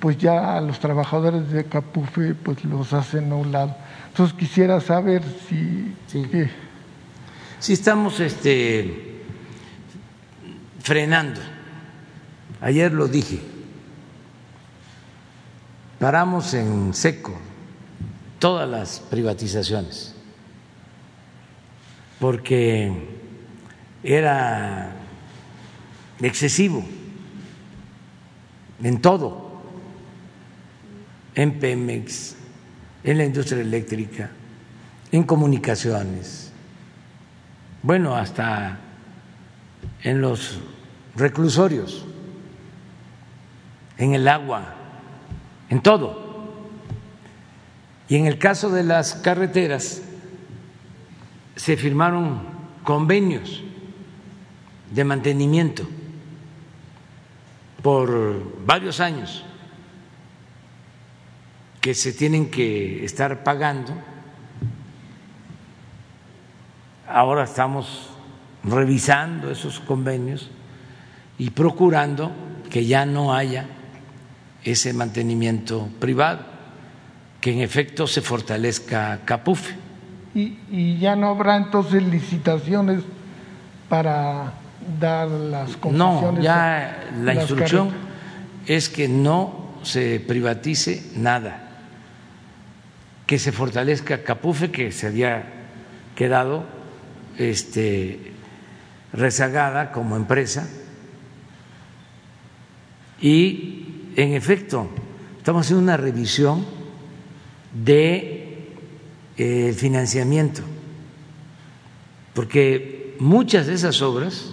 pues 0.00 0.18
ya 0.18 0.58
a 0.58 0.60
los 0.60 0.78
trabajadores 0.80 1.50
de 1.50 1.64
Capufe 1.64 2.34
pues 2.34 2.62
los 2.66 2.92
hacen 2.92 3.32
a 3.32 3.36
un 3.36 3.52
lado. 3.52 3.74
Entonces 4.10 4.36
quisiera 4.36 4.80
saber 4.82 5.22
si 5.48 5.94
si 7.62 7.74
estamos 7.74 8.18
este 8.18 9.22
frenando. 10.80 11.40
Ayer 12.60 12.92
lo 12.92 13.06
dije 13.06 13.40
paramos 16.00 16.54
en 16.54 16.92
seco 16.92 17.38
todas 18.40 18.68
las 18.68 18.98
privatizaciones 18.98 20.16
porque 22.18 22.92
era 24.02 24.96
excesivo 26.20 26.84
en 28.82 29.00
todo, 29.00 29.62
en 31.36 31.60
Pemex, 31.60 32.34
en 33.04 33.18
la 33.18 33.24
industria 33.24 33.60
eléctrica, 33.60 34.30
en 35.12 35.22
comunicaciones, 35.22 36.51
bueno, 37.82 38.14
hasta 38.14 38.78
en 40.02 40.20
los 40.20 40.60
reclusorios, 41.16 42.04
en 43.98 44.14
el 44.14 44.28
agua 44.28 44.76
en 45.72 45.80
todo. 45.80 46.20
Y 48.10 48.16
en 48.16 48.26
el 48.26 48.38
caso 48.38 48.68
de 48.68 48.84
las 48.84 49.14
carreteras, 49.14 50.02
se 51.56 51.78
firmaron 51.78 52.42
convenios 52.84 53.62
de 54.90 55.04
mantenimiento 55.04 55.88
por 57.82 58.64
varios 58.66 59.00
años 59.00 59.46
que 61.80 61.94
se 61.94 62.12
tienen 62.12 62.50
que 62.50 63.02
estar 63.02 63.42
pagando. 63.42 63.94
Ahora 67.12 67.44
estamos 67.44 68.08
revisando 68.64 69.50
esos 69.50 69.80
convenios 69.80 70.50
y 71.38 71.50
procurando 71.50 72.32
que 72.70 72.86
ya 72.86 73.04
no 73.04 73.34
haya 73.34 73.66
ese 74.64 74.92
mantenimiento 74.92 75.88
privado, 75.98 76.40
que 77.40 77.52
en 77.52 77.60
efecto 77.60 78.06
se 78.06 78.22
fortalezca 78.22 79.20
Capufe. 79.24 79.74
¿Y, 80.34 80.98
ya 80.98 81.14
no 81.14 81.28
habrá 81.28 81.56
entonces 81.56 82.02
licitaciones 82.02 83.02
para 83.88 84.54
dar 84.98 85.28
las 85.28 85.76
concesiones? 85.76 86.34
No, 86.34 86.40
ya 86.40 87.10
la 87.20 87.34
instrucción 87.34 87.90
es 88.66 88.88
que 88.88 89.08
no 89.08 89.72
se 89.82 90.20
privatice 90.20 91.10
nada, 91.16 91.68
que 93.26 93.38
se 93.38 93.52
fortalezca 93.52 94.22
Capufe, 94.22 94.70
que 94.70 94.92
se 94.92 95.08
había 95.08 95.44
quedado 96.14 96.64
este, 97.38 98.32
rezagada 99.12 99.92
como 99.92 100.16
empresa, 100.16 100.68
y 103.20 104.10
en 104.16 104.34
efecto, 104.34 104.88
estamos 105.38 105.66
haciendo 105.66 105.82
una 105.82 105.96
revisión 105.96 106.66
de 107.72 108.68
eh, 109.36 109.72
financiamiento, 109.76 110.62
porque 112.34 113.16
muchas 113.18 113.66
de 113.68 113.74
esas 113.74 114.02
obras 114.02 114.52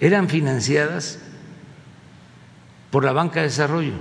eran 0.00 0.28
financiadas 0.28 1.18
por 2.90 3.04
la 3.04 3.12
banca 3.12 3.40
de 3.40 3.46
desarrollo. 3.46 3.94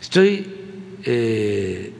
Estoy 0.00 0.54
eh, 1.04 1.94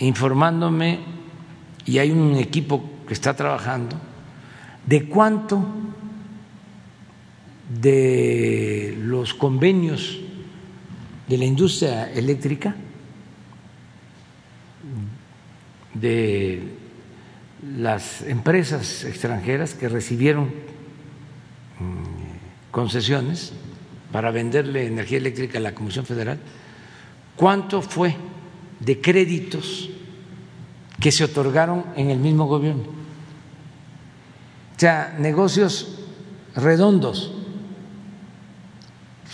informándome 0.00 0.98
y 1.84 1.98
hay 1.98 2.10
un 2.10 2.36
equipo 2.36 2.82
que 3.06 3.14
está 3.14 3.34
trabajando 3.34 3.96
de 4.86 5.04
cuánto 5.06 5.64
de 7.80 8.96
los 8.98 9.34
convenios 9.34 10.18
de 11.28 11.38
la 11.38 11.44
industria 11.44 12.10
eléctrica, 12.12 12.74
de 15.94 16.62
las 17.76 18.22
empresas 18.22 19.04
extranjeras 19.04 19.74
que 19.74 19.88
recibieron 19.88 20.46
mm, 21.78 22.70
concesiones 22.70 23.52
para 24.10 24.30
venderle 24.30 24.86
energía 24.86 25.18
eléctrica 25.18 25.58
a 25.58 25.60
la 25.60 25.74
Comisión 25.74 26.06
Federal, 26.06 26.38
cuánto 27.36 27.82
fue 27.82 28.16
de 28.80 29.00
créditos 29.00 29.90
que 30.98 31.12
se 31.12 31.24
otorgaron 31.24 31.84
en 31.96 32.10
el 32.10 32.18
mismo 32.18 32.46
gobierno 32.46 33.00
sea, 34.80 35.14
negocios 35.18 35.98
redondos. 36.56 37.32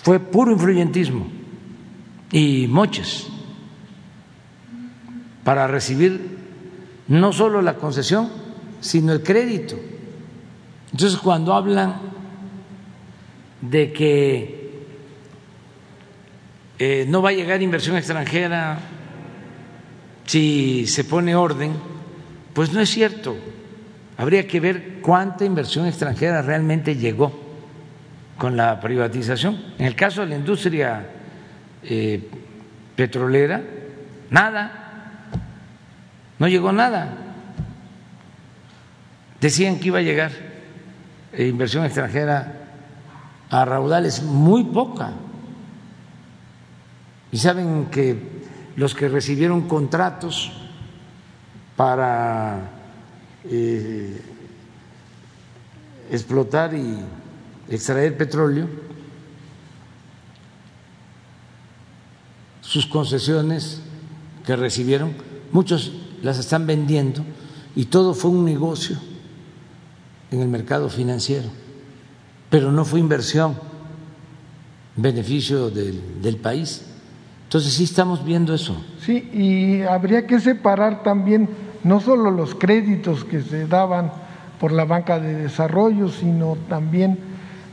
Fue 0.02 0.18
puro 0.18 0.50
influyentismo 0.50 1.28
y 2.32 2.66
moches 2.66 3.28
para 5.44 5.68
recibir 5.68 6.36
no 7.06 7.32
solo 7.32 7.62
la 7.62 7.76
concesión, 7.76 8.28
sino 8.80 9.12
el 9.12 9.22
crédito. 9.22 9.76
Entonces, 10.90 11.16
cuando 11.20 11.54
hablan 11.54 11.94
de 13.60 13.92
que 13.92 14.86
eh, 16.80 17.06
no 17.08 17.22
va 17.22 17.30
a 17.30 17.32
llegar 17.32 17.62
inversión 17.62 17.96
extranjera 17.96 18.80
si 20.26 20.86
se 20.86 21.04
pone 21.04 21.34
orden, 21.34 21.72
pues 22.52 22.72
no 22.72 22.80
es 22.80 22.90
cierto. 22.90 23.36
Habría 24.18 24.46
que 24.46 24.60
ver 24.60 25.00
cuánta 25.00 25.44
inversión 25.44 25.86
extranjera 25.86 26.42
realmente 26.42 26.96
llegó 26.96 27.32
con 28.36 28.56
la 28.56 28.80
privatización. 28.80 29.74
En 29.78 29.86
el 29.86 29.94
caso 29.94 30.22
de 30.22 30.28
la 30.28 30.36
industria 30.36 31.06
eh, 31.82 32.28
petrolera, 32.94 33.62
nada, 34.30 35.28
no 36.38 36.48
llegó 36.48 36.72
nada. 36.72 37.16
Decían 39.40 39.78
que 39.78 39.88
iba 39.88 39.98
a 39.98 40.02
llegar 40.02 40.32
eh, 41.32 41.46
inversión 41.46 41.84
extranjera 41.84 42.52
a 43.50 43.64
raudales 43.64 44.22
muy 44.22 44.64
poca. 44.64 45.12
Y 47.30 47.38
saben 47.38 47.86
que 47.86 48.35
los 48.76 48.94
que 48.94 49.08
recibieron 49.08 49.68
contratos 49.68 50.52
para 51.76 52.70
eh, 53.44 54.20
explotar 56.10 56.74
y 56.74 56.98
extraer 57.68 58.16
petróleo, 58.16 58.68
sus 62.60 62.86
concesiones 62.86 63.80
que 64.44 64.56
recibieron, 64.56 65.14
muchos 65.52 65.92
las 66.22 66.38
están 66.38 66.66
vendiendo 66.66 67.24
y 67.74 67.86
todo 67.86 68.14
fue 68.14 68.30
un 68.30 68.44
negocio 68.44 68.98
en 70.30 70.40
el 70.40 70.48
mercado 70.48 70.88
financiero, 70.88 71.48
pero 72.50 72.72
no 72.72 72.84
fue 72.84 73.00
inversión 73.00 73.56
beneficio 74.96 75.70
del, 75.70 76.22
del 76.22 76.36
país. 76.38 76.85
Entonces 77.56 77.72
sí 77.72 77.84
estamos 77.84 78.22
viendo 78.22 78.52
eso. 78.52 78.76
Sí, 79.00 79.30
y 79.32 79.80
habría 79.84 80.26
que 80.26 80.40
separar 80.40 81.02
también 81.02 81.48
no 81.84 82.00
solo 82.00 82.30
los 82.30 82.54
créditos 82.54 83.24
que 83.24 83.40
se 83.40 83.66
daban 83.66 84.12
por 84.60 84.72
la 84.72 84.84
banca 84.84 85.18
de 85.18 85.32
desarrollo, 85.32 86.10
sino 86.10 86.58
también 86.68 87.18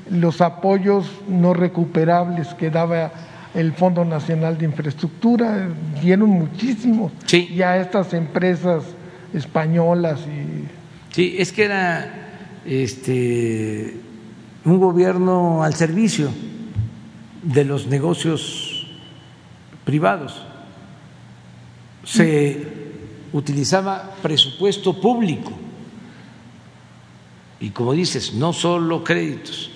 los 0.09 0.39
apoyos 0.39 1.05
no 1.27 1.53
recuperables 1.53 2.53
que 2.53 2.69
daba 2.69 3.11
el 3.53 3.73
Fondo 3.73 4.05
Nacional 4.05 4.57
de 4.57 4.63
Infraestructura, 4.63 5.67
dieron 6.01 6.29
muchísimo 6.29 7.11
Sí. 7.25 7.49
y 7.53 7.61
a 7.61 7.75
estas 7.75 8.13
empresas 8.13 8.85
españolas 9.33 10.21
y 10.21 10.63
Sí, 11.13 11.35
es 11.37 11.51
que 11.51 11.65
era 11.65 12.39
este 12.65 13.97
un 14.63 14.79
gobierno 14.79 15.61
al 15.61 15.73
servicio 15.73 16.29
de 17.43 17.65
los 17.65 17.87
negocios 17.87 18.69
privados. 19.85 20.41
Se 22.03 22.67
utilizaba 23.31 24.15
presupuesto 24.21 24.99
público 24.99 25.51
y 27.59 27.69
como 27.69 27.93
dices, 27.93 28.33
no 28.33 28.51
solo 28.51 29.05
créditos, 29.05 29.71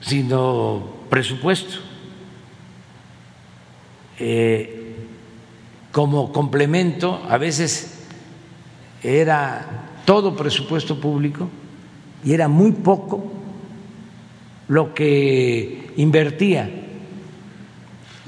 sino 0.00 0.82
presupuesto. 1.10 1.80
Eh, 4.18 4.94
como 5.92 6.32
complemento, 6.32 7.22
a 7.28 7.36
veces 7.36 8.06
era 9.02 10.00
todo 10.06 10.34
presupuesto 10.34 10.98
público 10.98 11.48
y 12.24 12.32
era 12.32 12.48
muy 12.48 12.72
poco 12.72 13.32
lo 14.68 14.94
que 14.94 15.92
invertía 15.98 16.85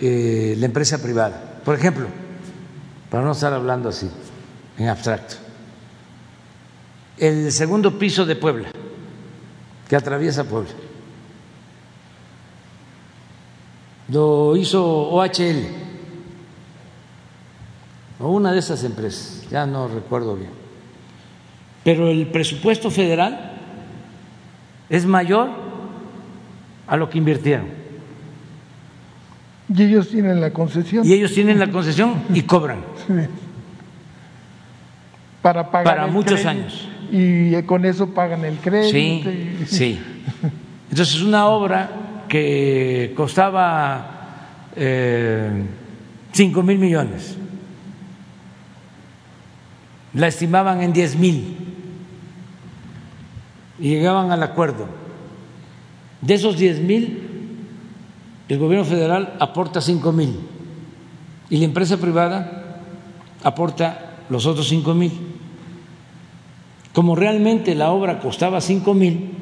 eh, 0.01 0.55
la 0.59 0.67
empresa 0.67 1.03
privada. 1.03 1.61
Por 1.65 1.75
ejemplo, 1.75 2.07
para 3.11 3.25
no 3.25 3.33
estar 3.33 3.53
hablando 3.53 3.89
así, 3.89 4.09
en 4.77 4.89
abstracto, 4.89 5.37
el 7.17 7.51
segundo 7.51 7.99
piso 7.99 8.25
de 8.25 8.37
Puebla, 8.37 8.69
que 9.89 9.97
atraviesa 9.97 10.45
Puebla, 10.45 10.71
lo 14.09 14.57
hizo 14.57 14.85
OHL, 14.85 15.67
o 18.21 18.29
una 18.29 18.53
de 18.53 18.59
esas 18.59 18.85
empresas, 18.85 19.47
ya 19.51 19.67
no 19.67 19.89
recuerdo 19.89 20.37
bien. 20.37 20.51
Pero 21.85 22.09
el 22.09 22.27
presupuesto 22.29 22.91
federal 22.91 23.53
es 24.89 25.07
mayor 25.07 25.51
a 26.87 26.97
lo 26.97 27.09
que 27.09 27.19
invirtieron. 27.19 27.88
Y 29.75 29.83
ellos 29.83 30.09
tienen 30.09 30.41
la 30.41 30.51
concesión 30.51 31.07
Y 31.07 31.13
ellos 31.13 31.33
tienen 31.35 31.59
la 31.59 31.71
concesión 31.71 32.15
y 32.33 32.43
cobran 32.43 32.81
para 35.43 35.71
pagar 35.71 35.85
para 35.85 36.07
el 36.07 36.13
muchos 36.13 36.41
crédito, 36.41 36.49
años. 36.51 36.89
y 37.13 37.55
eh, 37.55 37.65
con 37.65 37.85
eso 37.85 38.09
pagan 38.13 38.45
el 38.45 38.57
crédito. 38.57 38.91
Sí, 38.93 39.59
y- 39.63 39.67
sí. 39.67 40.01
Entonces, 40.91 41.21
una 41.23 41.47
obra 41.47 41.91
que 42.29 43.13
costaba 43.17 44.67
eh, 44.75 45.65
cinco 46.33 46.63
mil 46.63 46.79
millones, 46.79 47.37
la 50.15 50.27
estimaban 50.29 50.83
en 50.83 50.93
10 50.93 51.17
mil 51.17 51.57
y 53.79 53.91
llegaban 53.91 54.33
al 54.33 54.43
acuerdo. 54.43 54.87
De 56.21 56.35
esos 56.35 56.59
10 56.59 56.81
mil, 56.81 57.28
el 58.49 58.59
gobierno 58.59 58.85
federal 58.85 59.35
aporta 59.41 59.81
cinco 59.81 60.13
mil 60.13 60.39
y 61.51 61.59
la 61.59 61.65
empresa 61.65 61.97
privada 61.97 62.81
aporta 63.45 64.17
los 64.29 64.47
otros 64.47 64.69
cinco 64.69 64.95
mil. 64.95 65.13
Como 66.93 67.15
realmente 67.15 67.75
la 67.75 67.91
obra 67.91 68.19
costaba 68.19 68.61
cinco 68.61 68.95
mil, 68.95 69.37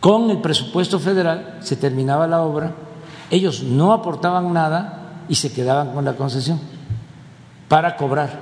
con 0.00 0.30
el 0.30 0.38
presupuesto 0.38 0.98
federal 0.98 1.58
se 1.60 1.76
terminaba 1.76 2.26
la 2.26 2.42
obra, 2.42 2.72
ellos 3.30 3.62
no 3.62 3.92
aportaban 3.92 4.52
nada 4.52 5.24
y 5.28 5.34
se 5.36 5.52
quedaban 5.52 5.92
con 5.92 6.04
la 6.04 6.14
concesión 6.14 6.58
para 7.68 7.96
cobrar 7.96 8.40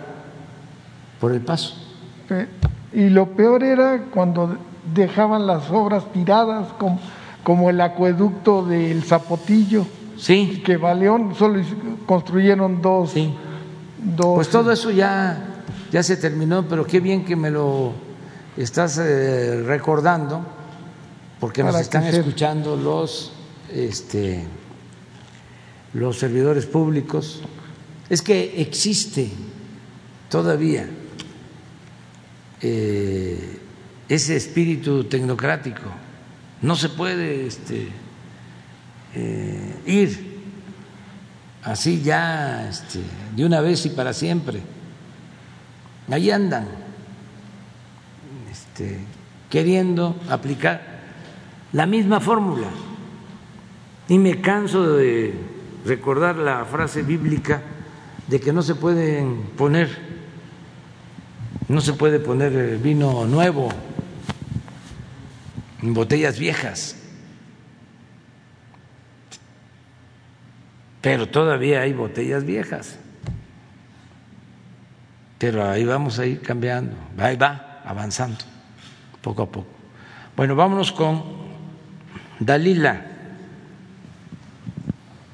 por 1.20 1.32
el 1.32 1.40
paso. 1.40 1.74
Eh, 2.30 2.48
Y 2.94 3.10
lo 3.10 3.26
peor 3.34 3.62
era 3.64 4.04
cuando 4.14 4.56
dejaban 4.94 5.46
las 5.46 5.70
obras 5.70 6.10
tiradas, 6.12 6.72
como, 6.78 6.98
como 7.48 7.70
el 7.70 7.80
acueducto 7.80 8.62
del 8.62 9.02
Zapotillo, 9.04 9.86
Sí, 10.18 10.62
que 10.62 10.76
Baleón 10.76 11.34
solo 11.34 11.62
construyeron 12.04 12.82
dos. 12.82 13.12
sí. 13.12 13.34
dos 14.04 14.34
Pues 14.34 14.50
todo 14.50 14.70
eso 14.70 14.90
ya, 14.90 15.62
ya 15.90 16.02
se 16.02 16.18
terminó, 16.18 16.68
pero 16.68 16.86
qué 16.86 17.00
bien 17.00 17.24
que 17.24 17.36
me 17.36 17.50
lo 17.50 17.94
estás 18.54 18.98
eh, 18.98 19.62
recordando, 19.62 20.42
porque 21.40 21.62
nos 21.62 21.80
están 21.80 22.04
escuchando 22.04 22.76
los, 22.76 23.32
este, 23.72 24.44
los 25.94 26.18
servidores 26.18 26.66
públicos. 26.66 27.40
Es 28.10 28.20
que 28.20 28.60
existe 28.60 29.30
todavía 30.28 30.86
eh, 32.60 33.58
ese 34.06 34.36
espíritu 34.36 35.04
tecnocrático. 35.04 36.07
No 36.62 36.74
se 36.74 36.88
puede 36.88 37.46
este, 37.46 37.88
eh, 39.14 39.82
ir 39.86 40.38
así 41.62 42.02
ya 42.02 42.68
este, 42.68 43.00
de 43.36 43.44
una 43.44 43.60
vez 43.60 43.84
y 43.86 43.90
para 43.90 44.12
siempre. 44.12 44.60
Ahí 46.10 46.30
andan 46.30 46.66
este, 48.50 48.98
queriendo 49.50 50.16
aplicar 50.30 50.98
la 51.72 51.86
misma 51.86 52.20
fórmula. 52.20 52.66
Y 54.08 54.18
me 54.18 54.40
canso 54.40 54.96
de 54.96 55.34
recordar 55.84 56.36
la 56.36 56.64
frase 56.64 57.02
bíblica 57.02 57.62
de 58.26 58.40
que 58.40 58.52
no 58.52 58.62
se 58.62 58.74
pueden 58.74 59.42
poner, 59.56 59.98
no 61.68 61.80
se 61.80 61.92
puede 61.92 62.18
poner 62.18 62.78
vino 62.78 63.26
nuevo 63.26 63.68
botellas 65.82 66.38
viejas. 66.38 66.96
Pero 71.00 71.28
todavía 71.28 71.82
hay 71.82 71.92
botellas 71.92 72.44
viejas. 72.44 72.98
Pero 75.38 75.68
ahí 75.68 75.84
vamos 75.84 76.18
a 76.18 76.26
ir 76.26 76.42
cambiando, 76.42 76.96
ahí 77.16 77.36
va 77.36 77.80
avanzando, 77.84 78.44
poco 79.22 79.42
a 79.42 79.46
poco. 79.46 79.68
Bueno, 80.36 80.56
vámonos 80.56 80.92
con 80.92 81.22
Dalila. 82.40 83.07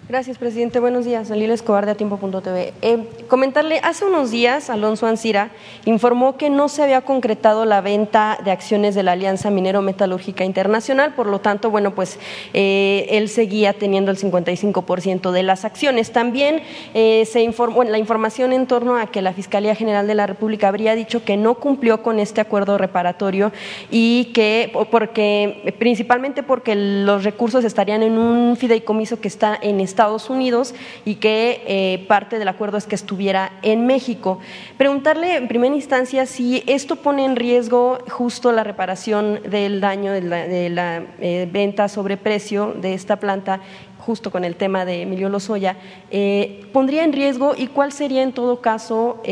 Gracias, 0.07 0.37
presidente. 0.37 0.81
Buenos 0.81 1.07
días. 1.07 1.31
Dalila 1.31 1.55
Escobar 1.55 1.87
de 1.87 1.93
Atiempo.tv. 1.93 2.75
Eh, 2.83 3.09
comentarle, 3.27 3.81
hace 3.83 4.05
unos 4.05 4.31
días 4.31 4.69
Alonso 4.69 5.07
Ancira 5.07 5.51
informó 5.87 6.37
que 6.37 6.51
no 6.51 6.69
se 6.69 6.83
había 6.83 7.01
concretado 7.01 7.65
la 7.65 7.81
venta 7.81 8.39
de 8.45 8.51
acciones 8.51 8.95
de 8.95 9.03
la 9.03 9.13
Alianza 9.13 9.49
Minero 9.49 9.81
Metalúrgica 9.81 10.45
Internacional, 10.45 11.15
por 11.15 11.27
lo 11.27 11.41
tanto, 11.41 11.71
bueno, 11.71 11.95
pues 11.95 12.19
eh, 12.53 13.07
él 13.13 13.31
seguía 13.31 13.73
teniendo 13.73 14.11
el 14.11 14.19
55% 14.19 15.31
de 15.31 15.43
las 15.43 15.65
acciones. 15.65 16.13
También 16.13 16.61
eh, 16.93 17.25
se 17.25 17.41
informó, 17.41 17.77
bueno, 17.77 17.91
la 17.91 17.99
información 17.99 18.53
en 18.53 18.67
torno 18.67 18.99
a 18.99 19.07
que 19.07 19.23
la 19.23 19.33
Fiscalía 19.33 19.75
General 19.75 20.07
de 20.07 20.17
la 20.17 20.27
República 20.27 20.69
habría 20.69 20.95
dicho 20.97 21.25
que 21.25 21.39
no 21.39 21.55
cumplió 21.55 22.03
con 22.03 22.21
este 22.21 22.43
acuerdo 22.43 22.77
reparatorio 22.77 23.53
y 23.91 24.27
que, 24.35 24.71
porque, 24.91 25.75
principalmente 25.79 26.43
porque 26.43 26.75
los 26.75 27.25
recursos 27.25 27.65
estarían 27.65 28.03
en 28.03 28.19
un 28.19 28.59
fideicomiso 28.59 29.19
que 29.19 29.29
está 29.29 29.59
en 29.63 29.81
Estados 29.95 30.29
Unidos 30.29 30.75
y 31.05 31.15
que 31.17 31.63
eh, 31.69 32.05
parte 32.09 32.41
del 32.41 32.49
acuerdo 32.49 32.77
es 32.77 32.87
que 32.87 32.97
estuviera 32.97 33.53
en 33.63 33.87
México. 33.87 34.41
Preguntarle 34.77 35.37
en 35.37 35.47
primera 35.47 35.73
instancia 35.73 36.27
si 36.27 36.65
esto 36.67 36.97
pone 36.97 37.25
en 37.25 37.37
riesgo 37.37 37.99
justo 38.11 38.51
la 38.51 38.65
reparación 38.65 39.41
del 39.49 39.81
daño 39.81 40.11
de 40.11 40.69
la, 40.71 41.05
eh, 41.21 41.49
venta 41.53 41.89
sobre 41.89 42.17
precio 42.17 42.75
de 42.77 42.95
esta 42.95 43.17
planta 43.21 43.61
justo 43.99 44.33
con 44.33 44.45
el 44.45 44.57
tema 44.57 44.85
de 44.85 45.03
Emilio 45.03 45.29
Lozoya, 45.29 45.77
eh, 46.11 46.67
pondría 46.73 47.05
en 47.05 47.13
riesgo 47.13 47.55
y 47.57 47.69
cuál 47.69 47.93
sería 47.93 48.23
en 48.23 48.33
todo 48.33 48.61
caso 48.61 49.23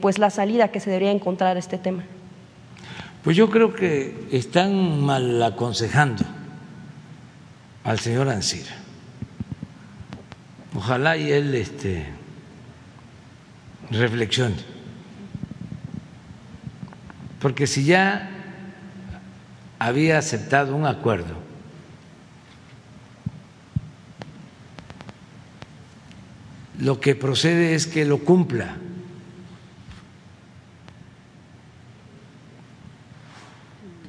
pues 0.00 0.18
la 0.18 0.30
salida 0.30 0.68
que 0.68 0.78
se 0.78 0.90
debería 0.90 1.10
encontrar 1.10 1.56
a 1.56 1.58
este 1.58 1.78
tema. 1.78 2.04
Pues 3.24 3.36
yo 3.36 3.50
creo 3.50 3.72
que 3.74 4.28
están 4.30 5.00
mal 5.00 5.42
aconsejando 5.42 6.22
al 7.82 7.98
señor 7.98 8.28
Ansira. 8.28 8.81
Ojalá 10.74 11.16
y 11.16 11.30
él 11.30 11.54
este, 11.54 12.06
reflexione. 13.90 14.56
Porque 17.40 17.66
si 17.66 17.84
ya 17.84 18.30
había 19.78 20.18
aceptado 20.18 20.74
un 20.76 20.86
acuerdo 20.86 21.42
lo 26.82 27.00
que 27.00 27.14
procede 27.14 27.74
es 27.76 27.86
que 27.86 28.04
lo 28.04 28.18
cumpla. 28.18 28.74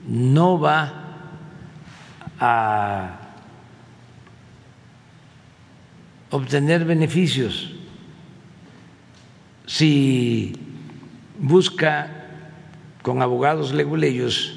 No 0.07 0.59
va 0.59 0.91
a 2.39 3.22
obtener 6.34 6.84
beneficios 6.84 7.71
si 9.67 10.53
busca 11.38 12.09
con 13.03 13.21
abogados 13.21 13.71
leguleyos 13.71 14.55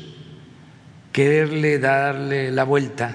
quererle 1.12 1.78
darle 1.78 2.50
la 2.50 2.64
vuelta 2.64 3.14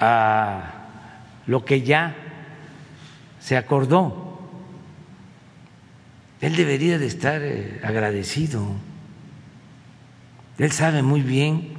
a 0.00 0.72
lo 1.46 1.62
que 1.66 1.82
ya 1.82 2.16
se 3.38 3.58
acordó. 3.58 4.48
Él 6.40 6.56
debería 6.56 6.98
de 6.98 7.06
estar 7.06 7.42
eh, 7.42 7.82
agradecido. 7.84 8.64
Él 10.56 10.72
sabe 10.72 11.02
muy 11.02 11.20
bien 11.20 11.74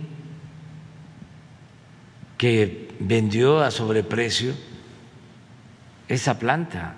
que 2.38 2.87
vendió 3.00 3.62
a 3.62 3.72
sobreprecio 3.72 4.54
esa 6.08 6.40
planta. 6.40 6.96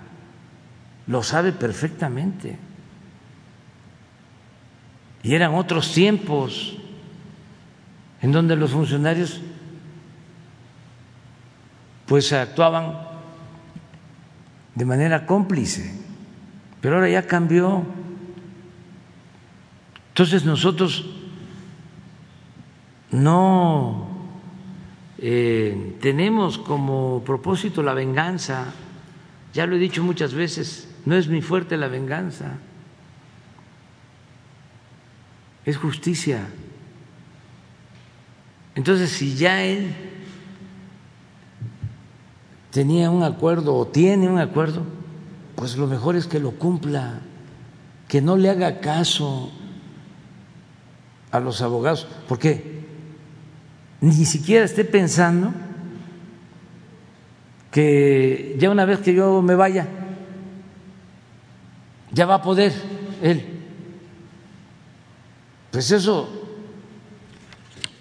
Lo 1.06 1.22
sabe 1.22 1.52
perfectamente. 1.52 2.58
Y 5.22 5.34
eran 5.34 5.54
otros 5.54 5.92
tiempos 5.92 6.76
en 8.22 8.32
donde 8.32 8.56
los 8.56 8.70
funcionarios 8.70 9.40
pues 12.06 12.32
actuaban 12.32 13.08
de 14.74 14.84
manera 14.84 15.26
cómplice, 15.26 15.94
pero 16.80 16.96
ahora 16.96 17.08
ya 17.08 17.26
cambió. 17.26 17.84
Entonces 20.08 20.44
nosotros 20.44 21.06
no 23.10 24.09
eh, 25.22 25.96
tenemos 26.00 26.56
como 26.56 27.22
propósito 27.26 27.82
la 27.82 27.92
venganza, 27.92 28.72
ya 29.52 29.66
lo 29.66 29.76
he 29.76 29.78
dicho 29.78 30.02
muchas 30.02 30.32
veces, 30.32 30.88
no 31.04 31.14
es 31.14 31.28
mi 31.28 31.42
fuerte 31.42 31.76
la 31.76 31.88
venganza, 31.88 32.58
es 35.66 35.76
justicia. 35.76 36.48
Entonces, 38.74 39.10
si 39.10 39.34
ya 39.34 39.62
él 39.62 39.94
tenía 42.70 43.10
un 43.10 43.22
acuerdo 43.22 43.76
o 43.76 43.86
tiene 43.86 44.26
un 44.26 44.38
acuerdo, 44.38 44.84
pues 45.54 45.76
lo 45.76 45.86
mejor 45.86 46.16
es 46.16 46.26
que 46.26 46.38
lo 46.38 46.52
cumpla, 46.52 47.20
que 48.08 48.22
no 48.22 48.38
le 48.38 48.48
haga 48.48 48.80
caso 48.80 49.52
a 51.30 51.40
los 51.40 51.60
abogados, 51.60 52.06
porque 52.26 52.69
ni 54.00 54.24
siquiera 54.24 54.64
esté 54.64 54.84
pensando 54.84 55.52
que 57.70 58.56
ya 58.58 58.70
una 58.70 58.84
vez 58.84 59.00
que 59.00 59.14
yo 59.14 59.42
me 59.42 59.54
vaya, 59.54 59.86
ya 62.12 62.26
va 62.26 62.36
a 62.36 62.42
poder 62.42 62.72
él. 63.22 63.44
Pues 65.70 65.90
eso 65.92 66.28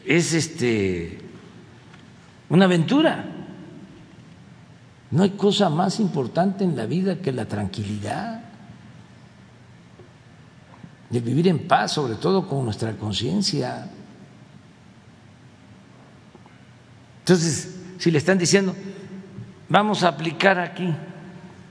es 0.06 0.34
este 0.34 1.20
una 2.50 2.66
aventura. 2.66 3.26
No 5.12 5.24
hay 5.24 5.32
cosa 5.32 5.70
más 5.70 6.00
importante 6.00 6.64
en 6.64 6.76
la 6.76 6.86
vida 6.86 7.20
que 7.20 7.32
la 7.32 7.46
tranquilidad, 7.46 8.44
de 11.10 11.20
vivir 11.20 11.48
en 11.48 11.68
paz, 11.68 11.94
sobre 11.94 12.16
todo 12.16 12.48
con 12.48 12.66
nuestra 12.66 12.96
conciencia. 12.96 13.90
Entonces, 17.30 17.76
si 18.00 18.10
le 18.10 18.18
están 18.18 18.40
diciendo, 18.40 18.76
vamos 19.68 20.02
a 20.04 20.08
aplicar 20.08 20.58
aquí 20.58 20.92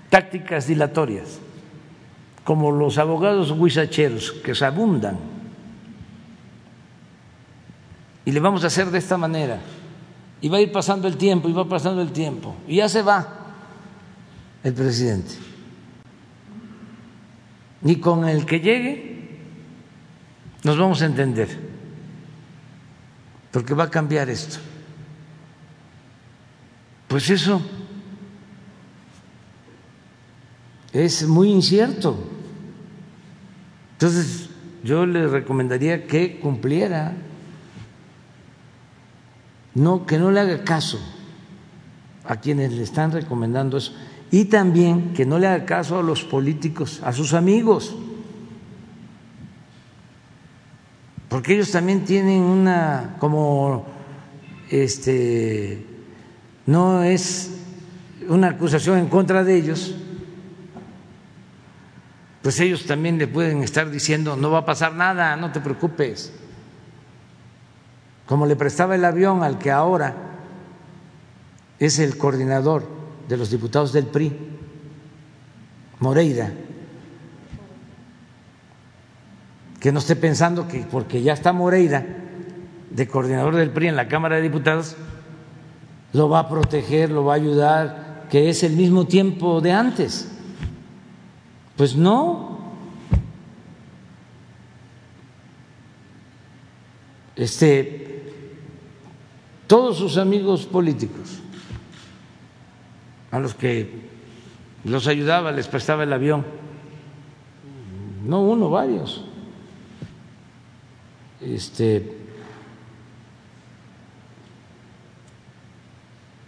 tácticas 0.08 0.68
dilatorias, 0.68 1.40
como 2.44 2.70
los 2.70 2.96
abogados 2.96 3.50
huizacheros 3.50 4.30
que 4.30 4.54
se 4.54 4.64
abundan, 4.64 5.18
y 8.24 8.30
le 8.30 8.38
vamos 8.38 8.62
a 8.62 8.68
hacer 8.68 8.88
de 8.92 8.98
esta 8.98 9.16
manera 9.16 9.58
y 10.40 10.48
va 10.48 10.58
a 10.58 10.60
ir 10.60 10.70
pasando 10.70 11.08
el 11.08 11.16
tiempo, 11.16 11.48
y 11.48 11.52
va 11.52 11.68
pasando 11.68 12.02
el 12.02 12.12
tiempo, 12.12 12.54
y 12.68 12.76
ya 12.76 12.88
se 12.88 13.02
va 13.02 13.26
el 14.62 14.74
presidente. 14.74 15.34
Y 17.82 17.96
con 17.96 18.28
el 18.28 18.46
que 18.46 18.60
llegue 18.60 19.40
nos 20.62 20.78
vamos 20.78 21.02
a 21.02 21.06
entender, 21.06 21.48
porque 23.50 23.74
va 23.74 23.82
a 23.82 23.90
cambiar 23.90 24.30
esto. 24.30 24.67
Pues 27.08 27.30
eso 27.30 27.62
es 30.92 31.26
muy 31.26 31.50
incierto. 31.50 32.16
Entonces, 33.92 34.50
yo 34.84 35.06
le 35.06 35.26
recomendaría 35.26 36.06
que 36.06 36.38
cumpliera 36.38 37.14
no, 39.74 40.06
que 40.06 40.18
no 40.18 40.30
le 40.30 40.40
haga 40.40 40.64
caso 40.64 41.00
a 42.24 42.36
quienes 42.36 42.72
le 42.72 42.82
están 42.82 43.10
recomendando 43.12 43.78
eso 43.78 43.94
y 44.30 44.44
también 44.46 45.14
que 45.14 45.24
no 45.24 45.38
le 45.38 45.46
haga 45.46 45.64
caso 45.64 45.98
a 45.98 46.02
los 46.02 46.22
políticos, 46.24 47.00
a 47.02 47.12
sus 47.12 47.32
amigos, 47.32 47.96
porque 51.28 51.54
ellos 51.54 51.70
también 51.70 52.04
tienen 52.04 52.42
una 52.42 53.16
como 53.18 53.86
este 54.70 55.86
no 56.68 57.02
es 57.02 57.50
una 58.28 58.48
acusación 58.48 58.98
en 58.98 59.08
contra 59.08 59.42
de 59.42 59.56
ellos, 59.56 59.94
pues 62.42 62.60
ellos 62.60 62.84
también 62.84 63.16
le 63.16 63.26
pueden 63.26 63.62
estar 63.62 63.90
diciendo 63.90 64.36
no 64.36 64.50
va 64.50 64.58
a 64.58 64.64
pasar 64.66 64.92
nada, 64.92 65.34
no 65.36 65.50
te 65.50 65.60
preocupes 65.60 66.30
como 68.26 68.44
le 68.44 68.54
prestaba 68.54 68.96
el 68.96 69.06
avión 69.06 69.42
al 69.42 69.56
que 69.56 69.70
ahora 69.70 70.14
es 71.78 71.98
el 72.00 72.18
coordinador 72.18 72.86
de 73.26 73.38
los 73.38 73.50
diputados 73.50 73.94
del 73.94 74.04
PRI, 74.04 74.36
Moreira, 76.00 76.52
que 79.80 79.90
no 79.90 80.00
esté 80.00 80.16
pensando 80.16 80.68
que 80.68 80.80
porque 80.80 81.22
ya 81.22 81.32
está 81.32 81.54
Moreira 81.54 82.04
de 82.90 83.08
coordinador 83.08 83.56
del 83.56 83.70
PRI 83.70 83.88
en 83.88 83.96
la 83.96 84.08
Cámara 84.08 84.36
de 84.36 84.42
Diputados, 84.42 84.98
lo 86.12 86.28
va 86.28 86.40
a 86.40 86.48
proteger, 86.48 87.10
lo 87.10 87.24
va 87.24 87.34
a 87.34 87.36
ayudar, 87.36 88.26
que 88.30 88.48
es 88.48 88.62
el 88.62 88.72
mismo 88.72 89.06
tiempo 89.06 89.60
de 89.60 89.72
antes. 89.72 90.30
Pues 91.76 91.96
no. 91.96 92.58
Este 97.36 98.08
todos 99.68 99.98
sus 99.98 100.16
amigos 100.16 100.64
políticos, 100.64 101.40
a 103.30 103.38
los 103.38 103.54
que 103.54 104.08
los 104.84 105.06
ayudaba, 105.06 105.52
les 105.52 105.68
prestaba 105.68 106.04
el 106.04 106.12
avión, 106.12 106.44
no 108.24 108.40
uno, 108.40 108.70
varios. 108.70 109.26
Este, 111.42 112.17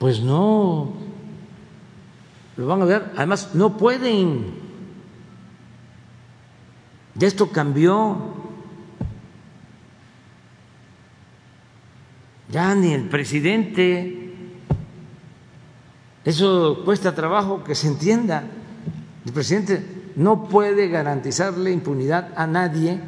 pues 0.01 0.21
no 0.21 0.93
lo 2.57 2.67
van 2.67 2.83
a 2.83 2.87
ver, 2.87 3.13
además 3.17 3.55
no 3.55 3.77
pueden. 3.77 4.59
Ya 7.15 7.29
esto 7.29 7.53
cambió. 7.53 8.41
ya 12.51 12.75
ni 12.75 12.93
el 12.93 13.09
presidente, 13.09 14.35
eso 16.25 16.83
cuesta 16.85 17.15
trabajo 17.15 17.63
que 17.65 17.75
se 17.75 17.89
entienda. 17.89 18.45
El 19.25 19.33
presidente 19.33 20.13
no 20.17 20.49
puede 20.49 20.89
garantizarle 20.89 21.71
impunidad 21.71 22.33
a 22.37 22.47
nadie, 22.47 23.01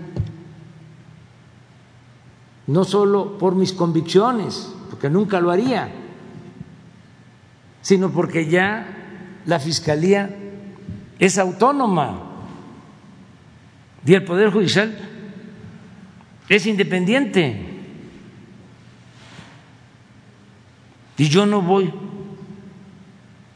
no 2.68 2.84
solo 2.84 3.38
por 3.38 3.54
mis 3.54 3.72
convicciones, 3.72 4.72
porque 4.90 5.10
nunca 5.10 5.40
lo 5.40 5.50
haría, 5.50 5.90
sino 7.82 8.10
porque 8.10 8.48
ya 8.48 8.86
la 9.44 9.58
Fiscalía 9.58 10.30
es 11.18 11.36
autónoma 11.36 12.30
y 14.06 14.14
el 14.14 14.24
Poder 14.24 14.50
Judicial 14.50 14.96
es 16.48 16.66
independiente. 16.66 17.68
Y 21.18 21.28
yo 21.28 21.46
no 21.46 21.60
voy 21.60 21.92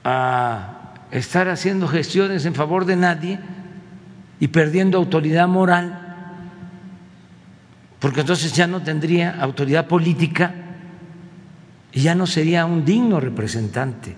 a 0.04 0.92
estar 1.10 1.48
haciendo 1.48 1.88
gestiones 1.88 2.44
en 2.44 2.54
favor 2.54 2.84
de 2.84 2.96
nadie 2.96 3.40
y 4.38 4.48
perdiendo 4.48 4.98
autoridad 4.98 5.48
moral, 5.48 5.98
porque 7.98 8.20
entonces 8.20 8.52
ya 8.52 8.66
no 8.66 8.82
tendría 8.82 9.40
autoridad 9.40 9.88
política 9.88 10.65
y 11.96 12.02
ya 12.02 12.14
no 12.14 12.26
sería 12.26 12.66
un 12.66 12.84
digno 12.84 13.20
representante 13.20 14.14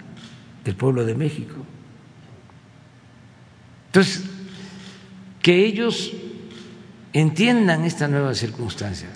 del 0.64 0.74
pueblo 0.74 1.04
de 1.04 1.14
México. 1.14 1.54
Entonces, 3.86 4.24
que 5.40 5.64
ellos 5.64 6.12
entiendan 7.12 7.84
estas 7.84 8.10
nuevas 8.10 8.36
circunstancias. 8.36 9.12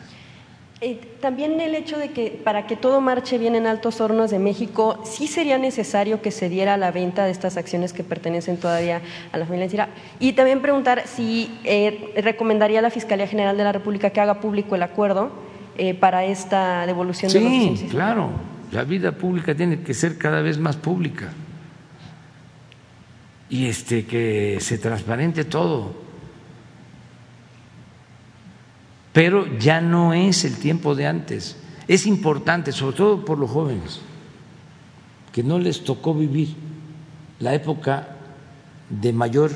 Eh, 0.80 1.01
también 1.20 1.60
el 1.60 1.74
hecho 1.74 1.98
de 1.98 2.10
que 2.12 2.40
para 2.44 2.68
que 2.68 2.76
todo 2.76 3.01
marche 3.01 3.36
bien 3.36 3.56
en 3.56 3.66
Altos 3.66 4.01
Hornos 4.01 4.30
de 4.30 4.39
México, 4.39 5.02
sí 5.05 5.26
sería 5.26 5.59
necesario 5.59 6.22
que 6.22 6.30
se 6.30 6.48
diera 6.48 6.76
la 6.76 6.93
venta 6.93 7.24
de 7.24 7.32
estas 7.32 7.56
acciones 7.56 7.93
que 7.93 8.05
pertenecen 8.05 8.59
todavía 8.59 9.01
a 9.32 9.39
la 9.39 9.44
familia 9.44 9.64
Encira. 9.64 9.89
Y 10.20 10.34
también 10.34 10.62
preguntar 10.62 11.02
si 11.09 11.51
eh, 11.64 12.12
recomendaría 12.22 12.78
a 12.78 12.82
la 12.82 12.90
Fiscalía 12.90 13.26
General 13.26 13.56
de 13.56 13.64
la 13.64 13.72
República 13.72 14.10
que 14.10 14.20
haga 14.20 14.40
público 14.40 14.76
el 14.76 14.84
acuerdo 14.84 15.32
eh, 15.76 15.94
para 15.94 16.24
esta 16.24 16.86
devolución 16.86 17.32
de 17.32 17.40
los 17.40 17.78
Sí, 17.80 17.86
claro. 17.90 18.52
La 18.73 18.85
vida 18.85 19.12
pública 19.12 19.55
tiene 19.55 19.82
que 19.82 19.94
ser 19.94 20.19
cada 20.19 20.40
vez 20.40 20.59
más 20.59 20.77
pública 20.77 21.32
y 23.51 23.66
este 23.66 24.07
que 24.07 24.59
se 24.61 24.78
transparente 24.78 25.44
todo 25.44 26.03
pero 29.12 29.59
ya 29.59 29.81
no 29.81 30.15
es 30.15 30.44
el 30.44 30.57
tiempo 30.57 30.94
de 30.94 31.07
antes. 31.07 31.57
Es 31.86 32.07
importante, 32.07 32.73
sobre 32.73 32.97
todo 32.97 33.24
por 33.24 33.39
los 33.39 33.51
jóvenes, 33.51 34.01
que 35.32 35.43
no 35.43 35.59
les 35.59 35.85
tocó 35.85 36.15
vivir 36.15 36.55
la 37.39 37.55
época 37.55 38.16
de 38.89 39.12
mayor 39.12 39.51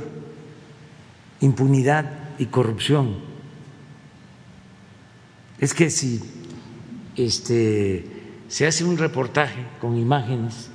impunidad 1.41 2.11
y 2.39 2.47
corrupción. 2.47 3.17
Es 5.59 5.73
que 5.73 5.89
si 5.89 6.21
este, 7.17 8.16
se 8.49 8.67
hace 8.67 8.85
un 8.85 8.99
reportaje 8.99 9.67
con 9.81 9.97
imágenes 9.97 10.71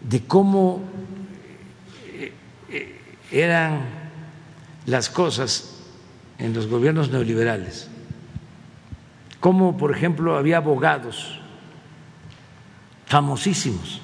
de 0.00 0.24
cómo 0.24 0.82
eh, 2.06 2.32
eh, 2.68 3.00
eran 3.30 3.80
las 4.86 5.08
cosas 5.08 5.80
en 6.38 6.52
los 6.52 6.66
gobiernos 6.66 7.10
neoliberales, 7.10 7.88
como 9.40 9.76
por 9.76 9.96
ejemplo 9.96 10.36
había 10.36 10.58
abogados 10.58 11.40
famosísimos, 13.06 14.00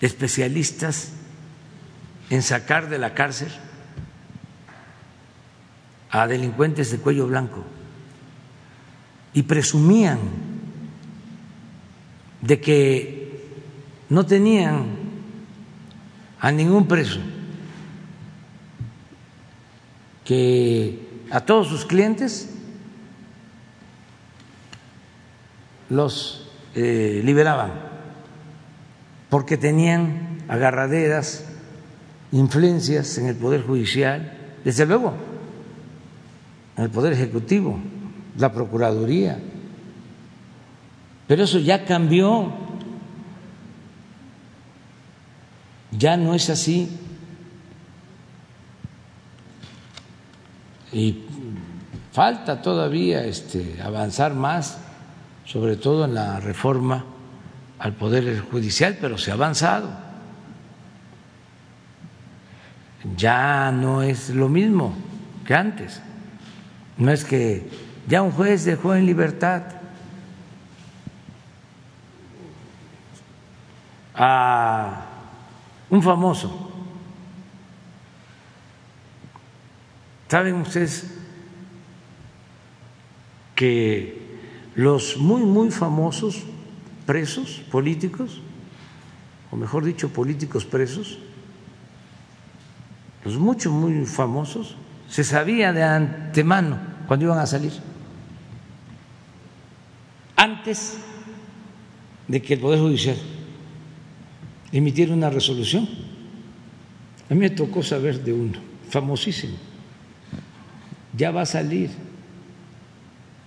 especialistas 0.00 1.12
en 2.30 2.42
sacar 2.42 2.88
de 2.88 2.98
la 2.98 3.14
cárcel 3.14 3.48
a 6.10 6.26
delincuentes 6.26 6.90
de 6.92 6.98
cuello 6.98 7.26
blanco 7.26 7.64
y 9.34 9.42
presumían 9.42 10.18
de 12.46 12.60
que 12.60 13.40
no 14.10 14.26
tenían 14.26 14.86
a 16.40 16.52
ningún 16.52 16.86
preso 16.86 17.20
que 20.24 21.08
a 21.30 21.40
todos 21.40 21.68
sus 21.68 21.84
clientes 21.84 22.50
los 25.88 26.50
eh, 26.74 27.22
liberaban 27.24 27.72
porque 29.30 29.56
tenían 29.56 30.38
agarraderas, 30.46 31.46
influencias 32.30 33.18
en 33.18 33.26
el 33.26 33.34
Poder 33.34 33.62
Judicial, 33.62 34.32
desde 34.64 34.86
luego, 34.86 35.14
en 36.76 36.84
el 36.84 36.90
Poder 36.90 37.14
Ejecutivo, 37.14 37.80
la 38.38 38.52
Procuraduría. 38.52 39.40
Pero 41.26 41.44
eso 41.44 41.58
ya 41.58 41.84
cambió, 41.84 42.52
ya 45.90 46.16
no 46.16 46.34
es 46.34 46.50
así. 46.50 47.00
y 50.94 51.24
falta 52.12 52.62
todavía 52.62 53.24
este, 53.24 53.82
avanzar 53.82 54.32
más, 54.32 54.78
sobre 55.44 55.76
todo 55.76 56.04
en 56.04 56.14
la 56.14 56.38
reforma 56.38 57.04
al 57.80 57.94
Poder 57.94 58.40
Judicial, 58.40 58.96
pero 59.00 59.18
se 59.18 59.32
ha 59.32 59.34
avanzado. 59.34 59.90
Ya 63.16 63.70
no 63.72 64.02
es 64.02 64.30
lo 64.30 64.48
mismo 64.48 64.94
que 65.44 65.54
antes. 65.54 66.00
No 66.96 67.10
es 67.10 67.24
que 67.24 67.68
ya 68.06 68.22
un 68.22 68.30
juez 68.30 68.64
dejó 68.64 68.94
en 68.94 69.04
libertad 69.04 69.62
a 74.14 75.06
un 75.90 76.02
famoso. 76.02 76.70
¿Saben 80.28 80.54
ustedes 80.56 81.14
que 83.54 84.20
los 84.74 85.16
muy, 85.16 85.42
muy 85.42 85.70
famosos 85.70 86.42
presos 87.06 87.62
políticos, 87.70 88.40
o 89.50 89.56
mejor 89.56 89.84
dicho, 89.84 90.08
políticos 90.08 90.64
presos, 90.64 91.18
los 93.24 93.38
muchos, 93.38 93.72
muy 93.72 94.04
famosos, 94.06 94.76
se 95.08 95.22
sabía 95.22 95.72
de 95.72 95.82
antemano 95.82 96.78
cuando 97.06 97.26
iban 97.26 97.38
a 97.38 97.46
salir, 97.46 97.72
antes 100.34 100.98
de 102.26 102.42
que 102.42 102.54
el 102.54 102.60
Poder 102.60 102.80
Judicial 102.80 103.16
emitiera 104.78 105.14
una 105.14 105.30
resolución. 105.30 105.88
A 107.30 107.34
mí 107.34 107.40
me 107.40 107.50
tocó 107.50 107.82
saber 107.82 108.22
de 108.22 108.32
uno, 108.32 108.58
famosísimo 108.90 109.56
ya 111.16 111.30
va 111.30 111.42
a 111.42 111.46
salir. 111.46 111.90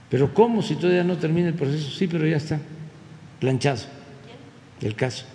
Pero 0.09 0.33
¿cómo 0.33 0.61
si 0.61 0.75
todavía 0.75 1.03
no 1.03 1.17
termina 1.17 1.49
el 1.49 1.53
proceso? 1.53 1.91
Sí, 1.91 2.07
pero 2.07 2.25
ya 2.25 2.37
está 2.37 2.59
planchado 3.39 3.81
el 4.81 4.95
caso. 4.95 5.25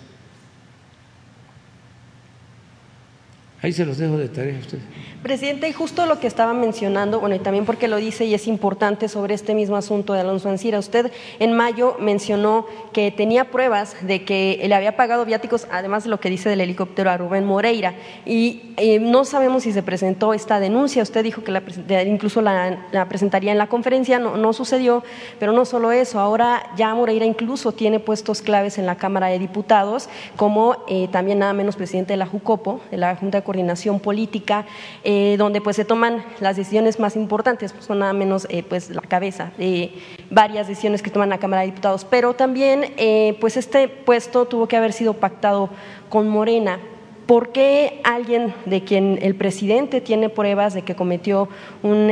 Ahí 3.63 3.71
se 3.71 3.85
los 3.85 3.97
dejo 3.97 4.17
de 4.17 4.27
tarea 4.27 4.57
a 4.57 4.59
ustedes. 4.59 4.83
Presidente, 5.23 5.69
y 5.69 5.71
justo 5.71 6.05
lo 6.05 6.19
que 6.19 6.27
estaba 6.27 6.53
mencionando, 6.53 7.21
bueno, 7.21 7.33
y 7.33 7.39
también 7.39 7.65
porque 7.65 7.87
lo 7.87 7.95
dice 7.95 8.25
y 8.25 8.33
es 8.33 8.45
importante 8.45 9.07
sobre 9.07 9.35
este 9.35 9.55
mismo 9.55 9.77
asunto 9.77 10.11
de 10.11 10.19
Alonso 10.19 10.49
Ancira, 10.49 10.79
usted 10.79 11.13
en 11.39 11.53
mayo 11.53 11.95
mencionó 11.97 12.65
que 12.91 13.09
tenía 13.09 13.49
pruebas 13.49 13.95
de 14.01 14.25
que 14.25 14.61
le 14.67 14.75
había 14.75 14.97
pagado 14.97 15.23
viáticos, 15.23 15.65
además 15.71 16.03
de 16.03 16.09
lo 16.09 16.19
que 16.19 16.29
dice 16.29 16.49
del 16.49 16.59
helicóptero 16.59 17.09
a 17.09 17.15
Rubén 17.15 17.45
Moreira, 17.45 17.93
y 18.25 18.73
eh, 18.75 18.99
no 18.99 19.23
sabemos 19.23 19.63
si 19.63 19.71
se 19.71 19.81
presentó 19.81 20.33
esta 20.33 20.59
denuncia, 20.59 21.01
usted 21.01 21.23
dijo 21.23 21.41
que 21.41 21.53
la, 21.53 21.63
incluso 22.05 22.41
la, 22.41 23.05
presentaría 23.07 23.53
en 23.53 23.57
la 23.57 23.67
conferencia, 23.67 24.19
no, 24.19 24.35
no, 24.35 24.51
sucedió, 24.51 25.05
pero 25.39 25.53
no 25.53 25.63
solo 25.63 25.93
eso, 25.93 26.19
ahora 26.19 26.69
ya 26.75 26.93
Moreira 26.93 27.25
incluso 27.25 27.71
tiene 27.71 28.01
puestos 28.01 28.41
claves 28.41 28.77
en 28.77 28.85
la 28.85 28.97
Cámara 28.97 29.27
de 29.27 29.39
Diputados, 29.39 30.09
como 30.35 30.83
eh, 30.89 31.07
también 31.13 31.39
nada 31.39 31.53
menos 31.53 31.77
presidente 31.77 32.11
de 32.11 32.17
la 32.17 32.25
JUCOPO, 32.25 32.81
de 32.91 32.97
la 32.97 33.15
Junta 33.15 33.37
de 33.37 33.43
Coordinación 33.53 33.99
Política, 33.99 34.65
eh, 35.03 35.35
donde 35.37 35.61
pues 35.61 35.75
se 35.75 35.85
toman 35.85 36.25
las 36.39 36.57
decisiones 36.57 36.99
más 36.99 37.15
importantes, 37.15 37.71
pues, 37.71 37.85
son 37.85 37.99
nada 37.99 38.11
menos 38.11 38.47
eh, 38.49 38.63
pues 38.63 38.89
la 38.89 39.01
cabeza 39.01 39.51
de 39.59 39.93
varias 40.31 40.67
decisiones 40.67 41.03
que 41.03 41.11
toman 41.11 41.29
la 41.29 41.37
Cámara 41.37 41.61
de 41.61 41.67
Diputados. 41.67 42.03
Pero 42.03 42.33
también 42.33 42.93
eh, 42.97 43.37
pues 43.39 43.55
este 43.55 43.87
puesto 43.87 44.45
tuvo 44.45 44.67
que 44.67 44.75
haber 44.75 44.91
sido 44.91 45.13
pactado 45.13 45.69
con 46.09 46.29
Morena. 46.29 46.79
¿Por 47.27 47.51
qué 47.51 48.01
alguien 48.03 48.55
de 48.65 48.83
quien 48.83 49.19
el 49.21 49.35
presidente 49.35 50.01
tiene 50.01 50.29
pruebas 50.29 50.73
de 50.73 50.81
que 50.81 50.95
cometió 50.95 51.47
un, 51.83 52.11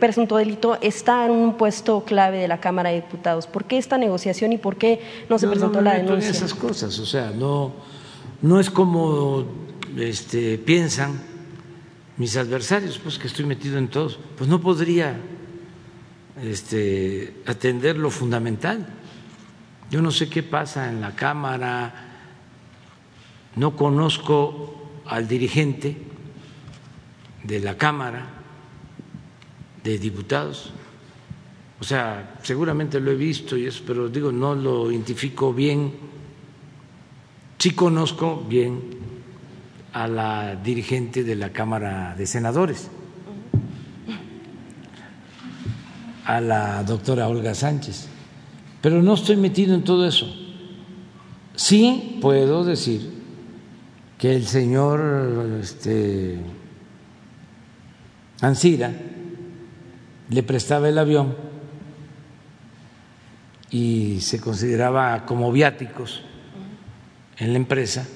presunto 0.00 0.36
delito 0.36 0.78
está 0.80 1.24
en 1.26 1.30
un 1.30 1.54
puesto 1.54 2.02
clave 2.04 2.38
de 2.38 2.48
la 2.48 2.58
Cámara 2.58 2.90
de 2.90 2.96
Diputados? 2.96 3.46
¿Por 3.46 3.66
qué 3.66 3.78
esta 3.78 3.96
negociación 3.98 4.52
y 4.52 4.58
por 4.58 4.76
qué 4.76 5.00
no 5.30 5.38
se 5.38 5.46
presentó 5.46 5.80
la 5.80 5.94
denuncia? 5.94 6.30
esas 6.30 6.54
cosas, 6.54 6.98
o 6.98 7.06
sea, 7.06 7.30
no, 7.30 7.72
no 8.42 8.60
es 8.60 8.70
como 8.70 9.44
este, 9.96 10.58
piensan 10.58 11.20
mis 12.16 12.36
adversarios, 12.36 12.98
pues 12.98 13.18
que 13.18 13.28
estoy 13.28 13.44
metido 13.44 13.78
en 13.78 13.88
todos, 13.88 14.18
pues 14.36 14.50
no 14.50 14.60
podría 14.60 15.18
este, 16.42 17.42
atender 17.46 17.96
lo 17.96 18.10
fundamental. 18.10 18.86
Yo 19.90 20.02
no 20.02 20.10
sé 20.10 20.28
qué 20.28 20.42
pasa 20.42 20.88
en 20.90 21.00
la 21.00 21.14
Cámara, 21.14 21.94
no 23.56 23.76
conozco 23.76 25.02
al 25.06 25.26
dirigente 25.26 25.96
de 27.44 27.60
la 27.60 27.78
Cámara 27.78 28.26
de 29.82 29.98
Diputados, 29.98 30.72
o 31.80 31.84
sea, 31.84 32.38
seguramente 32.42 32.98
lo 32.98 33.12
he 33.12 33.14
visto 33.14 33.56
y 33.56 33.66
eso, 33.66 33.84
pero 33.86 34.08
digo, 34.08 34.32
no 34.32 34.54
lo 34.54 34.90
identifico 34.90 35.54
bien. 35.54 35.94
Sí 37.56 37.70
conozco 37.70 38.44
bien 38.48 38.97
a 39.98 40.06
la 40.06 40.54
dirigente 40.54 41.24
de 41.24 41.34
la 41.34 41.50
Cámara 41.50 42.14
de 42.16 42.24
Senadores, 42.24 42.88
a 46.24 46.40
la 46.40 46.84
doctora 46.84 47.26
Olga 47.26 47.52
Sánchez, 47.52 48.06
pero 48.80 49.02
no 49.02 49.14
estoy 49.14 49.34
metido 49.34 49.74
en 49.74 49.82
todo 49.82 50.06
eso. 50.06 50.32
Sí 51.56 52.16
puedo 52.20 52.64
decir 52.64 53.10
que 54.16 54.36
el 54.36 54.46
señor 54.46 55.58
este, 55.60 56.38
Ansira 58.40 58.92
le 60.30 60.42
prestaba 60.44 60.88
el 60.88 60.98
avión 60.98 61.34
y 63.72 64.20
se 64.20 64.40
consideraba 64.40 65.26
como 65.26 65.50
viáticos 65.50 66.22
en 67.36 67.50
la 67.52 67.58
empresa 67.58 68.06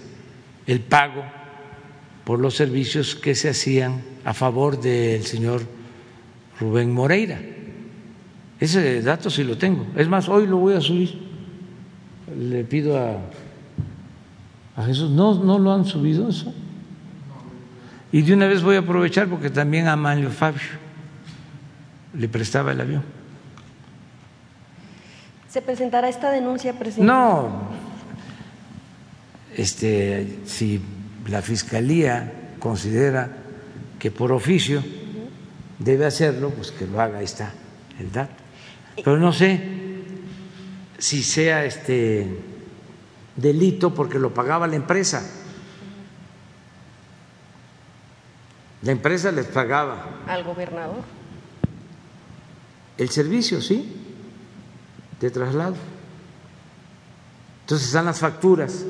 el 0.68 0.78
pago 0.78 1.41
por 2.24 2.38
los 2.38 2.54
servicios 2.54 3.14
que 3.14 3.34
se 3.34 3.50
hacían 3.50 4.02
a 4.24 4.34
favor 4.34 4.80
del 4.80 5.24
señor 5.24 5.62
Rubén 6.60 6.92
Moreira. 6.92 7.40
Ese 8.60 9.02
dato 9.02 9.28
sí 9.28 9.42
lo 9.42 9.58
tengo. 9.58 9.86
Es 9.96 10.08
más, 10.08 10.28
hoy 10.28 10.46
lo 10.46 10.58
voy 10.58 10.74
a 10.74 10.80
subir. 10.80 11.20
Le 12.38 12.64
pido 12.64 12.96
a, 12.96 13.16
a 14.76 14.84
Jesús, 14.84 15.10
¿no, 15.10 15.34
¿no 15.34 15.58
lo 15.58 15.72
han 15.72 15.84
subido 15.84 16.28
eso? 16.28 16.54
Y 18.12 18.22
de 18.22 18.34
una 18.34 18.46
vez 18.46 18.62
voy 18.62 18.76
a 18.76 18.80
aprovechar 18.80 19.26
porque 19.26 19.50
también 19.50 19.88
a 19.88 19.96
Manlio 19.96 20.30
Fabio 20.30 20.60
le 22.14 22.28
prestaba 22.28 22.72
el 22.72 22.80
avión. 22.80 23.02
¿Se 25.48 25.60
presentará 25.60 26.08
esta 26.08 26.30
denuncia, 26.30 26.78
presidente? 26.78 27.12
No, 27.12 27.68
este, 29.56 30.38
si 30.46 30.80
la 31.28 31.42
Fiscalía 31.42 32.54
considera 32.58 33.30
que 33.98 34.10
por 34.10 34.32
oficio 34.32 34.82
debe 35.78 36.06
hacerlo, 36.06 36.50
pues 36.50 36.70
que 36.70 36.86
lo 36.86 37.00
haga, 37.00 37.18
ahí 37.18 37.24
está 37.24 37.52
el 37.98 38.10
dato. 38.10 38.34
Pero 38.96 39.18
no 39.18 39.32
sé 39.32 39.60
si 40.98 41.22
sea 41.22 41.64
este 41.64 42.38
delito 43.36 43.94
porque 43.94 44.18
lo 44.18 44.32
pagaba 44.34 44.66
la 44.66 44.76
empresa. 44.76 45.22
La 48.82 48.92
empresa 48.92 49.30
les 49.30 49.46
pagaba. 49.46 50.22
¿Al 50.26 50.42
gobernador? 50.44 51.02
El 52.98 53.08
servicio, 53.08 53.60
sí, 53.60 53.96
de 55.20 55.30
traslado. 55.30 55.76
Entonces 57.62 57.86
están 57.86 58.04
las 58.04 58.18
facturas, 58.18 58.84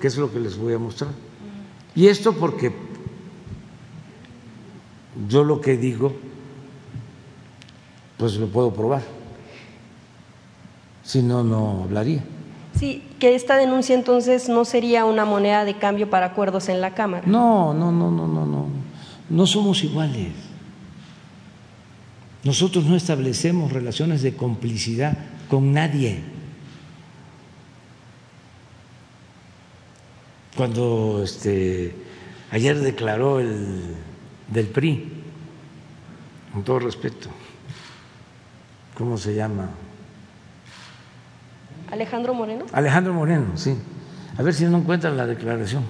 que 0.00 0.06
es 0.06 0.16
lo 0.16 0.32
que 0.32 0.38
les 0.38 0.56
voy 0.56 0.72
a 0.72 0.78
mostrar. 0.78 1.10
Y 1.94 2.08
esto 2.08 2.32
porque 2.32 2.72
yo 5.28 5.44
lo 5.44 5.60
que 5.60 5.76
digo, 5.76 6.12
pues 8.16 8.34
lo 8.36 8.48
puedo 8.48 8.72
probar. 8.72 9.02
Si 11.02 11.22
no, 11.22 11.44
no 11.44 11.84
hablaría. 11.84 12.24
Sí, 12.78 13.02
que 13.20 13.34
esta 13.34 13.56
denuncia 13.56 13.94
entonces 13.94 14.48
no 14.48 14.64
sería 14.64 15.04
una 15.04 15.24
moneda 15.24 15.64
de 15.64 15.76
cambio 15.76 16.10
para 16.10 16.26
acuerdos 16.26 16.68
en 16.68 16.80
la 16.80 16.94
Cámara. 16.94 17.24
No, 17.26 17.72
no, 17.72 17.92
no, 17.92 18.10
no, 18.10 18.26
no, 18.26 18.44
no. 18.44 18.66
No 19.30 19.46
somos 19.46 19.84
iguales. 19.84 20.32
Nosotros 22.42 22.84
no 22.84 22.96
establecemos 22.96 23.72
relaciones 23.72 24.22
de 24.22 24.34
complicidad 24.34 25.16
con 25.48 25.72
nadie. 25.72 26.33
Cuando 30.56 31.22
este, 31.24 31.94
ayer 32.50 32.78
declaró 32.78 33.40
el 33.40 33.96
del 34.48 34.66
PRI, 34.66 35.22
con 36.52 36.62
todo 36.62 36.78
respeto, 36.78 37.28
¿cómo 38.96 39.18
se 39.18 39.34
llama? 39.34 39.70
Alejandro 41.90 42.34
Moreno. 42.34 42.66
Alejandro 42.72 43.12
Moreno, 43.12 43.56
sí. 43.56 43.76
A 44.36 44.42
ver 44.42 44.54
si 44.54 44.64
no 44.64 44.78
encuentran 44.78 45.16
la 45.16 45.26
declaración 45.26 45.84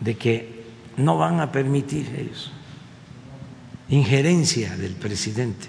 de 0.00 0.16
que 0.16 0.64
no 0.96 1.16
van 1.18 1.40
a 1.40 1.50
permitir 1.50 2.14
ellos 2.16 2.52
injerencia 3.88 4.76
del 4.76 4.94
presidente. 4.94 5.66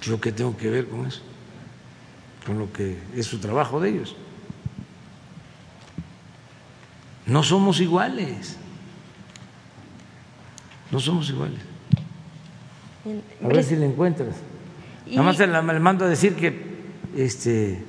Yo 0.00 0.20
qué 0.20 0.32
tengo 0.32 0.56
que 0.56 0.68
ver 0.68 0.88
con 0.88 1.06
eso 1.06 1.22
con 2.46 2.58
lo 2.58 2.72
que 2.72 2.98
es 3.14 3.26
su 3.26 3.38
trabajo 3.38 3.80
de 3.80 3.90
ellos. 3.90 4.16
No 7.26 7.42
somos 7.42 7.80
iguales. 7.80 8.56
No 10.90 11.00
somos 11.00 11.28
iguales. 11.30 11.60
A 13.42 13.48
ver 13.48 13.64
si 13.64 13.76
le 13.76 13.86
encuentras. 13.86 14.36
Nada 15.06 15.22
más 15.22 15.38
le 15.38 15.80
mando 15.80 16.04
a 16.04 16.08
decir 16.08 16.36
que 16.36 16.72
este 17.16 17.84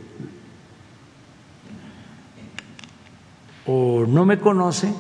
o 3.66 4.06
no 4.08 4.26
me 4.26 4.40
conoce 4.40 4.94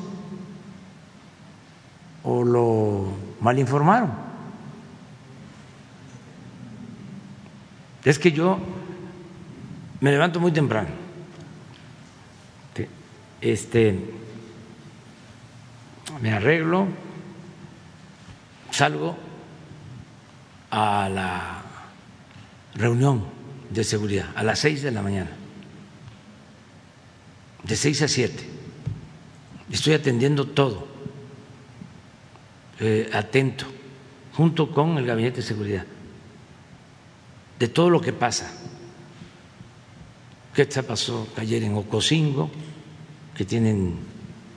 o 2.24 2.44
lo 2.44 3.08
malinformaron. 3.42 4.12
Es 8.06 8.20
que 8.20 8.32
yo 8.32 8.60
me 10.04 10.12
levanto 10.12 10.38
muy 10.42 10.52
temprano. 10.52 10.90
Este, 13.40 13.98
me 16.22 16.34
arreglo, 16.34 16.88
salgo 18.70 19.16
a 20.72 21.08
la 21.08 21.64
reunión 22.76 23.24
de 23.70 23.84
seguridad 23.86 24.30
a 24.36 24.44
las 24.44 24.60
seis 24.60 24.82
de 24.82 24.92
la 24.92 25.02
mañana, 25.02 25.32
de 27.64 27.76
seis 27.78 28.02
a 28.02 28.10
siete. 28.10 28.44
Estoy 29.72 29.94
atendiendo 29.94 30.48
todo, 30.48 30.86
eh, 32.82 33.10
atento, 33.14 33.68
junto 34.34 34.70
con 34.70 34.98
el 34.98 35.06
gabinete 35.06 35.38
de 35.38 35.44
seguridad, 35.44 35.86
de 37.58 37.68
todo 37.70 37.90
lo 37.90 38.02
que 38.02 38.12
pasa 38.12 38.52
¿Qué 40.54 40.66
te 40.68 40.84
pasó 40.84 41.28
ayer 41.38 41.64
en 41.64 41.76
Ocosingo? 41.76 42.52
Que 43.36 43.44
tienen 43.44 43.96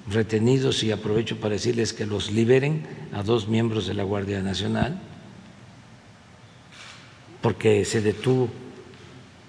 retenidos 0.08 0.82
y 0.82 0.92
aprovecho 0.92 1.40
para 1.40 1.54
decirles 1.54 1.94
que 1.94 2.04
los 2.04 2.30
liberen 2.30 2.86
a 3.12 3.22
dos 3.22 3.48
miembros 3.48 3.86
de 3.86 3.94
la 3.94 4.04
Guardia 4.04 4.42
Nacional 4.42 5.00
porque 7.40 7.84
se 7.84 8.00
detuvo 8.00 8.48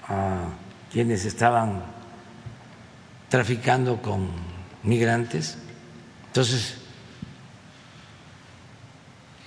a 0.07 0.49
quienes 0.91 1.25
estaban 1.25 1.83
traficando 3.27 4.01
con 4.01 4.29
migrantes. 4.83 5.57
Entonces, 6.27 6.75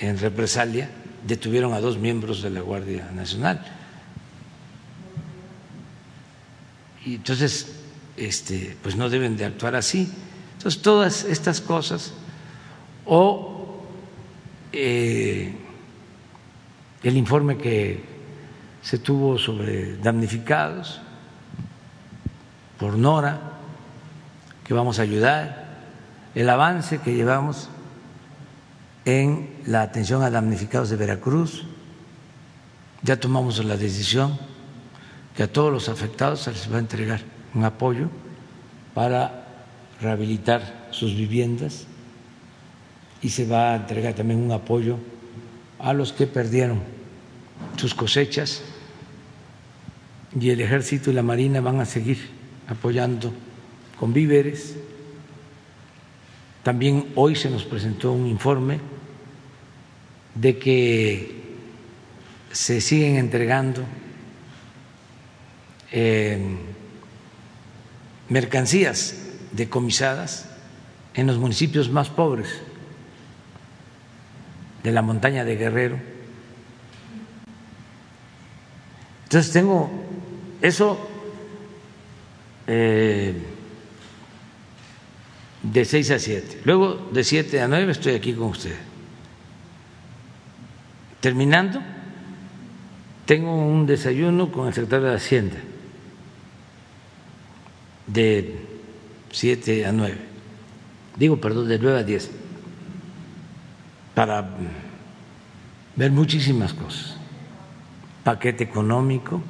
en 0.00 0.18
represalia, 0.18 0.90
detuvieron 1.26 1.72
a 1.72 1.80
dos 1.80 1.96
miembros 1.96 2.42
de 2.42 2.50
la 2.50 2.60
Guardia 2.60 3.10
Nacional 3.12 3.64
y 7.10 7.16
entonces 7.16 7.66
este, 8.16 8.76
pues 8.84 8.94
no 8.94 9.10
deben 9.10 9.36
de 9.36 9.44
actuar 9.44 9.74
así. 9.74 10.08
Entonces 10.56 10.80
todas 10.80 11.24
estas 11.24 11.60
cosas 11.60 12.12
o 13.04 13.82
eh, 14.72 15.52
el 17.02 17.16
informe 17.16 17.58
que 17.58 18.04
se 18.80 18.98
tuvo 18.98 19.38
sobre 19.38 19.96
damnificados 19.96 21.00
por 22.78 22.96
Nora, 22.96 23.40
que 24.64 24.72
vamos 24.72 25.00
a 25.00 25.02
ayudar, 25.02 25.80
el 26.36 26.48
avance 26.48 26.98
que 26.98 27.12
llevamos 27.12 27.70
en 29.04 29.50
la 29.66 29.82
atención 29.82 30.22
a 30.22 30.30
damnificados 30.30 30.90
de 30.90 30.96
Veracruz, 30.96 31.64
ya 33.02 33.18
tomamos 33.18 33.64
la 33.64 33.76
decisión 33.76 34.38
que 35.36 35.42
a 35.42 35.52
todos 35.52 35.72
los 35.72 35.88
afectados 35.88 36.40
se 36.40 36.52
les 36.52 36.70
va 36.72 36.76
a 36.76 36.80
entregar 36.80 37.20
un 37.54 37.64
apoyo 37.64 38.08
para 38.94 39.46
rehabilitar 40.00 40.88
sus 40.90 41.14
viviendas 41.14 41.86
y 43.22 43.30
se 43.30 43.46
va 43.46 43.72
a 43.72 43.76
entregar 43.76 44.14
también 44.14 44.40
un 44.40 44.52
apoyo 44.52 44.96
a 45.78 45.92
los 45.92 46.12
que 46.12 46.26
perdieron 46.26 46.80
sus 47.76 47.94
cosechas 47.94 48.62
y 50.38 50.50
el 50.50 50.60
ejército 50.60 51.10
y 51.10 51.14
la 51.14 51.22
marina 51.22 51.60
van 51.60 51.80
a 51.80 51.84
seguir 51.84 52.18
apoyando 52.68 53.32
con 53.98 54.12
víveres. 54.12 54.76
También 56.62 57.06
hoy 57.14 57.34
se 57.34 57.50
nos 57.50 57.64
presentó 57.64 58.12
un 58.12 58.26
informe 58.26 58.78
de 60.34 60.58
que 60.58 61.40
se 62.52 62.80
siguen 62.80 63.16
entregando 63.16 63.82
eh, 65.92 66.38
mercancías 68.28 69.16
decomisadas 69.52 70.48
en 71.14 71.26
los 71.26 71.38
municipios 71.38 71.90
más 71.90 72.08
pobres 72.08 72.48
de 74.82 74.92
la 74.92 75.02
montaña 75.02 75.44
de 75.44 75.56
Guerrero. 75.56 75.98
Entonces 79.24 79.52
tengo 79.52 79.90
eso 80.62 80.98
eh, 82.66 83.34
de 85.62 85.84
6 85.84 86.10
a 86.12 86.18
7. 86.18 86.60
Luego 86.64 87.10
de 87.12 87.24
7 87.24 87.60
a 87.60 87.68
9 87.68 87.92
estoy 87.92 88.14
aquí 88.14 88.32
con 88.32 88.48
ustedes. 88.48 88.78
Terminando, 91.20 91.82
tengo 93.26 93.54
un 93.54 93.86
desayuno 93.86 94.50
con 94.50 94.68
el 94.68 94.74
secretario 94.74 95.08
de 95.08 95.16
Hacienda 95.16 95.56
de 98.12 98.66
7 99.30 99.86
a 99.86 99.92
9. 99.92 100.16
Digo, 101.16 101.40
perdón, 101.40 101.68
de 101.68 101.78
9 101.78 101.98
a 101.98 102.02
10 102.02 102.30
para 104.14 104.50
ver 105.96 106.10
muchísimas 106.10 106.72
cosas. 106.72 107.16
Paquete 108.24 108.64
económico, 108.64 109.42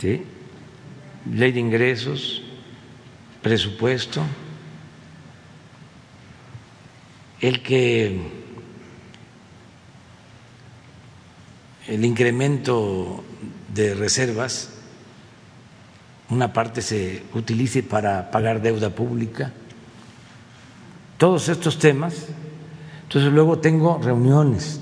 ley 0.00 1.52
de 1.52 1.60
ingresos, 1.60 2.42
presupuesto, 3.42 4.22
el 7.40 7.62
que 7.62 8.20
el 11.86 12.04
incremento 12.04 13.24
de 13.72 13.94
reservas, 13.94 14.77
una 16.30 16.52
parte 16.52 16.82
se 16.82 17.22
utilice 17.34 17.82
para 17.82 18.30
pagar 18.30 18.60
deuda 18.60 18.90
pública, 18.90 19.52
todos 21.16 21.48
estos 21.48 21.78
temas 21.78 22.26
entonces 23.08 23.32
luego 23.32 23.58
tengo 23.58 23.98
reuniones 24.02 24.80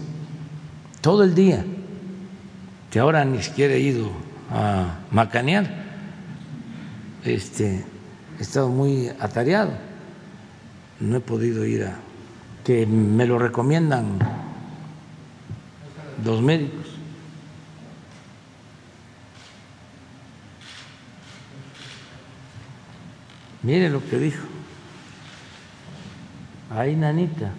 todo 1.01 1.23
el 1.23 1.37
día, 1.37 1.65
que 2.91 2.99
ahora 2.99 3.25
ni 3.25 3.41
siquiera 3.41 3.75
he 3.75 3.79
ido 3.79 4.11
a 4.51 4.97
macanear, 5.13 5.71
este, 7.25 7.85
he 8.37 8.43
estado 8.43 8.69
muy 8.69 9.09
atareado, 9.21 9.71
no 10.99 11.19
he 11.19 11.21
podido 11.21 11.65
ir 11.65 11.85
a, 11.85 11.95
que 12.65 12.85
me 12.85 13.25
lo 13.25 13.39
recomiendan 13.39 14.19
los 16.25 16.43
médicos. 16.43 16.86
Mire 23.67 23.91
lo 23.91 24.03
que 24.09 24.19
dijo. 24.19 24.47
Ahí, 26.71 26.97
nanita 26.97 27.53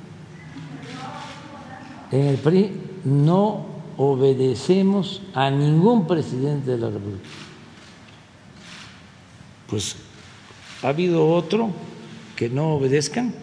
en 2.11 2.27
el 2.27 2.37
PRI 2.37 2.71
no 3.03 3.65
obedecemos 3.97 5.21
a 5.33 5.49
ningún 5.49 6.07
presidente 6.07 6.71
de 6.71 6.77
la 6.77 6.89
República. 6.89 7.27
Pues 9.67 9.95
ha 10.83 10.89
habido 10.89 11.27
otro 11.27 11.71
que 12.35 12.49
no 12.49 12.75
obedezcan. 12.75 13.33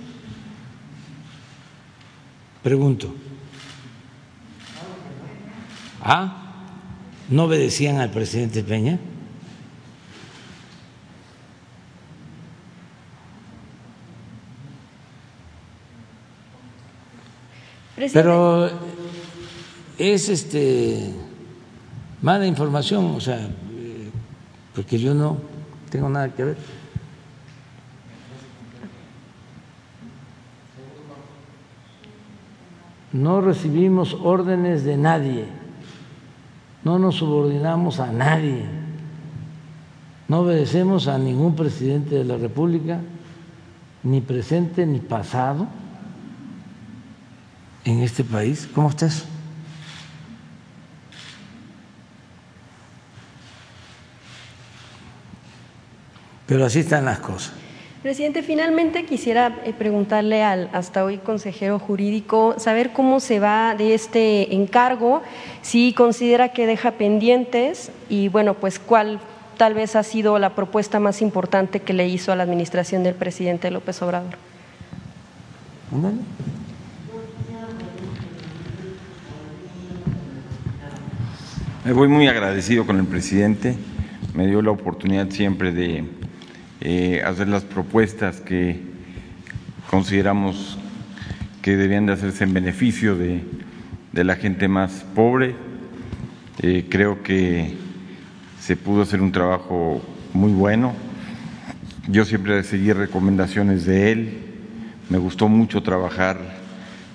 Pregunto. 2.63 3.15
¿Ah? 6.03 6.41
¿No 7.29 7.45
obedecían 7.45 7.99
al 7.99 8.11
presidente 8.11 8.63
Peña? 8.63 8.99
Pero 17.97 18.71
es 19.99 20.29
este 20.29 21.13
mala 22.23 22.47
información, 22.47 23.15
o 23.15 23.21
sea, 23.21 23.49
porque 24.75 24.99
yo 24.99 25.15
no 25.15 25.37
tengo 25.91 26.09
nada 26.09 26.29
que 26.31 26.45
ver. 26.45 26.57
No 33.13 33.41
recibimos 33.41 34.15
órdenes 34.15 34.83
de 34.83 34.97
nadie, 34.97 35.45
no 36.83 36.99
nos 36.99 37.17
subordinamos 37.17 38.01
a 38.01 38.11
nadie, 38.11 38.65
no 40.27 40.41
obedecemos 40.41 41.07
a 41.07 41.17
ningún 41.17 41.55
presidente 41.55 42.17
de 42.17 42.25
la 42.25 42.37
República, 42.37 43.01
ni 44.03 44.21
presente 44.21 44.85
ni 44.85 44.99
pasado 44.99 45.69
en 47.85 48.03
este 48.03 48.25
país. 48.25 48.69
¿Cómo 48.75 48.89
estás? 48.89 49.25
Pero 56.47 56.65
así 56.65 56.81
están 56.81 57.05
las 57.05 57.21
cosas. 57.21 57.53
Presidente, 58.03 58.43
finalmente 58.43 59.07
quisiera 59.07 59.63
eh, 59.65 59.73
preguntarle 59.73 60.43
al 60.43 60.69
hasta 60.75 61.05
hoy 61.05 61.17
consejero 61.17 61.79
jurídico, 61.79 62.55
saber 62.59 62.93
cómo 62.93 63.19
se 63.19 63.41
va 63.41 63.75
de 63.75 63.95
este 63.95 64.55
encargo, 64.55 65.23
si 65.63 65.95
considera 65.95 66.51
que 66.51 66.67
deja 66.67 66.93
pendientes 66.93 67.91
y 68.11 68.29
bueno, 68.29 68.53
pues 68.53 68.79
cuál 68.79 69.21
tal 69.57 69.73
vez 69.73 69.97
ha 69.97 70.03
sido 70.03 70.39
la 70.39 70.55
propuesta 70.55 71.01
más 71.01 71.23
importante 71.23 71.81
que 71.81 71.95
le 71.95 72.07
hizo 72.07 72.31
a 72.31 72.37
la 72.37 72.43
administración 72.43 73.05
del 73.05 73.15
presidente 73.15 73.71
López 73.71 74.03
Obrador. 74.03 74.37
Me 81.85 81.93
voy 81.93 82.09
muy 82.09 82.27
agradecido 82.29 82.87
con 82.87 82.99
el 82.99 83.05
presidente, 83.05 83.77
me 84.33 84.47
dio 84.47 84.63
la 84.63 84.71
oportunidad 84.71 85.29
siempre 85.29 85.71
de 85.71 86.05
eh, 86.81 87.23
hacer 87.23 87.49
las 87.49 87.65
propuestas 87.65 88.41
que 88.41 88.81
consideramos 89.91 90.79
que 91.61 91.77
debían 91.77 92.07
de 92.07 92.15
hacerse 92.15 92.45
en 92.45 92.55
beneficio 92.55 93.17
de, 93.17 93.43
la 94.15 94.37
gente 94.37 94.67
más 94.67 95.05
pobre. 95.15 95.57
Eh, 96.63 96.87
creo 96.89 97.23
que 97.23 97.75
se 98.59 98.77
pudo 98.77 99.03
hacer 99.03 99.21
un 99.21 99.33
trabajo 99.33 100.01
muy 100.33 100.53
bueno. 100.53 100.95
Yo 102.09 102.25
siempre 102.25 102.63
seguí 102.63 102.95
recomendaciones 102.95 103.85
de 103.85 104.11
él. 104.11 104.39
Me 105.11 105.19
gustó 105.19 105.51
mucho 105.51 105.83
trabajar 105.83 106.39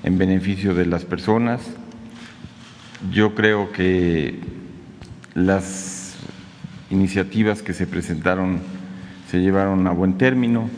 en 0.03 0.19
beneficio 0.19 0.75
de 0.75 0.85
las 0.85 1.05
personas. 1.05 1.61
Yo 3.11 3.33
creo 3.33 3.71
que 3.71 4.58
las 5.33 6.15
iniciativas 6.89 7.61
que 7.61 7.73
se 7.73 7.87
presentaron 7.87 8.59
se 9.29 9.39
llevaron 9.39 9.85
a 9.87 9.91
buen 9.91 10.17
término. 10.17 10.69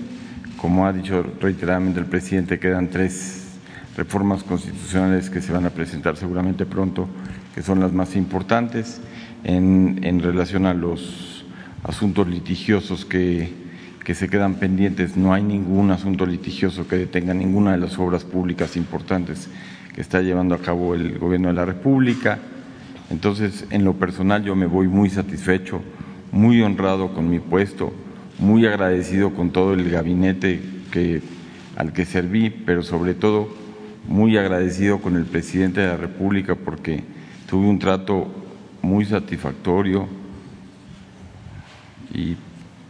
Como 0.57 0.85
ha 0.85 0.93
dicho 0.93 1.23
reiteradamente 1.39 1.99
el 1.99 2.05
presidente, 2.05 2.59
quedan 2.59 2.89
tres 2.89 3.57
reformas 3.95 4.43
constitucionales 4.43 5.29
que 5.29 5.41
se 5.41 5.51
van 5.51 5.65
a 5.65 5.69
presentar 5.69 6.17
seguramente 6.17 6.65
pronto, 6.65 7.07
que 7.55 7.63
son 7.63 7.79
las 7.79 7.93
más 7.93 8.15
importantes 8.15 9.01
en, 9.43 10.19
relación 10.21 10.65
a 10.65 10.73
los 10.73 11.45
asuntos 11.83 12.27
litigiosos 12.27 13.05
que, 13.05 13.53
que 14.03 14.13
se 14.13 14.29
quedan 14.29 14.55
pendientes. 14.55 15.17
No 15.17 15.33
hay 15.33 15.43
ningún 15.43 15.91
asunto 15.91 16.25
litigioso 16.25 16.87
que 16.87 16.97
detenga 16.97 17.33
ninguna 17.33 17.71
de 17.71 17.77
las 17.77 17.97
obras 17.97 18.23
públicas 18.23 18.75
importantes 18.75 19.49
que 19.95 20.01
está 20.01 20.21
llevando 20.21 20.55
a 20.55 20.59
cabo 20.59 20.93
el 20.93 21.17
Gobierno 21.17 21.47
de 21.47 21.53
la 21.55 21.65
República. 21.65 22.39
Entonces, 23.11 23.65
en 23.71 23.83
lo 23.83 23.93
personal 23.95 24.41
yo 24.41 24.55
me 24.55 24.65
voy 24.65 24.87
muy 24.87 25.09
satisfecho, 25.09 25.81
muy 26.31 26.61
honrado 26.61 27.13
con 27.13 27.29
mi 27.29 27.39
puesto, 27.39 27.91
muy 28.39 28.65
agradecido 28.65 29.33
con 29.33 29.51
todo 29.51 29.73
el 29.73 29.91
gabinete 29.91 30.61
que, 30.91 31.21
al 31.75 31.91
que 31.91 32.05
serví, 32.05 32.49
pero 32.49 32.83
sobre 32.83 33.13
todo 33.13 33.49
muy 34.07 34.37
agradecido 34.37 34.99
con 34.99 35.17
el 35.17 35.25
presidente 35.25 35.81
de 35.81 35.87
la 35.87 35.97
República 35.97 36.55
porque 36.55 37.03
tuve 37.49 37.67
un 37.67 37.79
trato 37.79 38.31
muy 38.81 39.03
satisfactorio 39.03 40.07
y 42.13 42.37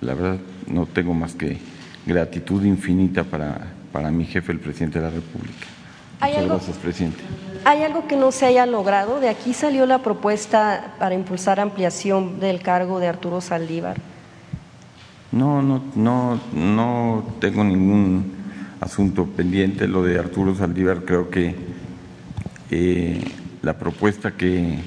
la 0.02 0.14
verdad 0.14 0.38
no 0.68 0.86
tengo 0.86 1.16
más 1.16 1.34
que 1.34 1.58
gratitud 2.06 2.64
infinita 2.64 3.24
para, 3.24 3.74
para 3.92 4.12
mi 4.12 4.26
jefe, 4.26 4.52
el 4.52 4.60
presidente 4.60 5.00
de 5.00 5.06
la 5.06 5.12
República. 5.12 5.66
Muchas 6.22 6.46
gracias, 6.46 6.78
presidente. 6.78 7.24
¿Hay 7.64 7.84
algo 7.84 8.08
que 8.08 8.16
no 8.16 8.32
se 8.32 8.48
haya 8.48 8.66
logrado? 8.66 9.20
De 9.20 9.30
aquí 9.30 9.54
salió 9.54 9.86
la 9.86 10.00
propuesta 10.00 10.96
para 10.98 11.14
impulsar 11.14 11.60
ampliación 11.60 12.40
del 12.40 12.60
cargo 12.62 13.00
de 13.00 13.08
Arturo 13.08 13.40
Saldívar. 13.40 13.98
No, 15.32 15.62
no, 15.62 15.84
no, 15.96 16.40
no 16.54 17.24
tengo 17.40 17.64
ningún 17.64 18.34
asunto 18.80 19.26
pendiente. 19.26 19.88
Lo 19.88 20.02
de 20.02 20.18
Arturo 20.18 20.56
Saldívar 20.56 21.06
creo 21.06 21.30
que 21.30 21.56
eh, 22.72 23.24
la 23.62 23.78
propuesta 23.78 24.32
que, 24.32 24.80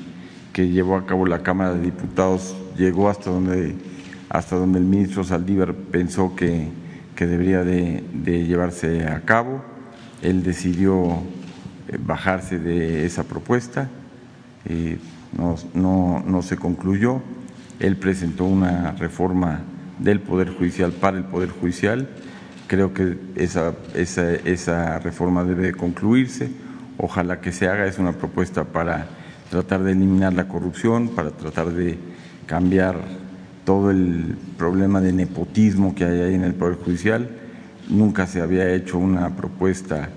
que, 0.53 0.69
llevó 0.69 0.97
a 0.97 1.07
cabo 1.07 1.27
la 1.27 1.45
Cámara 1.45 1.75
de 1.75 1.81
Diputados 1.81 2.57
llegó 2.77 3.09
hasta 3.09 3.31
donde, 3.31 3.77
hasta 4.29 4.57
donde 4.57 4.81
el 4.81 4.85
ministro 4.85 5.23
Saldívar 5.23 5.75
pensó 5.75 6.35
que, 6.35 6.71
que 7.15 7.27
debería 7.29 7.63
de, 7.63 8.03
de 8.13 8.45
llevarse 8.45 9.07
a 9.07 9.21
cabo. 9.21 9.63
Él 10.23 10.43
decidió 10.43 11.23
bajarse 11.99 12.59
de 12.59 13.07
esa 13.07 13.25
propuesta, 13.25 13.89
eh, 14.67 14.99
no, 15.37 15.57
no, 15.75 16.23
no, 16.27 16.43
se 16.43 16.57
concluyó. 16.57 17.21
Él 17.81 17.97
presentó 17.97 18.45
una 18.45 18.93
reforma 18.93 19.61
del 19.99 20.21
Poder 20.21 20.51
Judicial 20.51 20.93
para 20.93 21.19
el 21.19 21.25
Poder 21.25 21.51
Judicial. 21.51 22.09
Creo 22.67 22.95
que 22.95 23.19
esa, 23.37 23.75
esa, 23.95 24.33
esa 24.33 24.99
reforma 25.01 25.45
debe 25.45 25.73
concluirse. 25.73 26.51
Ojalá 26.97 27.41
que 27.41 27.53
se 27.53 27.69
haga. 27.69 27.87
Es 27.87 27.99
una 27.99 28.13
propuesta 28.13 28.65
para 28.65 29.07
tratar 29.51 29.83
de 29.83 29.93
eliminar 29.93 30.33
la 30.33 30.49
corrupción, 30.49 31.09
para 31.09 31.31
tratar 31.31 31.73
de 31.73 31.99
cambiar 32.47 32.97
todo 33.65 33.91
el 33.91 34.37
problema 34.59 35.01
de 35.01 35.13
nepotismo 35.13 35.95
que 35.95 36.05
hay 36.05 36.21
ahí 36.21 36.35
en 36.35 36.45
el 36.45 36.55
Poder 36.55 36.77
Judicial. 36.77 37.29
Nunca 37.89 38.27
se 38.27 38.41
había 38.41 38.71
hecho 38.73 38.99
una 38.99 39.37
propuesta 39.37 40.09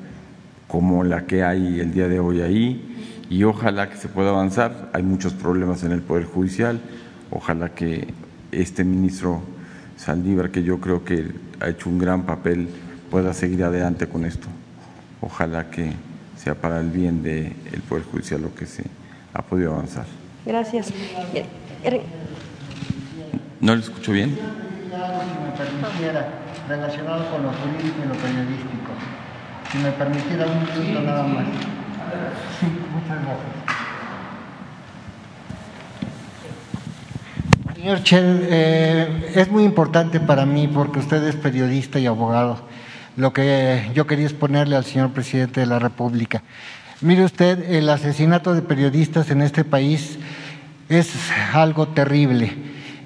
como 0.67 1.03
la 1.03 1.25
que 1.25 1.43
hay 1.43 1.79
el 1.79 1.93
día 1.93 2.07
de 2.07 2.19
hoy 2.19 2.41
ahí 2.41 3.25
y 3.29 3.43
ojalá 3.43 3.89
que 3.89 3.97
se 3.97 4.07
pueda 4.07 4.29
avanzar. 4.29 4.89
Hay 4.93 5.03
muchos 5.03 5.33
problemas 5.33 5.83
en 5.83 5.91
el 5.91 6.01
Poder 6.01 6.25
Judicial, 6.25 6.79
ojalá 7.31 7.69
que 7.69 8.13
este 8.51 8.83
ministro 8.83 9.41
Saldívar, 9.97 10.51
que 10.51 10.63
yo 10.63 10.79
creo 10.79 11.03
que 11.03 11.31
ha 11.59 11.69
hecho 11.69 11.89
un 11.89 11.97
gran 11.97 12.23
papel, 12.23 12.69
pueda 13.09 13.33
seguir 13.33 13.63
adelante 13.63 14.07
con 14.07 14.25
esto. 14.25 14.47
Ojalá 15.21 15.69
que 15.71 15.93
sea 16.37 16.55
para 16.55 16.79
el 16.79 16.89
bien 16.89 17.23
del 17.23 17.81
Poder 17.89 18.03
Judicial 18.03 18.41
lo 18.41 18.53
que 18.53 18.65
se 18.65 18.83
ha 19.33 19.41
podido 19.41 19.73
avanzar. 19.73 20.05
Gracias. 20.45 20.93
¿No 23.59 23.75
lo 23.75 23.81
escucho 23.81 24.11
bien? 24.11 24.29
Si 24.29 24.37
me 24.37 25.51
permitiera, 25.57 26.29
relacionado 26.69 27.29
con 27.31 27.43
lo 27.43 27.49
jurídico 27.49 27.97
y 28.03 28.07
lo 28.07 28.13
periodístico. 28.15 28.76
Si 29.71 29.77
me 29.79 29.91
permitiera 29.91 30.45
un 30.45 30.59
minuto 30.81 31.01
nada 31.01 31.23
más. 31.23 31.45
Sí, 32.59 32.67
muchas 32.93 33.21
gracias. 33.23 33.57
Señor 37.75 38.03
Chel, 38.03 38.47
eh, 38.49 39.31
es 39.35 39.51
muy 39.51 39.63
importante 39.63 40.19
para 40.19 40.45
mí 40.45 40.67
porque 40.67 40.99
usted 40.99 41.21
es 41.23 41.35
periodista 41.35 41.99
y 41.99 42.05
abogado. 42.05 42.61
Lo 43.17 43.33
que 43.33 43.91
yo 43.93 44.07
quería 44.07 44.25
exponerle 44.25 44.75
al 44.75 44.85
señor 44.85 45.11
presidente 45.11 45.59
de 45.59 45.65
la 45.67 45.79
República. 45.79 46.43
Mire 47.01 47.25
usted, 47.25 47.69
el 47.69 47.89
asesinato 47.89 48.53
de 48.53 48.61
periodistas 48.61 49.29
en 49.31 49.41
este 49.41 49.63
país 49.63 50.17
es 50.87 51.11
algo 51.53 51.89
terrible. 51.89 52.53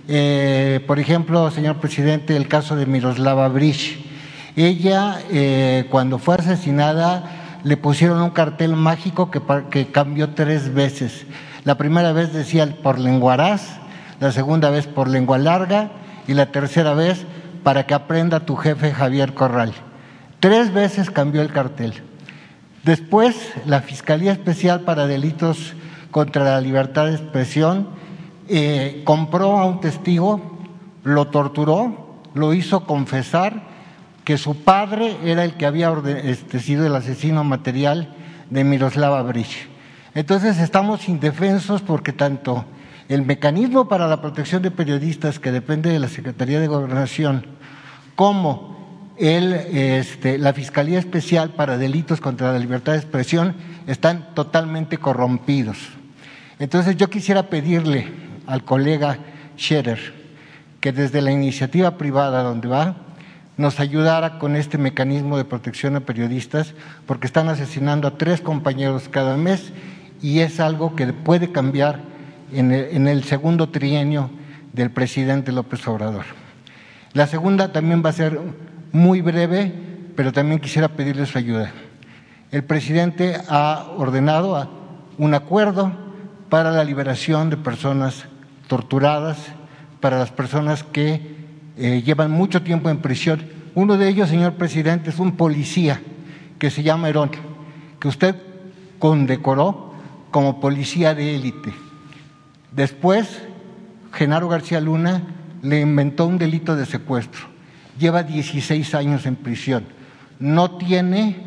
Eh, 0.07 0.79
por 0.85 0.99
ejemplo, 0.99 1.49
señor 1.49 1.77
presidente, 1.77 2.35
el 2.35 2.47
caso 2.47 2.75
de 2.75 2.85
Miroslava 2.85 3.47
Bridge 3.47 4.10
ella, 4.55 5.19
eh, 5.29 5.87
cuando 5.89 6.17
fue 6.17 6.35
asesinada, 6.35 7.59
le 7.63 7.77
pusieron 7.77 8.21
un 8.21 8.31
cartel 8.31 8.75
mágico 8.75 9.31
que, 9.31 9.41
que, 9.69 9.91
cambió 9.91 10.31
tres 10.31 10.73
veces. 10.73 11.25
La 11.63 11.77
primera 11.77 12.11
vez 12.11 12.33
decía 12.33 12.67
por 12.81 12.99
lenguaraz, 12.99 13.79
la 14.19 14.31
segunda 14.31 14.69
vez 14.69 14.87
por 14.87 15.07
lengua 15.07 15.37
larga 15.37 15.91
y 16.27 16.33
la 16.33 16.47
tercera 16.47 16.93
vez 16.93 17.25
para 17.63 17.85
que 17.85 17.93
aprenda 17.93 18.41
tu 18.41 18.55
jefe 18.55 18.91
Javier 18.91 19.33
Corral. 19.33 19.73
Tres 20.39 20.73
veces 20.73 21.11
cambió 21.11 21.41
el 21.41 21.51
cartel. 21.51 21.93
Después, 22.83 23.35
la 23.65 23.81
Fiscalía 23.81 24.31
Especial 24.31 24.81
para 24.81 25.05
Delitos 25.05 25.73
contra 26.09 26.43
la 26.43 26.61
Libertad 26.61 27.05
de 27.05 27.13
Expresión 27.13 27.89
eh, 28.49 29.03
compró 29.05 29.59
a 29.59 29.65
un 29.65 29.79
testigo, 29.79 30.59
lo 31.03 31.27
torturó, 31.27 32.19
lo 32.33 32.53
hizo 32.53 32.85
confesar 32.85 33.70
que 34.23 34.38
su 34.38 34.64
padre 34.64 35.18
era 35.23 35.43
el 35.43 35.53
que 35.56 35.65
había 35.65 35.93
este, 36.23 36.60
sido 36.60 36.85
el 36.85 36.95
asesino 36.95 37.43
material 37.43 38.14
de 38.49 38.64
Miroslava 38.64 39.22
Bridge. 39.23 39.68
Entonces 40.14 40.60
estamos 40.60 41.07
indefensos 41.10 41.81
porque 41.81 42.14
tanto 42.14 42.65
el 43.10 43.23
mecanismo 43.23 43.88
para 43.88 44.07
la 44.07 44.22
protección 44.22 44.61
de 44.61 44.72
periodistas 44.72 45.39
que 45.39 45.52
depende 45.52 45.89
de 45.89 45.99
la 45.99 46.07
Secretaría 46.07 46.60
de 46.60 46.68
Gobernación 46.68 47.45
como 48.15 48.72
el, 49.18 49.53
este, 49.53 50.38
la 50.38 50.53
Fiscalía 50.53 50.99
Especial 50.99 51.52
para 51.52 51.77
Delitos 51.77 52.22
contra 52.22 52.52
la 52.52 52.60
Libertad 52.60 52.93
de 52.93 52.99
Expresión 52.99 53.56
están 53.88 54.34
totalmente 54.34 54.98
corrompidos. 54.98 55.77
Entonces 56.60 56.95
yo 56.98 57.10
quisiera 57.10 57.43
pedirle 57.43 58.07
al 58.48 58.64
colega 58.64 59.18
Scherer 59.57 60.22
que 60.80 60.91
desde 60.91 61.22
la 61.22 61.31
iniciativa 61.31 61.98
privada 61.98 62.43
donde 62.43 62.68
va, 62.68 62.95
nos 63.61 63.79
ayudara 63.79 64.39
con 64.39 64.55
este 64.55 64.77
mecanismo 64.77 65.38
de 65.38 65.45
protección 65.45 65.95
a 65.95 66.01
periodistas, 66.01 66.73
porque 67.05 67.27
están 67.27 67.47
asesinando 67.47 68.07
a 68.07 68.17
tres 68.17 68.41
compañeros 68.41 69.07
cada 69.07 69.38
mes 69.38 69.71
y 70.21 70.39
es 70.39 70.59
algo 70.59 70.95
que 70.95 71.13
puede 71.13 71.51
cambiar 71.51 71.99
en 72.51 72.71
el, 72.71 72.95
en 72.95 73.07
el 73.07 73.23
segundo 73.23 73.69
trienio 73.69 74.31
del 74.73 74.89
presidente 74.89 75.51
López 75.51 75.88
Obrador. 75.88 76.25
La 77.13 77.27
segunda 77.27 77.71
también 77.71 78.01
va 78.03 78.09
a 78.09 78.13
ser 78.13 78.39
muy 78.91 79.21
breve, 79.21 79.71
pero 80.15 80.33
también 80.33 80.59
quisiera 80.59 80.89
pedirles 80.89 81.29
su 81.29 81.38
ayuda. 81.38 81.71
El 82.51 82.63
presidente 82.63 83.38
ha 83.47 83.91
ordenado 83.97 84.69
un 85.17 85.33
acuerdo 85.33 85.91
para 86.49 86.71
la 86.71 86.83
liberación 86.83 87.49
de 87.49 87.57
personas 87.57 88.25
torturadas, 88.67 89.38
para 89.99 90.17
las 90.17 90.31
personas 90.31 90.83
que 90.83 91.40
eh, 91.77 92.02
llevan 92.06 92.31
mucho 92.31 92.61
tiempo 92.61 92.89
en 92.89 92.98
prisión. 92.98 93.41
Uno 93.76 93.98
de 93.98 94.10
ellos, 94.10 94.30
señor 94.30 94.53
presidente, 94.53 95.10
es 95.10 95.19
un 95.19 95.38
policía 95.38 96.02
que 96.60 96.69
se 96.69 96.84
llama 96.84 97.10
Herón, 97.10 97.31
que 97.99 98.07
usted 98.07 98.35
condecoró 98.99 99.93
como 100.30 100.60
policía 100.60 101.15
de 101.15 101.35
élite. 101.35 101.73
Después, 102.72 103.41
Genaro 104.14 104.48
García 104.48 104.80
Luna 104.80 105.23
le 105.61 105.81
inventó 105.81 106.26
un 106.26 106.38
delito 106.38 106.76
de 106.76 106.85
secuestro. 106.85 107.41
Lleva 107.98 108.23
16 108.23 108.95
años 108.95 109.26
en 109.26 109.35
prisión. 109.35 109.85
No 110.39 110.77
tiene 110.77 111.38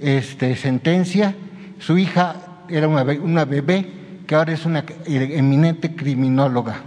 este, 0.00 0.56
sentencia. 0.56 1.34
Su 1.78 1.98
hija 1.98 2.36
era 2.68 2.88
una, 2.88 3.02
una 3.02 3.44
bebé 3.44 3.86
que 4.26 4.34
ahora 4.34 4.52
es 4.52 4.64
una 4.64 4.84
eminente 5.06 5.94
criminóloga. 5.94 6.82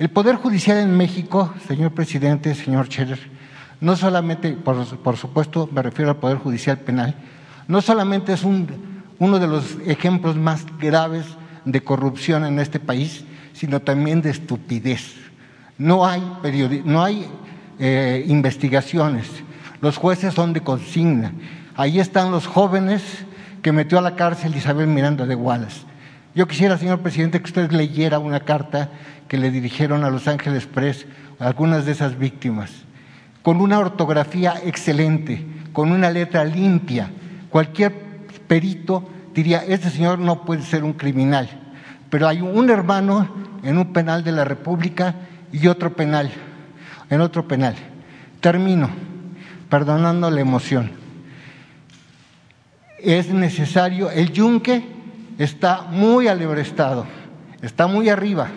El 0.00 0.08
Poder 0.08 0.36
Judicial 0.36 0.78
en 0.78 0.96
México, 0.96 1.52
señor 1.68 1.92
presidente, 1.92 2.54
señor 2.54 2.86
Scherer, 2.86 3.18
no 3.82 3.96
solamente, 3.96 4.52
por, 4.52 4.86
supuesto, 5.18 5.68
me 5.70 5.82
refiero 5.82 6.10
al 6.10 6.16
Poder 6.16 6.38
Judicial 6.38 6.78
Penal, 6.78 7.14
no 7.68 7.82
solamente 7.82 8.32
es 8.32 8.42
un, 8.42 8.66
uno 9.18 9.38
de 9.38 9.46
los 9.46 9.76
ejemplos 9.84 10.36
más 10.36 10.64
graves 10.78 11.26
de 11.66 11.82
corrupción 11.82 12.46
en 12.46 12.58
este 12.60 12.80
país, 12.80 13.26
sino 13.52 13.80
también 13.80 14.22
de 14.22 14.30
estupidez. 14.30 15.16
No 15.76 16.06
hay, 16.06 16.22
no 16.86 17.04
hay 17.04 17.26
eh, 17.78 18.24
investigaciones, 18.26 19.26
los 19.82 19.98
jueces 19.98 20.32
son 20.32 20.54
de 20.54 20.62
consigna. 20.62 21.34
Ahí 21.76 22.00
están 22.00 22.30
los 22.30 22.46
jóvenes 22.46 23.02
que 23.60 23.70
metió 23.70 23.98
a 23.98 24.02
la 24.02 24.16
cárcel 24.16 24.56
Isabel 24.56 24.86
Miranda 24.86 25.26
de 25.26 25.34
Wallace. 25.34 25.90
Yo 26.34 26.46
quisiera, 26.48 26.78
señor 26.78 27.00
presidente, 27.00 27.40
que 27.40 27.46
usted 27.46 27.70
leyera 27.72 28.18
una 28.18 28.40
carta 28.40 28.88
que 29.30 29.38
le 29.38 29.52
dirigieron 29.52 30.02
a 30.02 30.10
Los 30.10 30.26
Ángeles 30.26 30.66
Press 30.66 31.06
algunas 31.38 31.86
de 31.86 31.92
esas 31.92 32.18
víctimas, 32.18 32.72
con 33.42 33.60
una 33.60 33.78
ortografía 33.78 34.54
excelente, 34.64 35.46
con 35.72 35.92
una 35.92 36.10
letra 36.10 36.44
limpia. 36.44 37.08
Cualquier 37.48 37.92
perito 38.48 39.08
diría, 39.32 39.58
este 39.58 39.88
señor 39.88 40.18
no 40.18 40.44
puede 40.44 40.62
ser 40.62 40.82
un 40.82 40.94
criminal, 40.94 41.48
pero 42.10 42.26
hay 42.26 42.40
un 42.40 42.70
hermano 42.70 43.28
en 43.62 43.78
un 43.78 43.92
penal 43.92 44.24
de 44.24 44.32
la 44.32 44.44
República 44.44 45.14
y 45.52 45.68
otro 45.68 45.94
penal, 45.94 46.28
en 47.08 47.20
otro 47.20 47.46
penal. 47.46 47.76
Termino, 48.40 48.90
perdonando 49.68 50.28
la 50.28 50.40
emoción. 50.40 50.90
Es 52.98 53.28
necesario, 53.28 54.10
el 54.10 54.32
yunque 54.32 54.82
está 55.38 55.82
muy 55.82 56.26
alebrestado, 56.26 57.06
está 57.62 57.86
muy 57.86 58.08
arriba 58.08 58.48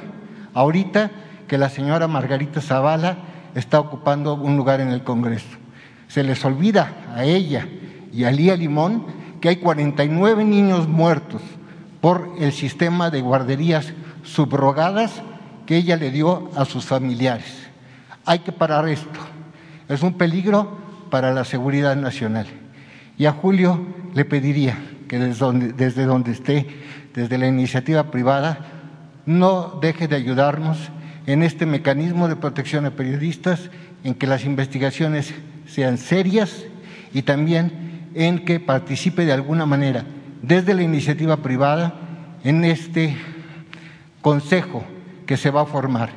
Ahorita 0.54 1.12
que 1.48 1.58
la 1.58 1.70
señora 1.70 2.08
Margarita 2.08 2.62
Zavala 2.62 3.18
está 3.56 3.80
ocupando 3.80 4.36
un 4.36 4.58
lugar 4.58 4.82
en 4.82 4.90
el 4.90 5.04
Congreso. 5.04 5.58
Se 6.08 6.24
les 6.24 6.44
olvida 6.46 6.94
a 7.16 7.24
ella 7.26 7.68
y 8.12 8.24
a 8.24 8.32
Lía 8.32 8.56
Limón 8.56 9.06
que 9.42 9.50
hay 9.50 9.56
49 9.58 10.46
niños 10.46 10.88
muertos 10.88 11.42
por 12.02 12.34
el 12.40 12.52
sistema 12.52 13.10
de 13.10 13.22
guarderías 13.22 13.94
subrogadas 14.24 15.22
que 15.66 15.78
ella 15.78 15.98
le 15.98 16.12
dio 16.12 16.50
a 16.56 16.66
sus 16.66 16.86
familiares. 16.86 17.68
Hay 18.26 18.40
que 18.40 18.52
parar 18.52 18.88
esto. 18.88 19.20
Es 19.90 20.02
un 20.02 20.14
peligro 20.14 20.78
para 21.10 21.34
la 21.34 21.46
seguridad 21.46 21.96
nacional. 21.96 22.48
Y 23.18 23.26
a 23.26 23.32
Julio 23.32 23.86
le 24.14 24.26
pediría 24.26 24.78
que 25.08 25.20
desde 25.20 25.40
donde, 25.40 25.74
desde 25.74 26.06
donde 26.06 26.32
esté, 26.32 26.68
desde 27.14 27.38
la 27.38 27.48
iniciativa 27.48 28.10
privada, 28.10 28.73
no 29.26 29.80
deje 29.82 30.08
de 30.08 30.16
ayudarnos 30.16 30.78
en 31.26 31.44
este 31.44 31.66
mecanismo 31.66 32.28
de 32.28 32.36
protección 32.36 32.86
a 32.86 32.92
periodistas, 32.92 33.70
en 34.04 34.16
que 34.16 34.28
las 34.28 34.44
investigaciones 34.44 35.34
sean 35.66 35.98
serias 35.98 36.66
y 37.14 37.22
también 37.22 38.10
en 38.16 38.46
que 38.46 38.60
participe 38.60 39.26
de 39.26 39.34
alguna 39.34 39.66
manera 39.66 40.06
desde 40.42 40.74
la 40.74 40.84
iniciativa 40.84 41.38
privada 41.38 41.94
en 42.44 42.66
este 42.66 43.16
consejo 44.22 44.84
que 45.26 45.38
se 45.38 45.52
va 45.52 45.62
a 45.62 45.66
formar, 45.66 46.10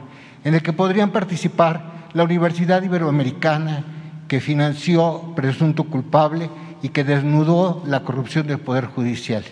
en 0.45 0.55
el 0.55 0.63
que 0.63 0.73
podrían 0.73 1.11
participar 1.11 2.09
la 2.13 2.25
Universidad 2.25 2.83
Iberoamericana, 2.83 3.85
que 4.27 4.41
financió 4.41 5.33
presunto 5.37 5.85
culpable 5.85 6.51
y 6.83 6.89
que 6.89 7.05
desnudó 7.05 7.83
la 7.87 8.01
corrupción 8.01 8.47
del 8.47 8.59
Poder 8.59 8.87
Judicial. 8.87 9.45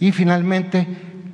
Y 0.00 0.12
finalmente, 0.12 0.86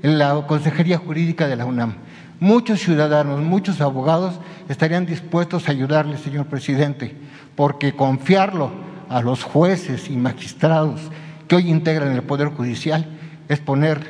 la 0.03 0.45
Consejería 0.47 0.99
Jurídica 0.99 1.47
de 1.47 1.57
la 1.57 1.65
UNAM. 1.65 1.95
Muchos 2.41 2.81
ciudadanos, 2.81 3.41
muchos 3.41 3.81
abogados 3.81 4.35
estarían 4.69 5.07
dispuestos 5.07 5.69
a 5.69 5.73
ayudarle, 5.73 6.19
señor 6.19 6.47
presidente, 6.47 7.15
porque 7.55 7.93
confiarlo 7.93 8.73
a 9.09 9.23
los 9.23 9.45
jueces 9.45 10.11
y 10.11 10.17
magistrados 10.17 11.01
que 11.47 11.57
hoy 11.57 11.71
integran 11.71 12.13
el 12.13 12.23
Poder 12.23 12.49
Judicial 12.49 13.07
es 13.49 13.61
poner 13.61 14.01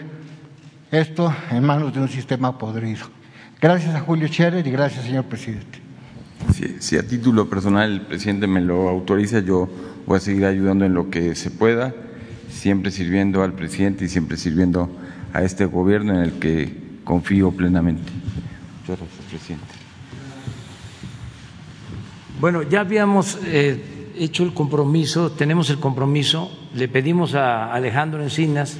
esto 0.90 1.34
en 1.50 1.64
manos 1.64 1.92
de 1.92 2.00
un 2.00 2.08
sistema 2.08 2.56
podrido. 2.56 3.06
Gracias 3.60 3.94
a 3.94 4.00
Julio 4.00 4.28
Scherer 4.28 4.66
y 4.66 4.70
gracias, 4.70 5.04
señor 5.04 5.24
presidente. 5.24 5.80
Si, 6.80 6.96
a 6.96 7.06
título 7.06 7.48
personal 7.48 7.92
el 7.92 8.00
presidente 8.02 8.46
me 8.46 8.60
lo 8.60 8.88
autoriza, 8.88 9.40
yo 9.40 9.68
voy 10.06 10.16
a 10.16 10.20
seguir 10.20 10.44
ayudando 10.44 10.84
en 10.84 10.94
lo 10.94 11.10
que 11.10 11.34
se 11.34 11.50
pueda, 11.50 11.94
siempre 12.50 12.90
sirviendo 12.90 13.42
al 13.42 13.52
presidente 13.52 14.04
y 14.04 14.08
siempre 14.08 14.36
sirviendo 14.36 14.90
a 15.32 15.42
este 15.42 15.64
gobierno 15.64 16.14
en 16.14 16.20
el 16.20 16.32
que 16.38 17.00
confío 17.04 17.50
plenamente. 17.50 18.10
Muchas 18.80 18.98
gracias, 18.98 19.26
presidente. 19.28 19.66
Bueno, 22.40 22.62
ya 22.62 22.80
habíamos 22.80 23.38
eh, 23.44 24.12
hecho 24.18 24.42
el 24.42 24.52
compromiso, 24.52 25.32
tenemos 25.32 25.70
el 25.70 25.78
compromiso, 25.78 26.50
le 26.74 26.88
pedimos 26.88 27.34
a 27.34 27.72
Alejandro 27.72 28.22
Encinas 28.22 28.78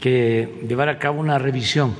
que 0.00 0.64
llevar 0.68 0.88
a 0.88 0.98
cabo 0.98 1.20
una 1.20 1.38
revisión 1.38 1.94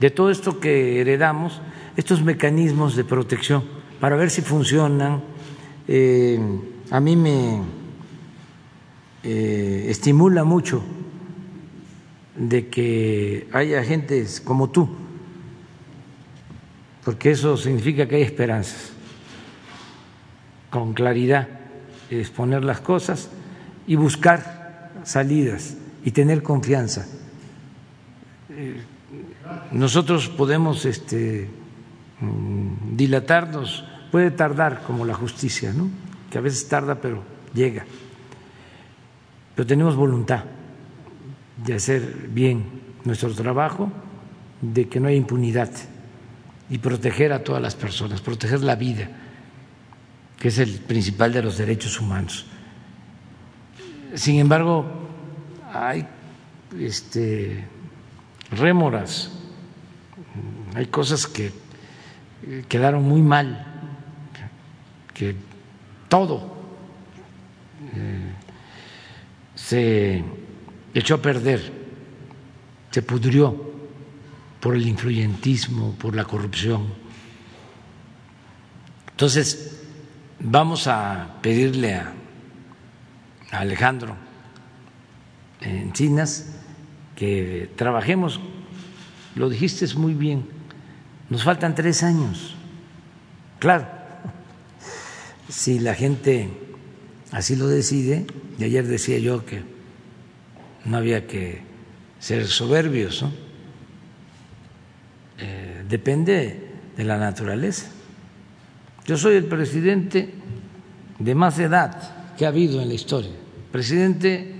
de 0.00 0.10
todo 0.10 0.30
esto 0.30 0.60
que 0.60 1.00
heredamos, 1.00 1.60
estos 1.96 2.22
mecanismos 2.22 2.96
de 2.96 3.04
protección, 3.04 3.64
para 4.00 4.16
ver 4.16 4.30
si 4.30 4.42
funcionan. 4.42 5.22
Eh, 5.88 6.38
a 6.90 7.00
mí 7.00 7.16
me 7.16 7.60
eh, 9.22 9.86
estimula 9.88 10.44
mucho 10.44 10.82
de 12.36 12.68
que 12.68 13.48
haya 13.52 13.82
gente 13.82 14.24
como 14.44 14.70
tú, 14.70 14.88
porque 17.04 17.30
eso 17.30 17.56
significa 17.56 18.06
que 18.06 18.16
hay 18.16 18.22
esperanzas, 18.22 18.92
con 20.70 20.92
claridad, 20.92 21.48
exponer 22.10 22.64
las 22.64 22.80
cosas 22.80 23.30
y 23.86 23.96
buscar 23.96 24.92
salidas 25.04 25.76
y 26.04 26.10
tener 26.10 26.42
confianza. 26.42 27.06
Eh, 28.50 28.82
nosotros 29.72 30.28
podemos 30.28 30.84
este, 30.84 31.48
mm, 32.20 32.96
dilatarnos, 32.96 33.84
puede 34.10 34.30
tardar 34.30 34.82
como 34.82 35.04
la 35.04 35.14
justicia, 35.14 35.72
¿no? 35.72 35.88
que 36.30 36.38
a 36.38 36.40
veces 36.40 36.68
tarda 36.68 36.96
pero 36.96 37.22
llega. 37.54 37.84
Pero 39.54 39.66
tenemos 39.66 39.96
voluntad 39.96 40.44
de 41.56 41.74
hacer 41.74 42.28
bien 42.28 42.64
nuestro 43.04 43.32
trabajo, 43.34 43.90
de 44.60 44.88
que 44.88 45.00
no 45.00 45.08
haya 45.08 45.16
impunidad 45.16 45.70
y 46.68 46.78
proteger 46.78 47.32
a 47.32 47.44
todas 47.44 47.62
las 47.62 47.74
personas, 47.74 48.20
proteger 48.20 48.60
la 48.62 48.74
vida, 48.74 49.08
que 50.38 50.48
es 50.48 50.58
el 50.58 50.78
principal 50.80 51.32
de 51.32 51.42
los 51.42 51.58
derechos 51.58 52.00
humanos. 52.00 52.46
Sin 54.14 54.38
embargo, 54.38 54.84
hay 55.72 56.06
este, 56.78 57.64
rémoras, 58.50 59.30
hay 60.74 60.86
cosas 60.86 61.26
que 61.26 61.52
quedaron 62.68 63.02
muy 63.04 63.22
mal, 63.22 63.64
que 65.14 65.34
todo 66.08 66.54
eh, 67.94 68.32
se 69.54 70.22
echó 70.98 71.16
a 71.16 71.22
perder, 71.22 71.72
se 72.90 73.02
pudrió 73.02 73.74
por 74.60 74.74
el 74.74 74.86
influyentismo, 74.86 75.94
por 75.98 76.16
la 76.16 76.24
corrupción. 76.24 76.86
Entonces, 79.10 79.82
vamos 80.40 80.86
a 80.86 81.36
pedirle 81.42 81.94
a 81.94 82.12
Alejandro 83.50 84.16
Encinas, 85.60 86.56
que 87.14 87.70
trabajemos, 87.76 88.40
lo 89.34 89.48
dijiste 89.48 89.86
muy 89.96 90.14
bien, 90.14 90.46
nos 91.30 91.44
faltan 91.44 91.74
tres 91.74 92.02
años. 92.02 92.54
Claro, 93.58 93.86
si 95.48 95.78
la 95.78 95.94
gente 95.94 96.50
así 97.32 97.56
lo 97.56 97.68
decide, 97.68 98.26
y 98.58 98.64
ayer 98.64 98.86
decía 98.86 99.18
yo 99.18 99.44
que 99.44 99.75
no 100.86 100.96
había 100.96 101.26
que 101.26 101.60
ser 102.18 102.46
soberbios, 102.46 103.24
eh, 105.38 105.84
depende 105.88 106.70
de 106.96 107.04
la 107.04 107.18
naturaleza. 107.18 107.90
Yo 109.04 109.16
soy 109.16 109.36
el 109.36 109.44
presidente 109.44 110.32
de 111.18 111.34
más 111.34 111.58
edad 111.58 112.34
que 112.36 112.46
ha 112.46 112.48
habido 112.48 112.80
en 112.80 112.88
la 112.88 112.94
historia, 112.94 113.32
presidente 113.70 114.54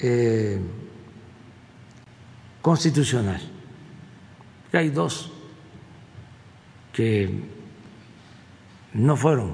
eh, 0.00 0.58
constitucional. 2.60 3.40
Hay 4.72 4.90
dos 4.90 5.30
que 6.92 7.30
no 8.94 9.16
fueron 9.16 9.52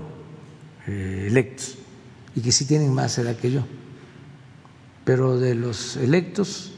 eh, 0.87 1.27
electos 1.29 1.77
y 2.35 2.41
que 2.41 2.53
sí 2.53 2.67
tienen 2.67 2.93
más 2.95 3.19
edad 3.19 3.37
que 3.37 3.51
yo. 3.51 3.65
Pero 5.05 5.39
de 5.39 5.55
los 5.55 5.97
electos, 5.97 6.73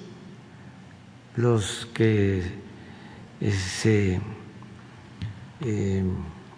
los 1.37 1.89
que 1.93 2.43
eh, 3.41 3.53
se 3.53 4.21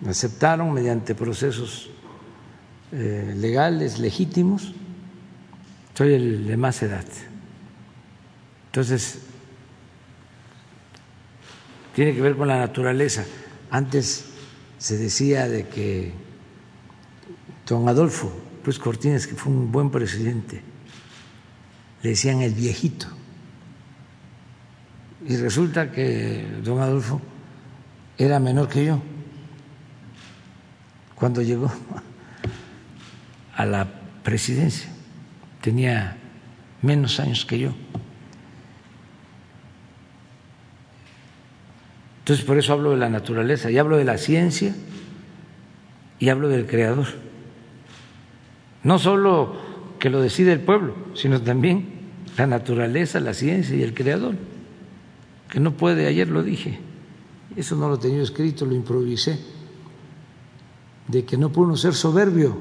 aceptaron 0.06 0.72
mediante 0.72 1.14
procesos 1.14 1.90
legales, 2.92 3.98
legítimos, 3.98 4.72
soy 5.94 6.14
el 6.14 6.46
de 6.46 6.56
más 6.56 6.82
edad. 6.82 7.04
Entonces, 8.66 9.20
tiene 11.94 12.14
que 12.14 12.20
ver 12.20 12.36
con 12.36 12.48
la 12.48 12.58
naturaleza. 12.58 13.24
Antes 13.70 14.26
se 14.78 14.98
decía 14.98 15.48
de 15.48 15.68
que 15.68 16.12
don 17.68 17.88
Adolfo 17.88 18.32
pues 18.64 18.78
Cortines, 18.78 19.26
que 19.26 19.34
fue 19.34 19.52
un 19.52 19.70
buen 19.70 19.90
presidente, 19.90 20.62
decían 22.10 22.42
el 22.42 22.54
viejito. 22.54 23.06
Y 25.26 25.36
resulta 25.36 25.90
que 25.90 26.46
don 26.62 26.80
Adolfo 26.80 27.20
era 28.18 28.38
menor 28.38 28.68
que 28.68 28.84
yo 28.84 29.00
cuando 31.14 31.40
llegó 31.40 31.72
a 33.56 33.64
la 33.64 33.88
presidencia 34.22 34.90
tenía 35.62 36.18
menos 36.82 37.20
años 37.20 37.46
que 37.46 37.58
yo. 37.58 37.74
Entonces 42.18 42.44
por 42.44 42.58
eso 42.58 42.72
hablo 42.74 42.90
de 42.90 42.98
la 42.98 43.08
naturaleza 43.08 43.70
y 43.70 43.78
hablo 43.78 43.96
de 43.96 44.04
la 44.04 44.18
ciencia 44.18 44.74
y 46.18 46.28
hablo 46.28 46.48
del 46.48 46.66
creador. 46.66 47.06
No 48.82 48.98
solo 48.98 49.56
que 49.98 50.10
lo 50.10 50.20
decide 50.20 50.52
el 50.52 50.60
pueblo, 50.60 50.94
sino 51.14 51.40
también 51.40 51.93
la 52.36 52.46
naturaleza, 52.46 53.20
la 53.20 53.34
ciencia 53.34 53.76
y 53.76 53.82
el 53.82 53.94
creador. 53.94 54.34
Que 55.48 55.60
no 55.60 55.72
puede, 55.72 56.06
ayer 56.06 56.28
lo 56.28 56.42
dije, 56.42 56.80
eso 57.56 57.76
no 57.76 57.88
lo 57.88 57.98
tenía 57.98 58.22
escrito, 58.22 58.66
lo 58.66 58.74
improvisé. 58.74 59.38
de 61.06 61.24
que 61.26 61.36
no 61.36 61.50
puede 61.52 61.68
uno 61.68 61.76
ser 61.76 61.94
soberbio. 61.94 62.58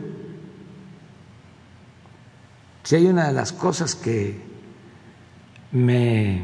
Si 2.84 2.98
hay 2.98 3.06
una 3.06 3.28
de 3.28 3.34
las 3.34 3.54
cosas 3.54 3.96
que 3.96 4.42
me 5.72 6.44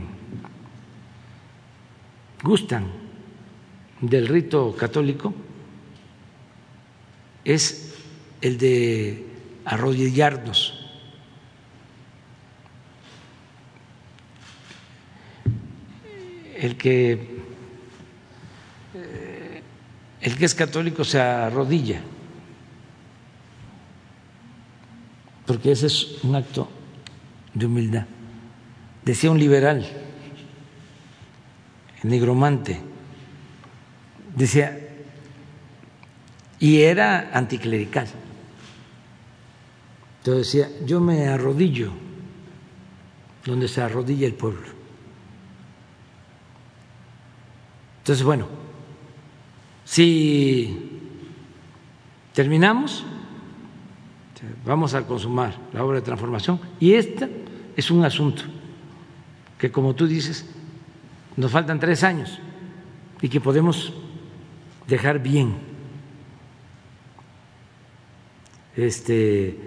gustan 2.41 2.85
del 4.01 4.27
rito 4.29 4.73
católico 4.77 5.33
es 7.43 7.93
el 8.41 8.57
de 8.57 9.25
arrodillarnos. 9.65 10.78
El 16.59 16.75
que 16.75 17.13
eh, 18.93 19.63
el 20.21 20.37
que 20.37 20.45
es 20.45 20.55
católico 20.55 21.03
se 21.03 21.19
arrodilla, 21.19 22.01
porque 25.45 25.71
ese 25.71 25.87
es 25.87 26.23
un 26.23 26.35
acto 26.35 26.69
de 27.53 27.65
humildad. 27.65 28.05
Decía 29.05 29.31
un 29.31 29.39
liberal, 29.39 29.87
nigromante, 32.03 32.81
decía, 34.35 34.77
y 36.59 36.81
era 36.81 37.31
anticlerical. 37.33 38.07
Entonces 40.17 40.51
decía, 40.51 40.85
yo 40.85 40.99
me 40.99 41.29
arrodillo 41.29 41.93
donde 43.45 43.69
se 43.69 43.81
arrodilla 43.81 44.27
el 44.27 44.33
pueblo. 44.33 44.78
Entonces, 47.99 48.23
bueno, 48.23 48.47
si 49.85 50.99
terminamos, 52.33 53.05
vamos 54.65 54.93
a 54.93 55.05
consumar 55.05 55.57
la 55.73 55.83
obra 55.83 55.97
de 55.97 56.03
transformación 56.03 56.59
y 56.79 56.93
este 56.93 57.29
es 57.75 57.91
un 57.91 58.05
asunto 58.05 58.43
que, 59.57 59.71
como 59.71 59.93
tú 59.93 60.07
dices, 60.07 60.45
nos 61.35 61.51
faltan 61.51 61.79
tres 61.79 62.03
años 62.03 62.39
y 63.21 63.29
que 63.29 63.41
podemos 63.41 63.93
dejar 64.87 65.19
bien. 65.19 65.55
Este, 68.75 69.57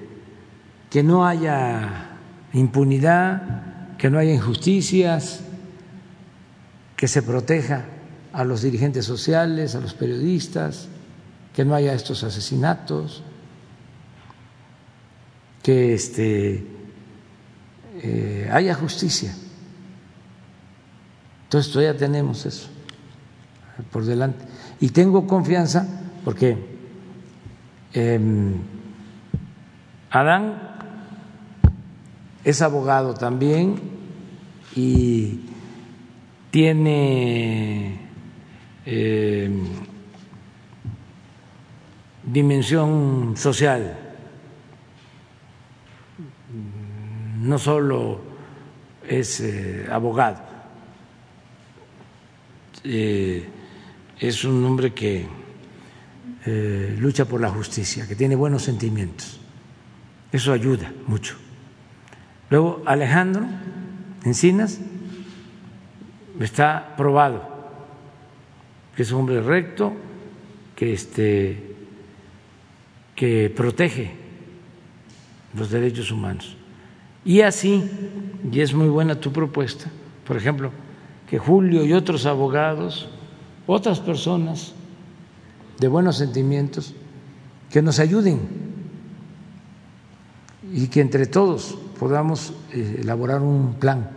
que 0.88 1.02
no 1.02 1.26
haya 1.26 2.10
impunidad, 2.52 3.96
que 3.98 4.08
no 4.08 4.18
haya 4.18 4.32
injusticias, 4.32 5.44
que 6.96 7.08
se 7.08 7.22
proteja 7.22 7.84
a 8.32 8.44
los 8.44 8.62
dirigentes 8.62 9.04
sociales, 9.04 9.74
a 9.74 9.80
los 9.80 9.94
periodistas, 9.94 10.88
que 11.54 11.64
no 11.64 11.74
haya 11.74 11.92
estos 11.92 12.24
asesinatos, 12.24 13.22
que 15.62 15.94
este, 15.94 16.66
eh, 18.02 18.48
haya 18.50 18.74
justicia. 18.74 19.34
Entonces 21.44 21.72
todavía 21.72 21.96
tenemos 21.96 22.46
eso 22.46 22.68
por 23.90 24.04
delante. 24.04 24.44
Y 24.80 24.88
tengo 24.90 25.26
confianza 25.26 25.86
porque 26.24 26.56
em, 27.92 28.54
Adán 30.10 30.72
es 32.44 32.62
abogado 32.62 33.14
también 33.14 33.80
y 34.74 35.40
tiene 36.50 38.01
eh, 38.84 39.50
dimensión 42.24 43.34
social, 43.36 43.98
no 47.40 47.58
solo 47.58 48.20
es 49.06 49.40
eh, 49.40 49.86
abogado, 49.90 50.42
eh, 52.84 53.48
es 54.18 54.44
un 54.44 54.64
hombre 54.64 54.92
que 54.92 55.42
lucha 56.98 57.24
por 57.24 57.40
la 57.40 57.50
justicia, 57.50 58.08
que 58.08 58.16
tiene 58.16 58.34
buenos 58.34 58.62
sentimientos. 58.62 59.40
Eso 60.32 60.52
ayuda 60.52 60.92
mucho. 61.06 61.36
Luego 62.50 62.82
Alejandro 62.84 63.46
Encinas 64.24 64.80
está 66.40 66.94
probado 66.96 67.51
que 68.96 69.02
es 69.02 69.12
un 69.12 69.20
hombre 69.20 69.40
recto, 69.40 69.92
que 70.76 70.92
este 70.92 71.72
que 73.14 73.52
protege 73.54 74.10
los 75.54 75.70
derechos 75.70 76.10
humanos. 76.10 76.56
Y 77.24 77.42
así, 77.42 77.84
y 78.50 78.60
es 78.60 78.74
muy 78.74 78.88
buena 78.88 79.20
tu 79.20 79.32
propuesta, 79.32 79.90
por 80.26 80.36
ejemplo, 80.36 80.72
que 81.28 81.38
Julio 81.38 81.84
y 81.84 81.92
otros 81.92 82.26
abogados, 82.26 83.08
otras 83.66 84.00
personas 84.00 84.74
de 85.78 85.88
buenos 85.88 86.16
sentimientos, 86.16 86.94
que 87.70 87.80
nos 87.80 87.98
ayuden 87.98 88.40
y 90.72 90.88
que 90.88 91.00
entre 91.00 91.26
todos 91.26 91.78
podamos 91.98 92.54
eh, 92.72 92.98
elaborar 93.00 93.40
un 93.40 93.74
plan, 93.74 94.10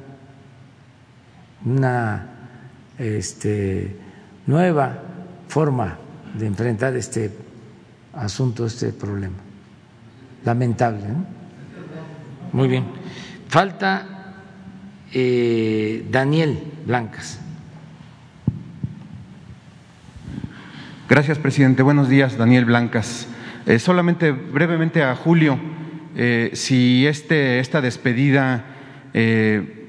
una 1.63 2.49
este, 2.97 3.95
nueva 4.47 4.97
forma 5.47 5.97
de 6.37 6.45
enfrentar 6.45 6.95
este 6.95 7.31
asunto, 8.13 8.65
este 8.65 8.91
problema. 8.91 9.37
Lamentable. 10.43 11.07
Muy 12.51 12.67
bien. 12.67 12.85
Falta 13.47 14.05
eh, 15.13 16.05
Daniel 16.11 16.59
Blancas. 16.85 17.39
Gracias, 21.07 21.37
presidente. 21.37 21.83
Buenos 21.83 22.09
días, 22.09 22.37
Daniel 22.37 22.65
Blancas. 22.65 23.27
Eh, 23.65 23.79
solamente 23.79 24.31
brevemente 24.31 25.03
a 25.03 25.15
Julio 25.15 25.59
eh, 26.15 26.51
si 26.53 27.07
este, 27.07 27.59
esta 27.59 27.81
despedida 27.81 28.65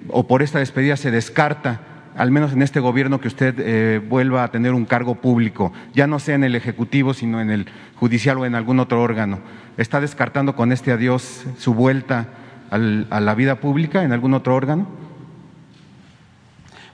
o 0.09 0.29
por 0.29 0.41
esta 0.43 0.61
despedida 0.61 0.97
se 0.97 1.11
descarta, 1.11 1.81
al 2.17 2.31
menos 2.31 2.53
en 2.53 2.63
este 2.63 2.81
gobierno, 2.81 3.21
que 3.21 3.29
usted 3.29 3.55
eh, 3.59 3.99
vuelva 3.99 4.43
a 4.43 4.51
tener 4.51 4.73
un 4.73 4.87
cargo 4.87 5.17
público, 5.17 5.73
ya 5.95 6.07
no 6.07 6.19
sea 6.19 6.35
en 6.35 6.45
el 6.45 6.55
Ejecutivo, 6.55 7.13
sino 7.13 7.41
en 7.41 7.51
el 7.51 7.67
judicial 7.97 8.39
o 8.39 8.47
en 8.47 8.55
algún 8.55 8.81
otro 8.81 9.03
órgano. 9.03 9.41
¿Está 9.77 10.01
descartando 10.01 10.57
con 10.57 10.73
este 10.73 10.93
adiós 10.93 11.45
su 11.59 11.75
vuelta 11.75 12.29
a 12.71 13.21
la 13.21 13.35
vida 13.35 13.61
pública 13.61 14.03
en 14.03 14.13
algún 14.13 14.33
otro 14.33 14.55
órgano? 14.55 14.89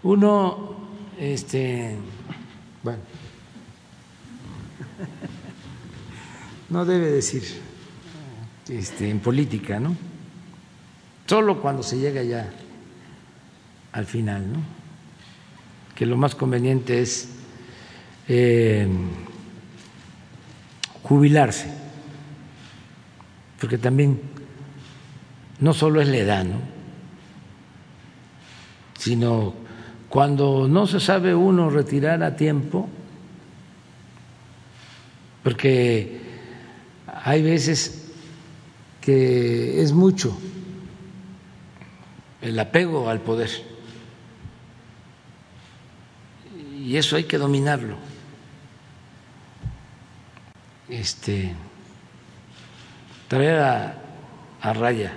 Uno, 0.02 0.76
este, 1.18 1.96
bueno, 2.82 2.98
no 6.68 6.84
debe 6.84 7.06
decir 7.06 7.42
este, 8.68 9.08
en 9.08 9.20
política, 9.20 9.78
¿no? 9.78 9.94
Solo 11.26 11.62
cuando 11.62 11.84
se 11.84 11.98
llega 11.98 12.22
ya 12.24 12.50
al 13.92 14.06
final, 14.06 14.52
¿no? 14.52 14.81
Que 15.94 16.06
lo 16.06 16.16
más 16.16 16.34
conveniente 16.34 17.00
es 17.00 17.28
eh, 18.28 18.86
jubilarse, 21.02 21.66
porque 23.60 23.78
también 23.78 24.20
no 25.60 25.74
solo 25.74 26.00
es 26.00 26.08
la 26.08 26.16
edad, 26.16 26.44
¿no? 26.44 26.56
Sino 28.98 29.54
cuando 30.08 30.68
no 30.68 30.86
se 30.86 31.00
sabe 31.00 31.34
uno 31.34 31.70
retirar 31.70 32.22
a 32.22 32.36
tiempo, 32.36 32.88
porque 35.42 36.20
hay 37.24 37.42
veces 37.42 38.10
que 39.00 39.82
es 39.82 39.92
mucho 39.92 40.38
el 42.40 42.58
apego 42.58 43.08
al 43.08 43.20
poder. 43.20 43.71
Y 46.92 46.98
eso 46.98 47.16
hay 47.16 47.24
que 47.24 47.38
dominarlo. 47.38 47.96
Este, 50.90 51.54
traer 53.28 53.60
a, 54.60 54.72
raya 54.74 55.14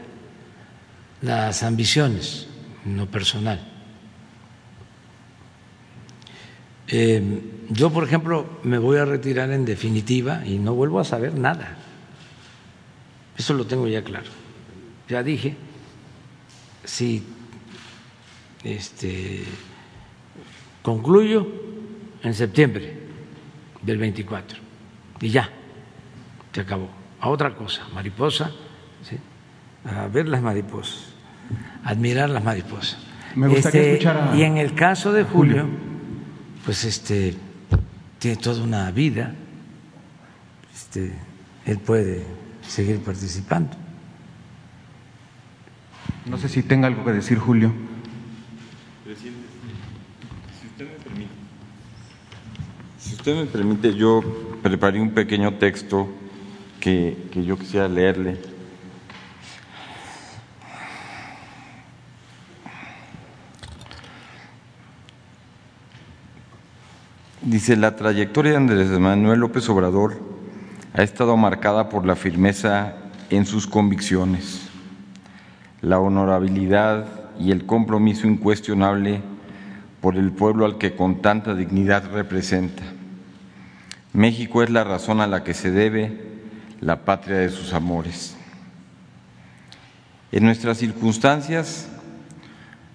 las 1.21 1.63
ambiciones 1.63 2.47
no 2.85 3.07
personal. 3.07 3.59
Eh, 6.87 7.41
yo, 7.67 7.89
por 7.91 8.05
ejemplo, 8.05 8.61
me 8.63 8.77
voy 8.77 8.97
a 8.97 9.03
retirar 9.03 9.51
en 9.51 9.65
definitiva 9.65 10.45
y 10.45 10.59
no 10.59 10.75
vuelvo 10.75 11.01
a 11.01 11.03
saber 11.03 11.37
nada. 11.37 11.75
Eso 13.37 13.53
lo 13.53 13.67
tengo 13.67 13.85
ya 13.89 14.01
claro. 14.01 14.29
Ya 15.09 15.23
dije, 15.23 15.57
si 16.85 17.21
este, 18.63 19.43
concluyo 20.81 21.64
en 22.25 22.33
septiembre 22.33 22.93
del 23.81 23.97
24 23.97 24.59
y 25.21 25.29
ya, 25.29 25.49
se 26.51 26.61
acabó. 26.61 26.89
A 27.21 27.29
otra 27.29 27.55
cosa, 27.55 27.87
mariposa, 27.93 28.51
¿sí? 29.03 29.17
a 29.89 30.07
ver 30.07 30.27
las 30.27 30.41
mariposas, 30.41 31.13
admirar 31.83 32.29
las 32.29 32.43
mariposas. 32.43 32.97
Me 33.35 33.47
gustaría 33.47 33.81
Este, 33.81 33.91
escuchar 33.93 34.29
a- 34.33 34.35
Y 34.35 34.43
en 34.43 34.57
el 34.57 34.73
caso 34.75 35.11
de 35.13 35.23
Julio, 35.23 35.67
pues 36.65 36.83
este 36.83 37.35
tiene 38.19 38.37
toda 38.37 38.63
una 38.63 38.89
vida, 38.91 39.33
este, 40.73 41.13
él 41.65 41.77
puede 41.79 42.25
seguir 42.67 42.99
participando. 43.01 43.75
No 46.25 46.37
sé 46.37 46.49
si 46.49 46.63
tenga 46.63 46.87
algo 46.87 47.05
que 47.05 47.11
decir 47.13 47.37
Julio. 47.37 47.71
Presidente, 49.03 49.45
si 50.59 50.67
usted 50.67 50.85
me 50.85 51.03
permite, 51.03 51.31
si 52.99 53.14
usted 53.27 53.43
me 53.43 53.47
permite, 53.47 53.95
yo 53.95 54.21
preparé 54.61 55.01
un 55.01 55.09
pequeño 55.09 55.55
texto 55.55 56.07
que, 56.79 57.17
que 57.31 57.43
yo 57.43 57.57
quisiera 57.57 57.87
leerle. 57.87 58.37
Dice, 67.41 67.75
la 67.75 67.95
trayectoria 67.95 68.51
de 68.51 68.57
Andrés 68.57 68.89
Manuel 68.89 69.39
López 69.39 69.67
Obrador 69.69 70.19
ha 70.93 71.01
estado 71.01 71.35
marcada 71.35 71.89
por 71.89 72.05
la 72.05 72.15
firmeza 72.15 72.95
en 73.31 73.47
sus 73.47 73.65
convicciones 73.65 74.69
la 75.81 75.97
honorabilidad 75.97 77.07
y 77.39 77.49
el 77.49 77.65
compromiso 77.65 78.27
incuestionable 78.27 79.23
por 79.99 80.15
el 80.15 80.31
pueblo 80.31 80.65
al 80.65 80.77
que 80.77 80.95
con 80.95 81.23
tanta 81.23 81.55
dignidad 81.55 82.11
representa. 82.11 82.83
México 84.15 84.63
es 84.63 84.69
la 84.69 84.85
razón 84.85 85.19
a 85.19 85.27
la 85.27 85.43
que 85.43 85.53
se 85.53 85.71
debe 85.71 86.21
la 86.79 87.03
patria 87.03 87.35
de 87.37 87.49
sus 87.49 87.73
amores. 87.73 88.37
En 90.31 90.45
nuestras 90.45 90.77
circunstancias, 90.77 91.89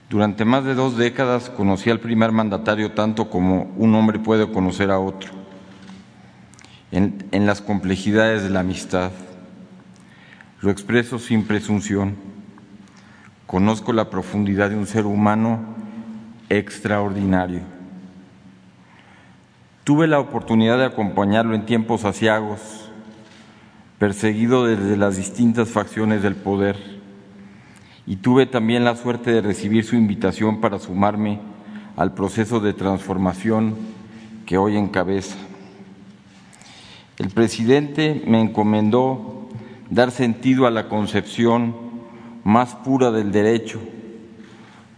durante 0.08 0.46
más 0.46 0.64
de 0.64 0.74
dos 0.74 0.96
décadas 0.96 1.50
conocí 1.50 1.90
al 1.90 2.00
primer 2.00 2.32
mandatario 2.32 2.92
tanto 2.92 3.28
como 3.28 3.64
un 3.76 3.94
hombre 3.94 4.18
puede 4.18 4.50
conocer 4.50 4.90
a 4.90 4.98
otro, 4.98 5.30
en, 6.90 7.26
en 7.32 7.44
las 7.44 7.60
complejidades 7.60 8.42
de 8.42 8.48
la 8.48 8.60
amistad. 8.60 9.10
Lo 10.62 10.70
expreso 10.70 11.18
sin 11.18 11.46
presunción 11.46 12.16
conozco 13.46 13.92
la 13.92 14.08
profundidad 14.08 14.70
de 14.70 14.76
un 14.76 14.86
ser 14.86 15.04
humano 15.04 15.60
extraordinario. 16.48 17.79
Tuve 19.84 20.06
la 20.06 20.20
oportunidad 20.20 20.76
de 20.76 20.84
acompañarlo 20.84 21.54
en 21.54 21.64
tiempos 21.64 22.04
asiagos, 22.04 22.90
perseguido 23.98 24.66
desde 24.66 24.98
las 24.98 25.16
distintas 25.16 25.70
facciones 25.70 26.22
del 26.22 26.36
poder, 26.36 26.76
y 28.06 28.16
tuve 28.16 28.44
también 28.44 28.84
la 28.84 28.94
suerte 28.94 29.32
de 29.32 29.40
recibir 29.40 29.84
su 29.84 29.96
invitación 29.96 30.60
para 30.60 30.78
sumarme 30.78 31.40
al 31.96 32.12
proceso 32.12 32.60
de 32.60 32.74
transformación 32.74 33.74
que 34.44 34.58
hoy 34.58 34.76
encabeza. 34.76 35.36
El 37.16 37.30
presidente 37.30 38.22
me 38.26 38.40
encomendó 38.40 39.48
dar 39.88 40.10
sentido 40.10 40.66
a 40.66 40.70
la 40.70 40.88
concepción 40.88 41.74
más 42.44 42.74
pura 42.74 43.10
del 43.10 43.32
derecho, 43.32 43.80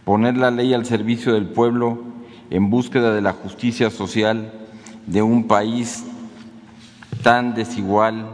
poner 0.03 0.35
la 0.35 0.51
ley 0.51 0.73
al 0.73 0.85
servicio 0.85 1.33
del 1.33 1.47
pueblo 1.47 2.03
en 2.49 2.69
búsqueda 2.69 3.13
de 3.13 3.21
la 3.21 3.31
justicia 3.31 3.89
social 3.89 4.59
de 5.07 5.21
un 5.21 5.47
país 5.47 6.03
tan 7.23 7.53
desigual 7.53 8.29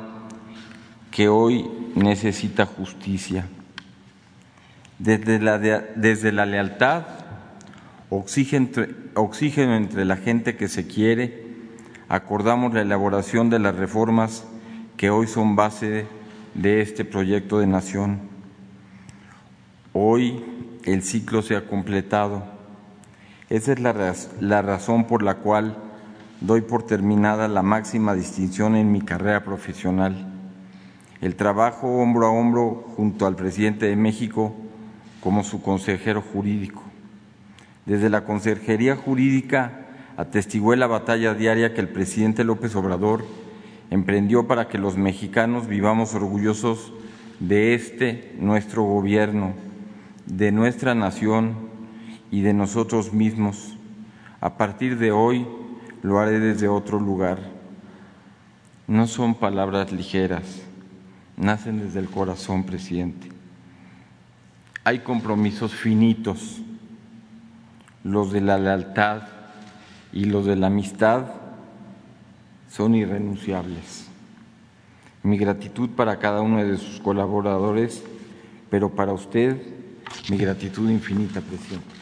que 1.11 1.27
hoy 1.29 1.69
necesita 1.95 2.65
justicia. 2.65 3.47
Desde 4.97 5.39
la, 5.39 5.57
de, 5.57 5.91
desde 5.95 6.31
la 6.31 6.45
lealtad, 6.45 7.03
oxígeno 8.09 8.65
entre, 8.65 8.95
oxígeno 9.15 9.75
entre 9.75 10.05
la 10.05 10.17
gente 10.17 10.57
que 10.57 10.67
se 10.67 10.87
quiere, 10.87 11.47
acordamos 12.09 12.73
la 12.73 12.81
elaboración 12.81 13.49
de 13.49 13.59
las 13.59 13.75
reformas 13.75 14.45
que 14.97 15.09
hoy 15.09 15.27
son 15.27 15.55
base 15.55 16.05
de 16.53 16.81
este 16.81 17.05
proyecto 17.05 17.59
de 17.59 17.67
nación. 17.67 18.19
Hoy 19.93 20.43
el 20.83 21.03
ciclo 21.03 21.41
se 21.41 21.55
ha 21.55 21.67
completado. 21.67 22.43
Esa 23.49 23.73
es 23.73 23.79
la, 23.79 24.15
la, 24.39 24.61
razón 24.61 25.05
por 25.05 25.23
la 25.23 25.35
cual 25.35 25.77
doy 26.41 26.61
por 26.61 26.83
terminada 26.83 27.47
la 27.47 27.61
máxima 27.61 28.13
distinción 28.13 28.75
en 28.75 28.91
mi 28.91 29.01
carrera 29.01 29.43
profesional. 29.43 30.33
El 31.21 31.35
trabajo 31.35 31.87
hombro 31.87 32.27
a 32.27 32.31
hombro 32.31 32.85
junto 32.95 33.25
al 33.25 33.35
presidente 33.35 33.87
de 33.87 33.95
México 33.95 34.55
como 35.21 35.43
su 35.43 35.61
consejero 35.61 36.21
jurídico. 36.21 36.81
Desde 37.85 38.09
la 38.09 38.23
Consejería 38.23 38.95
Jurídica 38.95 39.87
atestigué 40.15 40.77
la 40.77 40.87
batalla 40.87 41.33
diaria 41.33 41.73
que 41.73 41.81
el 41.81 41.89
presidente 41.89 42.43
López 42.43 42.75
Obrador 42.75 43.25
emprendió 43.89 44.47
para 44.47 44.67
que 44.67 44.77
los 44.77 44.97
mexicanos 44.97 45.67
vivamos 45.67 46.13
orgullosos 46.13 46.93
de 47.39 47.73
este 47.73 48.35
nuestro 48.39 48.83
gobierno 48.83 49.53
de 50.25 50.51
nuestra 50.51 50.93
nación 50.95 51.55
y 52.31 52.41
de 52.41 52.53
nosotros 52.53 53.11
mismos. 53.13 53.75
A 54.39 54.57
partir 54.57 54.97
de 54.99 55.11
hoy 55.11 55.45
lo 56.01 56.19
haré 56.19 56.39
desde 56.39 56.67
otro 56.67 56.99
lugar. 56.99 57.39
No 58.87 59.07
son 59.07 59.35
palabras 59.35 59.91
ligeras, 59.91 60.61
nacen 61.37 61.79
desde 61.79 61.99
el 61.99 62.09
corazón, 62.09 62.63
presidente. 62.63 63.29
Hay 64.83 64.99
compromisos 64.99 65.73
finitos, 65.73 66.61
los 68.03 68.31
de 68.31 68.41
la 68.41 68.57
lealtad 68.57 69.23
y 70.11 70.25
los 70.25 70.45
de 70.45 70.55
la 70.55 70.67
amistad 70.67 71.25
son 72.69 72.95
irrenunciables. 72.95 74.07
Mi 75.21 75.37
gratitud 75.37 75.89
para 75.89 76.17
cada 76.17 76.41
uno 76.41 76.63
de 76.63 76.77
sus 76.77 76.99
colaboradores, 77.01 78.03
pero 78.69 78.89
para 78.89 79.11
usted 79.11 79.61
mi 80.29 80.37
gratitud 80.37 80.89
infinita, 80.89 81.41
presidente. 81.41 81.98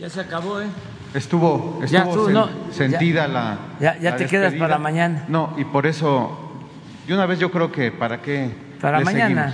Ya 0.00 0.08
se 0.08 0.20
acabó, 0.20 0.60
¿eh? 0.60 0.66
Estuvo, 1.12 1.80
estuvo 1.82 1.86
Ya 1.90 2.04
tú, 2.10 2.24
sen, 2.26 2.34
no, 2.34 2.48
sentida 2.70 3.26
ya, 3.26 3.28
la. 3.28 3.58
Ya, 3.80 3.98
ya 3.98 4.10
la 4.12 4.16
te 4.16 4.26
quedas 4.26 4.54
para 4.54 4.78
mañana. 4.78 5.24
No, 5.28 5.54
y 5.58 5.64
por 5.64 5.86
eso, 5.86 6.60
de 7.06 7.14
una 7.14 7.26
vez 7.26 7.38
yo 7.38 7.50
creo 7.50 7.70
que 7.70 7.90
para 7.92 8.22
qué. 8.22 8.50
Para 8.80 9.00
mañana. 9.00 9.52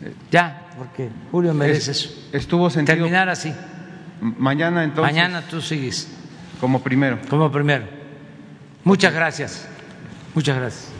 seguimos? 0.00 0.22
Ya, 0.30 0.66
porque 0.76 1.08
Julio 1.30 1.54
merece 1.54 1.90
Es- 1.92 2.04
eso. 2.04 2.28
Estuvo 2.32 2.68
sentido. 2.68 2.96
Terminar 2.96 3.28
así. 3.28 3.54
Mañana 4.20 4.84
entonces. 4.84 5.14
Mañana 5.14 5.42
tú 5.42 5.60
sigues 5.60 6.08
Como 6.60 6.80
primero. 6.82 7.18
como 7.30 7.50
primero. 7.50 7.84
Muchas 8.84 9.12
gracias. 9.14 9.66
Muchas 10.34 10.56
gracias. 10.56 10.92